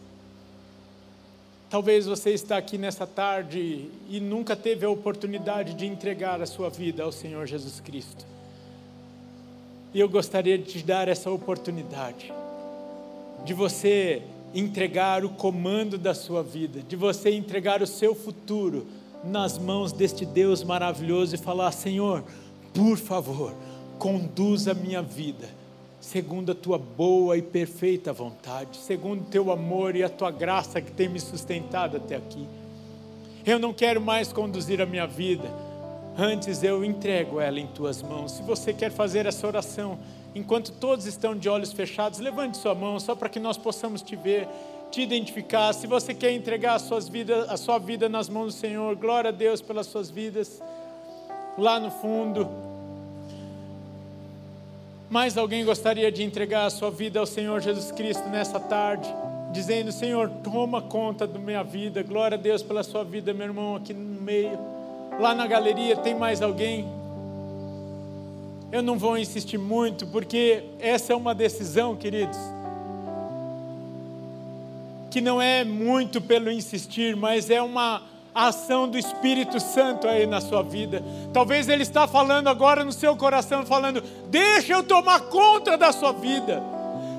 Talvez 1.70 2.06
você 2.06 2.32
está 2.32 2.58
aqui 2.58 2.78
nessa 2.78 3.08
tarde 3.08 3.90
e 4.10 4.20
nunca 4.20 4.56
teve 4.56 4.86
a 4.86 4.90
oportunidade 4.90 5.74
de 5.74 5.86
entregar 5.86 6.42
a 6.42 6.46
sua 6.46 6.70
vida 6.70 7.04
ao 7.04 7.12
Senhor 7.12 7.46
Jesus 7.46 7.80
Cristo. 7.80 8.26
E 9.94 10.00
eu 10.00 10.10
gostaria 10.10 10.58
de 10.58 10.66
te 10.66 10.84
dar 10.84 11.08
essa 11.08 11.32
oportunidade 11.32 12.32
de 13.46 13.54
você 13.54 14.22
entregar 14.54 15.24
o 15.24 15.30
comando 15.30 15.98
da 15.98 16.14
sua 16.14 16.44
vida, 16.44 16.82
de 16.82 16.96
você 16.96 17.32
entregar 17.32 17.82
o 17.82 17.88
seu 17.88 18.16
futuro 18.16 18.86
nas 19.24 19.58
mãos 19.58 19.92
deste 19.92 20.26
Deus 20.26 20.64
maravilhoso 20.64 21.36
e 21.36 21.38
falar: 21.38 21.72
Senhor, 21.72 22.24
por 22.76 22.98
favor, 22.98 23.56
conduza 23.98 24.72
a 24.72 24.76
minha 24.76 25.02
vida 25.02 25.48
segundo 26.06 26.52
a 26.52 26.56
tua 26.56 26.78
boa 26.78 27.36
e 27.36 27.42
perfeita 27.42 28.14
vontade, 28.14 28.78
segundo 28.78 29.22
o 29.22 29.26
teu 29.26 29.52
amor 29.52 29.96
e 29.96 30.04
a 30.04 30.10
tua 30.10 30.30
graça 30.30 30.80
que 30.80 30.92
tem 30.92 31.10
me 31.10 31.20
sustentado 31.20 31.98
até 31.98 32.16
aqui. 32.16 32.48
Eu 33.44 33.58
não 33.58 33.74
quero 33.74 34.00
mais 34.00 34.32
conduzir 34.32 34.80
a 34.80 34.86
minha 34.86 35.08
vida, 35.08 35.50
antes 36.16 36.62
eu 36.62 36.86
entrego 36.86 37.42
ela 37.42 37.60
em 37.60 37.66
tuas 37.66 38.04
mãos. 38.04 38.34
Se 38.34 38.44
você 38.44 38.72
quer 38.72 38.92
fazer 38.92 39.26
essa 39.26 39.48
oração, 39.48 39.98
enquanto 40.36 40.72
todos 40.74 41.08
estão 41.08 41.36
de 41.36 41.50
olhos 41.50 41.74
fechados, 41.74 42.20
levante 42.20 42.58
sua 42.58 42.76
mão 42.76 43.00
só 43.00 43.16
para 43.16 43.28
que 43.28 43.40
nós 43.40 43.58
possamos 43.58 44.04
te 44.04 44.16
ver, 44.16 44.48
te 44.92 45.02
identificar. 45.02 45.74
Se 45.74 45.88
você 45.88 46.14
quer 46.14 46.34
entregar 46.34 46.78
suas 46.78 47.10
vidas, 47.10 47.50
a 47.50 47.58
sua 47.58 47.80
vida 47.80 48.08
nas 48.08 48.30
mãos 48.30 48.54
do 48.54 48.60
Senhor, 48.60 48.96
glória 48.96 49.30
a 49.30 49.34
Deus 49.34 49.60
pelas 49.60 49.88
suas 49.88 50.12
vidas. 50.12 50.62
Lá 51.58 51.80
no 51.80 51.90
fundo, 51.90 52.50
mais 55.10 55.38
alguém 55.38 55.64
gostaria 55.64 56.12
de 56.12 56.22
entregar 56.22 56.66
a 56.66 56.70
sua 56.70 56.92
vida 56.92 57.20
ao 57.20 57.26
Senhor 57.26 57.62
Jesus 57.62 57.92
Cristo 57.92 58.28
nessa 58.28 58.60
tarde, 58.60 59.08
dizendo: 59.54 59.92
Senhor, 59.92 60.30
toma 60.44 60.82
conta 60.82 61.26
da 61.26 61.40
minha 61.40 61.64
vida. 61.64 62.04
Glória 62.04 62.38
a 62.38 62.42
Deus 62.42 62.62
pela 62.62 62.84
sua 62.84 63.06
vida, 63.06 63.34
meu 63.34 63.48
irmão, 63.48 63.78
aqui 63.78 63.94
no 63.94 64.22
meio. 64.22 64.60
Lá 65.18 65.34
na 65.34 65.48
galeria 65.48 65.96
tem 65.96 66.14
mais 66.14 66.42
alguém? 66.42 66.86
Eu 68.70 68.82
não 68.82 68.98
vou 68.98 69.18
insistir 69.18 69.58
muito, 69.58 70.06
porque 70.08 70.64
essa 70.80 71.14
é 71.14 71.16
uma 71.16 71.34
decisão, 71.34 71.96
queridos, 71.96 72.38
que 75.10 75.22
não 75.22 75.42
é 75.42 75.64
muito 75.64 76.20
pelo 76.20 76.52
insistir, 76.52 77.16
mas 77.16 77.50
é 77.50 77.62
uma 77.62 78.02
ação 78.36 78.90
do 78.90 78.98
Espírito 78.98 79.62
Santo 79.62 80.08
aí 80.08 80.28
na 80.28 80.42
sua 80.42 80.62
vida. 80.62 81.02
Talvez 81.32 81.70
Ele 81.70 81.84
está 81.84 82.06
falando 82.06 82.50
agora 82.50 82.84
no 82.84 82.92
seu 82.92 83.16
coração, 83.16 83.66
falando: 83.66 84.04
deixa 84.28 84.74
eu 84.74 84.84
tomar 84.84 85.22
conta 85.22 85.78
da 85.78 85.94
sua 85.94 86.12
vida. 86.12 86.62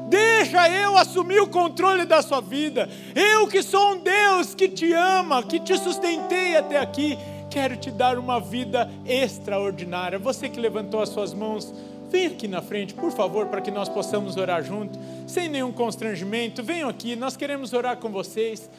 Deixa 0.09 0.69
eu 0.69 0.97
assumir 0.97 1.41
o 1.41 1.49
controle 1.49 2.05
da 2.05 2.23
sua 2.23 2.41
vida. 2.41 2.89
Eu 3.15 3.49
que 3.49 3.63
sou 3.63 3.95
um 3.95 3.99
Deus 3.99 4.55
que 4.55 4.69
te 4.69 4.93
ama, 4.93 5.43
que 5.43 5.59
te 5.59 5.77
sustentei 5.77 6.57
até 6.57 6.79
aqui, 6.79 7.19
quero 7.51 7.77
te 7.77 7.91
dar 7.91 8.17
uma 8.17 8.39
vida 8.39 8.89
extraordinária. 9.05 10.19
Você 10.19 10.49
que 10.49 10.61
levantou 10.61 11.01
as 11.01 11.09
suas 11.09 11.35
mãos, 11.35 11.75
vem 12.09 12.27
aqui 12.27 12.47
na 12.47 12.63
frente, 12.63 12.95
por 12.95 13.11
favor, 13.11 13.47
para 13.47 13.61
que 13.61 13.71
nós 13.71 13.89
possamos 13.89 14.37
orar 14.37 14.63
junto, 14.63 14.97
sem 15.27 15.49
nenhum 15.49 15.73
constrangimento. 15.73 16.63
Venham 16.63 16.89
aqui, 16.89 17.17
nós 17.17 17.37
queremos 17.37 17.73
orar 17.73 17.97
com 17.97 18.09
vocês. 18.09 18.71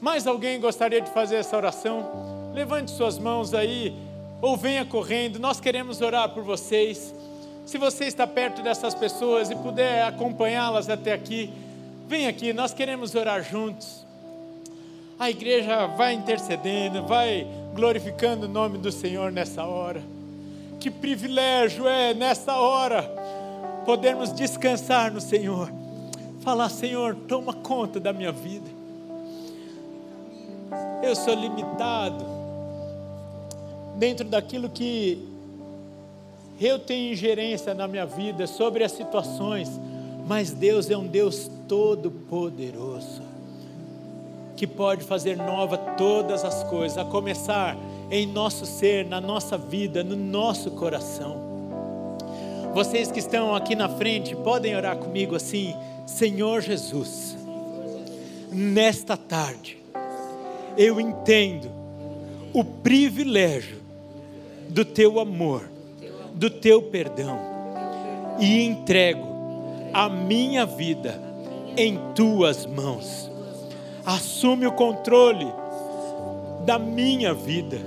Mais 0.00 0.26
alguém 0.26 0.60
gostaria 0.60 1.00
de 1.00 1.10
fazer 1.10 1.36
essa 1.36 1.56
oração? 1.56 2.50
Levante 2.54 2.90
suas 2.90 3.18
mãos 3.18 3.54
aí, 3.54 3.94
ou 4.42 4.56
venha 4.56 4.84
correndo, 4.84 5.38
nós 5.38 5.58
queremos 5.58 6.00
orar 6.00 6.28
por 6.28 6.42
vocês. 6.42 7.14
Se 7.64 7.78
você 7.78 8.04
está 8.04 8.26
perto 8.26 8.62
dessas 8.62 8.94
pessoas 8.94 9.50
e 9.50 9.56
puder 9.56 10.04
acompanhá-las 10.04 10.90
até 10.90 11.12
aqui, 11.12 11.50
vem 12.06 12.26
aqui, 12.26 12.52
nós 12.52 12.74
queremos 12.74 13.14
orar 13.14 13.42
juntos. 13.42 14.04
A 15.18 15.30
igreja 15.30 15.86
vai 15.86 16.12
intercedendo, 16.12 17.02
vai 17.04 17.46
glorificando 17.74 18.44
o 18.44 18.48
nome 18.48 18.76
do 18.76 18.92
Senhor 18.92 19.32
nessa 19.32 19.64
hora. 19.64 20.02
Que 20.78 20.90
privilégio 20.90 21.88
é 21.88 22.12
nessa 22.12 22.54
hora 22.56 23.02
podermos 23.86 24.30
descansar 24.30 25.10
no 25.10 25.22
Senhor. 25.22 25.72
Falar, 26.42 26.68
Senhor, 26.68 27.14
toma 27.26 27.54
conta 27.54 27.98
da 27.98 28.12
minha 28.12 28.30
vida 28.30 28.75
eu 31.02 31.14
sou 31.14 31.34
limitado 31.34 32.24
dentro 33.96 34.26
daquilo 34.26 34.68
que 34.68 35.26
eu 36.60 36.78
tenho 36.78 37.12
ingerência 37.12 37.74
na 37.74 37.86
minha 37.86 38.06
vida 38.06 38.46
sobre 38.46 38.82
as 38.82 38.92
situações, 38.92 39.70
mas 40.26 40.52
Deus 40.52 40.90
é 40.90 40.96
um 40.96 41.06
Deus 41.06 41.50
todo-poderoso 41.68 43.22
que 44.56 44.66
pode 44.66 45.04
fazer 45.04 45.36
nova 45.36 45.76
todas 45.76 46.42
as 46.42 46.64
coisas, 46.64 46.96
a 46.96 47.04
começar 47.04 47.76
em 48.10 48.26
nosso 48.26 48.64
ser, 48.64 49.04
na 49.04 49.20
nossa 49.20 49.58
vida, 49.58 50.02
no 50.02 50.16
nosso 50.16 50.70
coração. 50.70 51.44
Vocês 52.72 53.10
que 53.10 53.18
estão 53.18 53.54
aqui 53.54 53.74
na 53.74 53.88
frente, 53.88 54.34
podem 54.36 54.74
orar 54.74 54.96
comigo 54.96 55.34
assim: 55.34 55.74
Senhor 56.06 56.62
Jesus, 56.62 57.36
nesta 58.50 59.16
tarde, 59.16 59.78
eu 60.76 61.00
entendo 61.00 61.70
o 62.52 62.62
privilégio 62.62 63.78
do 64.68 64.84
teu 64.84 65.18
amor, 65.18 65.68
do 66.34 66.50
teu 66.50 66.82
perdão, 66.82 67.38
e 68.38 68.62
entrego 68.62 69.26
a 69.92 70.08
minha 70.08 70.66
vida 70.66 71.20
em 71.76 71.98
tuas 72.14 72.66
mãos. 72.66 73.30
Assume 74.04 74.66
o 74.66 74.72
controle 74.72 75.46
da 76.64 76.78
minha 76.78 77.32
vida. 77.32 77.78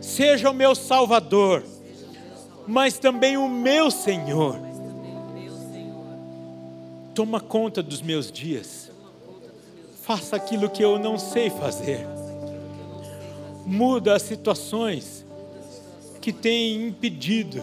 Seja 0.00 0.50
o 0.50 0.54
meu 0.54 0.74
Salvador, 0.74 1.62
mas 2.66 2.98
também 2.98 3.36
o 3.36 3.48
meu 3.48 3.90
Senhor. 3.90 4.58
Toma 7.14 7.40
conta 7.40 7.82
dos 7.82 8.02
meus 8.02 8.30
dias 8.30 8.83
faça 10.04 10.36
aquilo 10.36 10.68
que 10.68 10.84
eu 10.84 10.98
não 10.98 11.18
sei 11.18 11.48
fazer. 11.48 12.06
Muda 13.64 14.14
as 14.14 14.22
situações 14.22 15.24
que 16.20 16.30
têm 16.30 16.88
impedido 16.88 17.62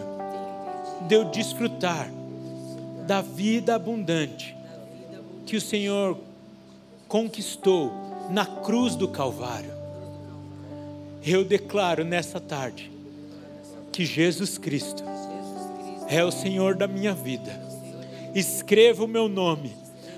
de 1.06 1.14
eu 1.14 1.24
desfrutar 1.26 2.10
da 3.06 3.20
vida 3.20 3.76
abundante 3.76 4.56
que 5.46 5.56
o 5.56 5.60
Senhor 5.60 6.18
conquistou 7.06 7.92
na 8.28 8.44
cruz 8.44 8.96
do 8.96 9.06
Calvário. 9.06 9.70
Eu 11.24 11.44
declaro 11.44 12.04
nessa 12.04 12.40
tarde 12.40 12.90
que 13.92 14.04
Jesus 14.04 14.58
Cristo 14.58 15.04
é 16.08 16.24
o 16.24 16.32
Senhor 16.32 16.74
da 16.74 16.88
minha 16.88 17.14
vida. 17.14 17.52
Escreva 18.34 19.04
o 19.04 19.08
meu 19.08 19.28
nome 19.28 19.76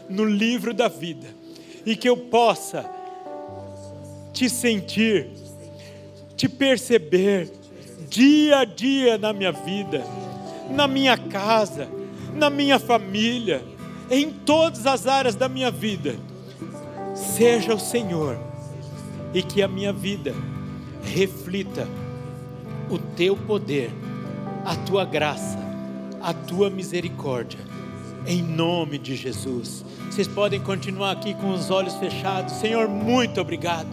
no 0.09 0.25
livro 0.25 0.73
da 0.73 0.89
vida 0.89 1.44
e 1.85 1.97
que 1.97 2.09
eu 2.09 2.17
possa 2.17 2.89
te 4.33 4.49
sentir, 4.49 5.29
te 6.37 6.49
perceber 6.49 7.51
dia 8.09 8.59
a 8.59 8.65
dia 8.65 9.19
na 9.19 9.33
minha 9.33 9.53
vida, 9.53 10.05
na 10.71 10.89
minha 10.89 11.17
casa, 11.17 11.89
na 12.35 12.51
minha 12.51 12.79
família, 12.79 13.63
em 14.11 14.31
todas 14.31 14.87
as 14.87 15.07
áreas 15.07 15.35
da 15.35 15.49
minha 15.49 15.71
vida. 15.71 16.17
Seja 17.15 17.75
o 17.75 17.81
Senhor 17.81 18.39
e 19.33 19.43
que 19.43 19.63
a 19.63 19.69
minha 19.69 19.93
vida 19.93 20.35
reflita 21.03 21.87
o 22.91 22.99
teu 22.99 23.37
poder, 23.37 23.91
a 24.65 24.75
tua 24.77 25.05
graça, 25.05 25.59
a 26.21 26.33
tua 26.33 26.71
misericórdia, 26.71 27.59
em 28.27 28.43
nome 28.43 28.99
de 28.99 29.15
Jesus. 29.15 29.85
Vocês 30.15 30.29
podem 30.29 30.61
continuar 30.61 31.11
aqui 31.11 31.35
com 31.35 31.51
os 31.51 31.73
olhos 31.73 31.97
fechados. 31.97 32.55
Senhor, 32.55 32.89
muito 32.89 33.41
obrigado. 33.41 33.89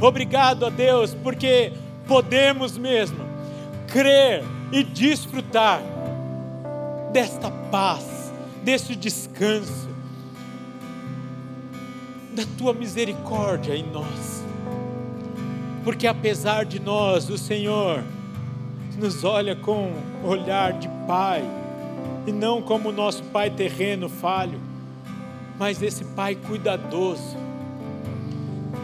Obrigado 0.00 0.66
a 0.66 0.70
Deus, 0.70 1.14
porque 1.14 1.72
podemos 2.06 2.78
mesmo 2.78 3.18
crer 3.88 4.44
e 4.70 4.84
desfrutar 4.84 5.82
desta 7.12 7.50
paz, 7.72 8.32
deste 8.62 8.94
descanso, 8.94 9.88
da 12.32 12.44
tua 12.56 12.72
misericórdia 12.72 13.74
em 13.74 13.84
nós. 13.90 14.44
Porque 15.82 16.06
apesar 16.06 16.64
de 16.64 16.78
nós, 16.78 17.28
o 17.28 17.36
Senhor 17.36 18.04
nos 18.96 19.24
olha 19.24 19.56
com 19.56 19.92
olhar 20.22 20.74
de 20.74 20.88
Pai, 21.08 21.42
e 22.28 22.30
não 22.30 22.62
como 22.62 22.92
nosso 22.92 23.24
Pai 23.24 23.50
terreno 23.50 24.08
falho, 24.08 24.72
mas 25.58 25.82
esse 25.82 26.04
Pai 26.04 26.34
cuidadoso. 26.34 27.36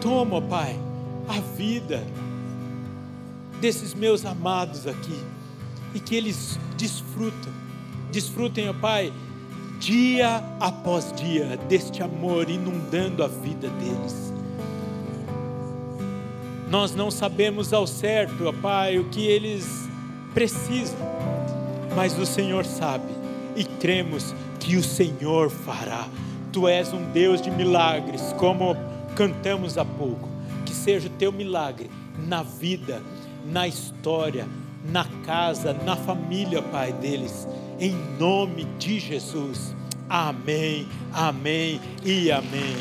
Toma, 0.01 0.41
Pai, 0.41 0.79
a 1.29 1.41
vida 1.57 2.03
desses 3.61 3.93
meus 3.95 4.25
amados 4.25 4.87
aqui, 4.87 5.21
e 5.95 6.01
que 6.01 6.15
eles 6.15 6.59
desfrutam, 6.77 7.53
desfrutem, 8.11 8.69
ó 8.69 8.73
Pai, 8.73 9.13
dia 9.79 10.43
após 10.59 11.13
dia 11.13 11.57
deste 11.69 12.03
amor 12.03 12.49
inundando 12.49 13.23
a 13.23 13.29
vida 13.29 13.69
deles. 13.69 14.33
Nós 16.71 16.95
não 16.95 17.11
sabemos 17.11 17.73
ao 17.73 17.87
certo, 17.87 18.47
ó 18.47 18.53
Pai, 18.53 18.99
o 18.99 19.05
que 19.05 19.27
eles 19.27 19.89
precisam, 20.33 20.99
mas 21.97 22.17
o 22.19 22.25
Senhor 22.25 22.65
sabe 22.65 23.13
e 23.57 23.65
cremos 23.65 24.35
que 24.59 24.77
o 24.77 24.83
Senhor 24.83 25.51
fará. 25.51 26.09
Tu 26.53 26.67
és 26.67 26.93
um 26.93 27.13
Deus 27.13 27.41
de 27.41 27.51
milagres, 27.51 28.35
como 28.37 28.77
cantamos 29.15 29.79
há 29.79 29.85
pouco. 29.85 30.29
Que 30.67 30.73
seja 30.73 31.07
o 31.07 31.11
teu 31.13 31.31
milagre 31.31 31.91
na 32.27 32.43
vida, 32.43 33.03
na 33.45 33.69
história, 33.69 34.47
na 34.85 35.05
casa, 35.25 35.73
na 35.73 35.97
família, 35.97 36.61
Pai 36.61 36.93
deles, 36.93 37.47
em 37.79 37.95
nome 38.19 38.65
de 38.79 38.99
Jesus. 38.99 39.75
Amém, 40.09 40.89
amém 41.13 41.81
e 42.05 42.33
amém. 42.33 42.77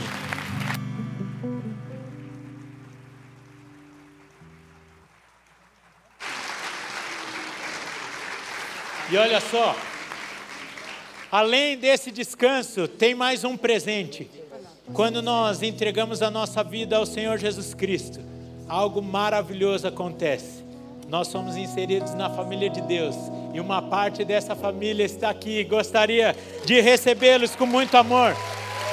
E 9.11 9.17
olha 9.17 9.39
só, 9.39 9.75
além 11.31 11.77
desse 11.77 12.11
descanso, 12.11 12.87
tem 12.87 13.13
mais 13.13 13.43
um 13.43 13.55
presente. 13.55 14.29
Quando 14.93 15.21
nós 15.21 15.61
entregamos 15.61 16.21
a 16.21 16.31
nossa 16.31 16.63
vida 16.63 16.97
ao 16.97 17.05
Senhor 17.05 17.37
Jesus 17.37 17.73
Cristo, 17.73 18.19
algo 18.67 19.01
maravilhoso 19.01 19.87
acontece. 19.87 20.63
Nós 21.07 21.27
somos 21.27 21.55
inseridos 21.55 22.13
na 22.13 22.29
família 22.29 22.69
de 22.69 22.81
Deus 22.81 23.15
e 23.53 23.59
uma 23.59 23.81
parte 23.81 24.23
dessa 24.23 24.55
família 24.55 25.03
está 25.03 25.29
aqui. 25.29 25.63
Gostaria 25.63 26.35
de 26.65 26.79
recebê-los 26.81 27.55
com 27.55 27.65
muito 27.65 27.95
amor, 27.97 28.35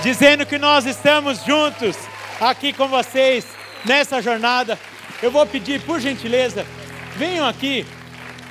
dizendo 0.02 0.46
que 0.46 0.58
nós 0.58 0.86
estamos 0.86 1.44
juntos 1.44 1.96
aqui 2.40 2.72
com 2.72 2.88
vocês 2.88 3.46
nessa 3.84 4.20
jornada. 4.20 4.78
Eu 5.22 5.30
vou 5.30 5.46
pedir, 5.46 5.80
por 5.82 6.00
gentileza, 6.00 6.66
venham 7.16 7.46
aqui 7.46 7.86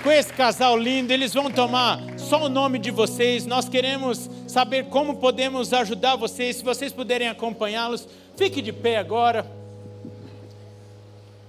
com 0.03 0.11
esse 0.11 0.31
casal 0.33 0.77
lindo, 0.77 1.11
eles 1.11 1.33
vão 1.33 1.49
tomar 1.49 1.99
só 2.25 2.43
o 2.43 2.49
nome 2.49 2.79
de 2.79 2.89
vocês. 2.89 3.45
Nós 3.45 3.69
queremos 3.69 4.29
saber 4.47 4.85
como 4.85 5.17
podemos 5.17 5.71
ajudar 5.71 6.15
vocês. 6.15 6.57
Se 6.57 6.63
vocês 6.63 6.91
puderem 6.91 7.27
acompanhá-los, 7.27 8.07
fique 8.35 8.61
de 8.61 8.73
pé 8.73 8.97
agora. 8.97 9.45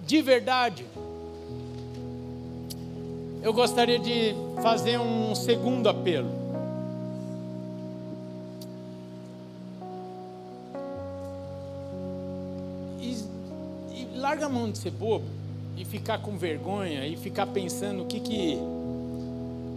De 0.07 0.21
verdade, 0.21 0.85
eu 3.43 3.53
gostaria 3.53 3.99
de 3.99 4.35
fazer 4.63 5.01
um 5.01 5.35
segundo 5.35 5.89
apelo. 5.89 6.29
E, 13.01 13.17
e 13.95 14.19
larga 14.19 14.47
a 14.47 14.49
mão 14.49 14.71
de 14.71 14.77
ser 14.77 14.91
bobo 14.91 15.25
e 15.77 15.85
ficar 15.85 16.19
com 16.19 16.37
vergonha 16.37 17.07
e 17.07 17.17
ficar 17.17 17.47
pensando 17.47 18.03
o 18.03 18.07
que 18.07 18.21
que 18.21 18.59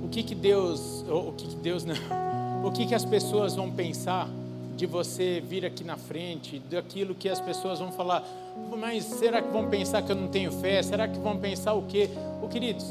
o 0.10 0.12
que 0.12 0.24
que 0.24 0.34
Deus, 0.34 1.06
o 1.08 1.32
que 1.34 1.48
que 1.50 1.56
Deus 1.58 1.86
não, 1.86 1.94
o 2.66 2.72
que 2.72 2.88
que 2.88 2.96
as 2.96 3.06
pessoas 3.06 3.56
vão 3.56 3.70
pensar 3.70 4.28
de 4.76 4.88
você 4.88 5.40
vir 5.40 5.64
aqui 5.64 5.84
na 5.84 5.98
frente, 5.98 6.58
daquilo 6.58 7.14
que 7.14 7.30
as 7.30 7.40
pessoas 7.40 7.78
vão 7.78 7.92
falar, 7.92 8.28
mas 8.76 9.06
será 9.06 9.40
que 9.40 9.50
vão 9.50 9.70
pensar 9.70 10.02
que 10.02 10.12
eu 10.12 10.16
não 10.16 10.28
tenho 10.28 10.52
fé? 10.52 10.82
Será 10.82 11.08
que 11.08 11.20
vão 11.20 11.38
pensar 11.38 11.74
o 11.76 11.84
quê? 11.84 12.10
O 12.42 12.48
queridos, 12.48 12.88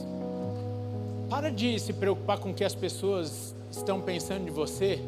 para 1.28 1.50
de 1.50 1.80
se 1.80 1.92
preocupar 1.92 2.38
com 2.38 2.50
o 2.50 2.54
que 2.54 2.62
as 2.62 2.74
pessoas 2.76 3.52
estão 3.68 4.00
pensando 4.00 4.44
de 4.44 4.52
você. 4.52 5.00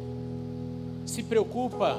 Se 1.05 1.23
preocupa 1.23 1.95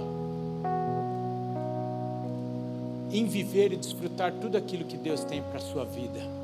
em 3.10 3.24
viver 3.24 3.72
e 3.72 3.76
desfrutar 3.76 4.30
tudo 4.30 4.58
aquilo 4.58 4.84
que 4.84 4.98
Deus 4.98 5.24
tem 5.24 5.40
para 5.40 5.56
a 5.56 5.62
sua 5.62 5.86
vida. 5.86 6.41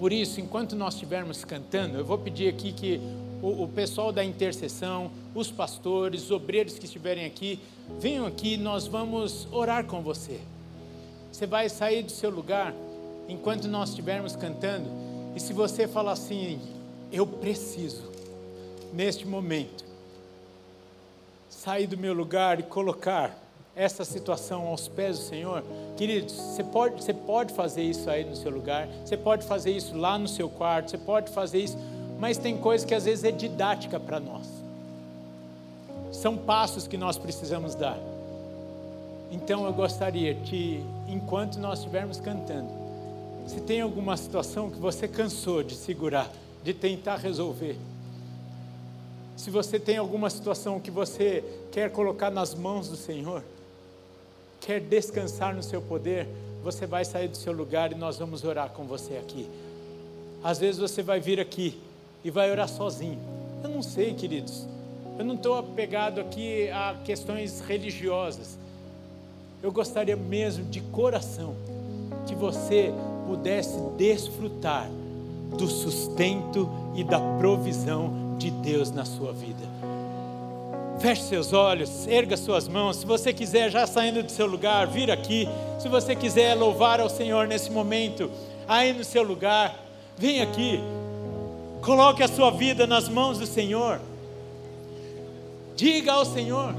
Por 0.00 0.14
isso, 0.14 0.40
enquanto 0.40 0.74
nós 0.74 0.94
estivermos 0.94 1.44
cantando, 1.44 1.98
eu 1.98 2.04
vou 2.06 2.16
pedir 2.16 2.48
aqui 2.48 2.72
que 2.72 2.98
o, 3.42 3.64
o, 3.64 3.68
pessoal 3.68 4.10
da 4.10 4.24
intercessão, 4.24 5.10
os 5.34 5.50
pastores, 5.50 6.22
os 6.22 6.30
obreiros 6.30 6.78
que 6.78 6.86
estiverem 6.86 7.26
aqui, 7.26 7.60
venham 7.98 8.26
aqui, 8.26 8.56
nós 8.56 8.86
vamos 8.86 9.46
orar 9.52 9.84
com 9.84 10.00
você. 10.00 10.40
Você 11.30 11.46
vai 11.46 11.68
sair 11.68 12.02
do 12.02 12.10
seu 12.10 12.30
lugar 12.30 12.74
enquanto 13.28 13.68
nós 13.68 13.90
estivermos 13.90 14.34
cantando, 14.34 14.88
e 15.36 15.40
se 15.40 15.52
você 15.52 15.86
falar 15.86 16.12
assim, 16.12 16.58
eu 17.12 17.26
preciso, 17.26 18.10
neste 18.94 19.26
momento, 19.28 19.84
sair 21.50 21.86
do 21.86 21.98
meu 21.98 22.14
lugar 22.14 22.58
e 22.58 22.62
colocar 22.62 23.38
essa 23.74 24.04
situação 24.04 24.66
aos 24.66 24.88
pés 24.88 25.18
do 25.18 25.24
Senhor, 25.24 25.64
queridos, 25.96 26.34
você 26.34 26.64
pode, 26.64 27.02
você 27.02 27.14
pode 27.14 27.52
fazer 27.54 27.82
isso 27.82 28.10
aí 28.10 28.24
no 28.24 28.36
seu 28.36 28.50
lugar, 28.50 28.88
você 29.04 29.16
pode 29.16 29.44
fazer 29.46 29.70
isso 29.70 29.96
lá 29.96 30.18
no 30.18 30.28
seu 30.28 30.48
quarto, 30.48 30.90
você 30.90 30.98
pode 30.98 31.30
fazer 31.30 31.60
isso, 31.60 31.78
mas 32.18 32.36
tem 32.36 32.56
coisa 32.56 32.86
que 32.86 32.94
às 32.94 33.04
vezes 33.04 33.24
é 33.24 33.30
didática 33.30 33.98
para 33.98 34.20
nós. 34.20 34.46
São 36.12 36.36
passos 36.36 36.86
que 36.86 36.98
nós 36.98 37.16
precisamos 37.16 37.74
dar. 37.74 37.98
Então 39.30 39.64
eu 39.64 39.72
gostaria 39.72 40.34
que, 40.34 40.84
enquanto 41.08 41.58
nós 41.58 41.78
estivermos 41.78 42.18
cantando, 42.18 42.68
se 43.46 43.60
tem 43.60 43.80
alguma 43.80 44.16
situação 44.16 44.70
que 44.70 44.78
você 44.78 45.06
cansou 45.06 45.62
de 45.62 45.74
segurar, 45.74 46.30
de 46.62 46.74
tentar 46.74 47.16
resolver, 47.16 47.78
se 49.36 49.50
você 49.50 49.78
tem 49.78 49.96
alguma 49.96 50.28
situação 50.28 50.78
que 50.78 50.90
você 50.90 51.42
quer 51.72 51.90
colocar 51.90 52.30
nas 52.30 52.54
mãos 52.54 52.88
do 52.88 52.96
Senhor, 52.96 53.42
quer 54.60 54.80
descansar 54.80 55.54
no 55.54 55.62
seu 55.62 55.80
poder, 55.80 56.28
você 56.62 56.86
vai 56.86 57.04
sair 57.04 57.28
do 57.28 57.36
seu 57.36 57.52
lugar 57.52 57.90
e 57.92 57.94
nós 57.94 58.18
vamos 58.18 58.44
orar 58.44 58.70
com 58.70 58.84
você 58.84 59.16
aqui. 59.16 59.48
Às 60.44 60.58
vezes 60.58 60.80
você 60.80 61.02
vai 61.02 61.20
vir 61.20 61.40
aqui 61.40 61.78
e 62.24 62.30
vai 62.30 62.50
orar 62.50 62.68
sozinho. 62.68 63.18
Eu 63.62 63.70
não 63.70 63.82
sei, 63.82 64.14
queridos. 64.14 64.66
Eu 65.18 65.24
não 65.24 65.34
estou 65.34 65.58
apegado 65.58 66.20
aqui 66.20 66.68
a 66.70 66.96
questões 67.04 67.60
religiosas. 67.60 68.58
Eu 69.62 69.70
gostaria 69.70 70.16
mesmo 70.16 70.64
de 70.64 70.80
coração 70.80 71.54
que 72.26 72.34
você 72.34 72.92
pudesse 73.26 73.78
desfrutar 73.96 74.90
do 75.56 75.66
sustento 75.66 76.68
e 76.94 77.04
da 77.04 77.20
provisão 77.38 78.36
de 78.38 78.50
Deus 78.50 78.90
na 78.90 79.04
sua 79.04 79.32
vida. 79.32 79.79
Feche 81.00 81.22
seus 81.22 81.54
olhos, 81.54 82.06
erga 82.06 82.36
suas 82.36 82.68
mãos. 82.68 82.96
Se 82.96 83.06
você 83.06 83.32
quiser, 83.32 83.70
já 83.70 83.86
saindo 83.86 84.22
do 84.22 84.30
seu 84.30 84.46
lugar, 84.46 84.86
vir 84.86 85.10
aqui. 85.10 85.48
Se 85.80 85.88
você 85.88 86.14
quiser 86.14 86.54
louvar 86.54 87.00
ao 87.00 87.08
Senhor 87.08 87.46
nesse 87.46 87.70
momento, 87.70 88.30
aí 88.68 88.92
no 88.92 89.02
seu 89.02 89.22
lugar, 89.22 89.82
vem 90.18 90.42
aqui. 90.42 90.78
Coloque 91.80 92.22
a 92.22 92.28
sua 92.28 92.50
vida 92.50 92.86
nas 92.86 93.08
mãos 93.08 93.38
do 93.38 93.46
Senhor. 93.46 93.98
Diga 95.74 96.12
ao 96.12 96.26
Senhor. 96.26 96.74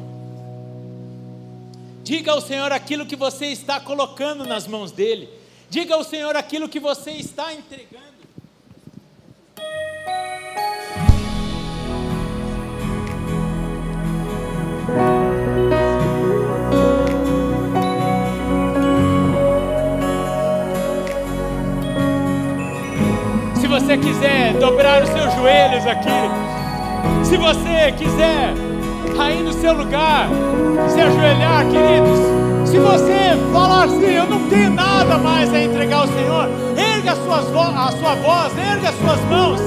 Diga 2.03 2.33
ao 2.33 2.41
Senhor 2.41 2.71
aquilo 2.71 3.07
que 3.07 3.15
você 3.15 3.47
está 3.47 3.79
colocando 3.79 4.45
nas 4.45 4.67
mãos 4.67 4.91
dele. 4.91 5.29
Diga 5.67 5.95
ao 5.95 6.03
Senhor 6.03 6.35
aquilo 6.35 6.69
que 6.69 6.79
você 6.79 7.09
está 7.09 7.51
entregando. 7.55 8.10
Você 23.81 23.97
quiser 23.97 24.53
dobrar 24.59 25.01
os 25.01 25.09
seus 25.09 25.33
joelhos 25.33 25.87
aqui, 25.87 26.09
se 27.23 27.35
você 27.35 27.91
quiser 27.97 28.53
aí 29.19 29.41
no 29.41 29.51
seu 29.53 29.73
lugar, 29.73 30.29
se 30.87 31.01
ajoelhar, 31.01 31.65
queridos, 31.65 32.69
se 32.69 32.77
você 32.77 33.35
falar 33.51 33.85
assim, 33.85 34.13
eu 34.13 34.27
não 34.27 34.47
tenho 34.49 34.69
nada 34.69 35.17
mais 35.17 35.51
a 35.51 35.63
entregar 35.63 36.01
ao 36.01 36.07
Senhor, 36.07 36.49
erga 36.77 37.13
a 37.13 37.15
sua, 37.15 37.39
a 37.39 37.91
sua 37.91 38.15
voz, 38.15 38.53
erga 38.55 38.89
as 38.89 38.95
suas 38.99 39.19
mãos 39.21 39.59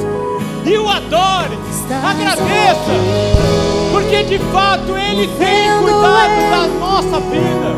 e 0.64 0.78
o 0.78 0.88
adore, 0.88 1.58
agradeça, 1.90 2.92
porque 3.90 4.22
de 4.22 4.38
fato 4.38 4.96
Ele 4.96 5.26
tem 5.26 5.70
cuidado 5.82 6.50
da 6.50 6.66
nossa 6.78 7.20
vida. 7.20 7.74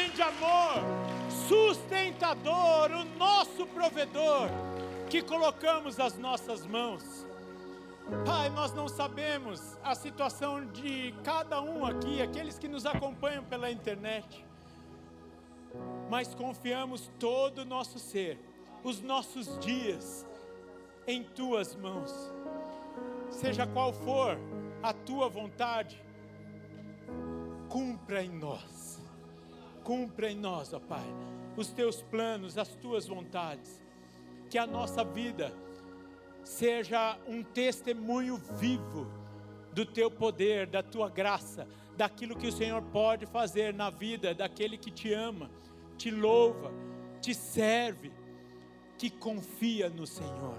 te 0.09 0.21
adorarei. 0.21 0.83
Estás 1.29 1.79
aqui. 1.79 1.99
Criador, 2.29 2.91
o 2.91 3.03
nosso 3.17 3.65
provedor, 3.65 4.49
que 5.09 5.19
colocamos 5.19 5.99
as 5.99 6.15
nossas 6.15 6.63
mãos. 6.67 7.25
Pai, 8.23 8.49
nós 8.51 8.71
não 8.71 8.87
sabemos 8.87 9.75
a 9.83 9.95
situação 9.95 10.63
de 10.65 11.11
cada 11.23 11.59
um 11.59 11.83
aqui, 11.83 12.21
aqueles 12.21 12.59
que 12.59 12.67
nos 12.67 12.85
acompanham 12.85 13.43
pela 13.43 13.71
internet, 13.71 14.45
mas 16.07 16.35
confiamos 16.35 17.09
todo 17.19 17.59
o 17.59 17.65
nosso 17.65 17.97
ser, 17.97 18.39
os 18.83 19.01
nossos 19.01 19.57
dias, 19.57 20.23
em 21.07 21.23
tuas 21.23 21.75
mãos. 21.75 22.13
Seja 23.31 23.65
qual 23.65 23.91
for 23.91 24.37
a 24.83 24.93
tua 24.93 25.29
vontade, 25.29 25.99
cumpra 27.69 28.23
em 28.23 28.29
nós, 28.29 28.78
cumpra 29.89 30.29
em 30.29 30.35
nós, 30.35 30.71
ó 30.71 30.79
Pai, 30.79 31.03
os 31.57 31.69
teus 31.69 31.99
planos, 31.99 32.59
as 32.59 32.75
tuas 32.75 33.07
vontades, 33.07 33.81
que 34.47 34.55
a 34.55 34.67
nossa 34.67 35.03
vida, 35.03 35.51
seja 36.43 37.17
um 37.27 37.41
testemunho 37.41 38.37
vivo 38.37 39.07
do 39.73 39.83
teu 39.83 40.11
poder, 40.11 40.67
da 40.67 40.83
tua 40.83 41.09
graça, 41.09 41.67
daquilo 41.97 42.35
que 42.35 42.45
o 42.45 42.51
Senhor 42.51 42.83
pode 42.83 43.25
fazer 43.25 43.73
na 43.73 43.89
vida 43.89 44.31
daquele 44.31 44.77
que 44.77 44.91
te 44.91 45.11
ama, 45.11 45.49
te 45.97 46.11
louva, 46.11 46.71
te 47.19 47.33
serve, 47.33 48.11
que 48.95 49.09
confia 49.09 49.89
no 49.89 50.05
Senhor. 50.05 50.55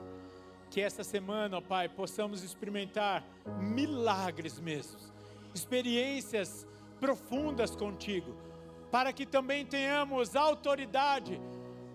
Que 0.69 0.81
essa 0.81 1.05
semana, 1.05 1.59
ó 1.59 1.61
Pai, 1.61 1.89
possamos 1.89 2.43
experimentar 2.43 3.25
milagres 3.61 4.59
mesmos, 4.59 5.13
experiências 5.55 6.67
profundas 6.99 7.77
contigo, 7.77 8.50
para 8.91 9.13
que 9.13 9.25
também 9.25 9.65
tenhamos 9.65 10.35
autoridade 10.35 11.41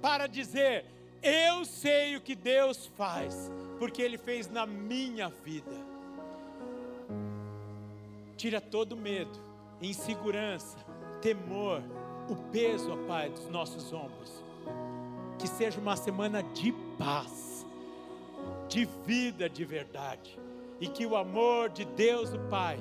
para 0.02 0.28
dizer: 0.28 0.86
Eu 1.22 1.66
sei 1.66 2.16
o 2.16 2.22
que 2.22 2.36
Deus 2.36 2.88
faz 2.98 3.52
porque 3.80 4.02
Ele 4.02 4.18
fez 4.18 4.48
na 4.48 4.66
minha 4.66 5.30
vida. 5.30 5.76
Tira 8.38 8.60
todo 8.60 8.96
medo, 8.96 9.38
insegurança, 9.82 10.78
temor, 11.22 11.82
o 12.30 12.36
peso, 12.52 12.92
ó 12.92 13.08
Pai, 13.08 13.30
dos 13.30 13.50
nossos 13.50 13.92
ombros. 13.94 14.44
Que 15.40 15.48
seja 15.48 15.80
uma 15.80 15.96
semana 15.96 16.42
de 16.42 16.72
paz, 16.98 17.66
de 18.68 18.86
vida 19.06 19.50
de 19.50 19.66
verdade, 19.66 20.40
e 20.80 20.88
que 20.88 21.06
o 21.06 21.16
amor 21.16 21.70
de 21.70 21.86
Deus, 21.86 22.34
o 22.34 22.40
Pai, 22.50 22.80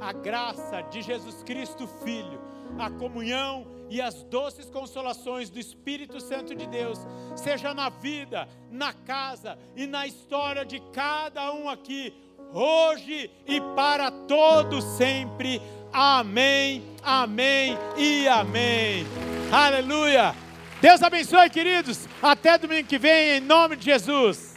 a 0.00 0.12
graça 0.12 0.82
de 0.82 1.02
Jesus 1.02 1.42
Cristo, 1.42 1.86
Filho, 1.86 2.40
a 2.78 2.90
comunhão 2.90 3.66
e 3.90 4.00
as 4.00 4.22
doces 4.24 4.70
consolações 4.70 5.50
do 5.50 5.58
Espírito 5.58 6.20
Santo 6.20 6.54
de 6.54 6.66
Deus, 6.66 6.98
seja 7.36 7.74
na 7.74 7.88
vida, 7.88 8.48
na 8.70 8.92
casa 8.92 9.58
e 9.76 9.86
na 9.86 10.06
história 10.06 10.64
de 10.64 10.80
cada 10.92 11.52
um 11.52 11.68
aqui, 11.68 12.12
hoje 12.52 13.30
e 13.46 13.60
para 13.74 14.10
todo 14.10 14.80
sempre. 14.80 15.60
Amém, 15.92 16.82
amém 17.02 17.76
e 17.96 18.26
amém. 18.26 19.06
Aleluia. 19.52 20.34
Deus 20.80 21.02
abençoe, 21.02 21.48
queridos. 21.48 22.08
Até 22.20 22.58
domingo 22.58 22.88
que 22.88 22.98
vem, 22.98 23.36
em 23.36 23.40
nome 23.40 23.76
de 23.76 23.84
Jesus. 23.84 24.53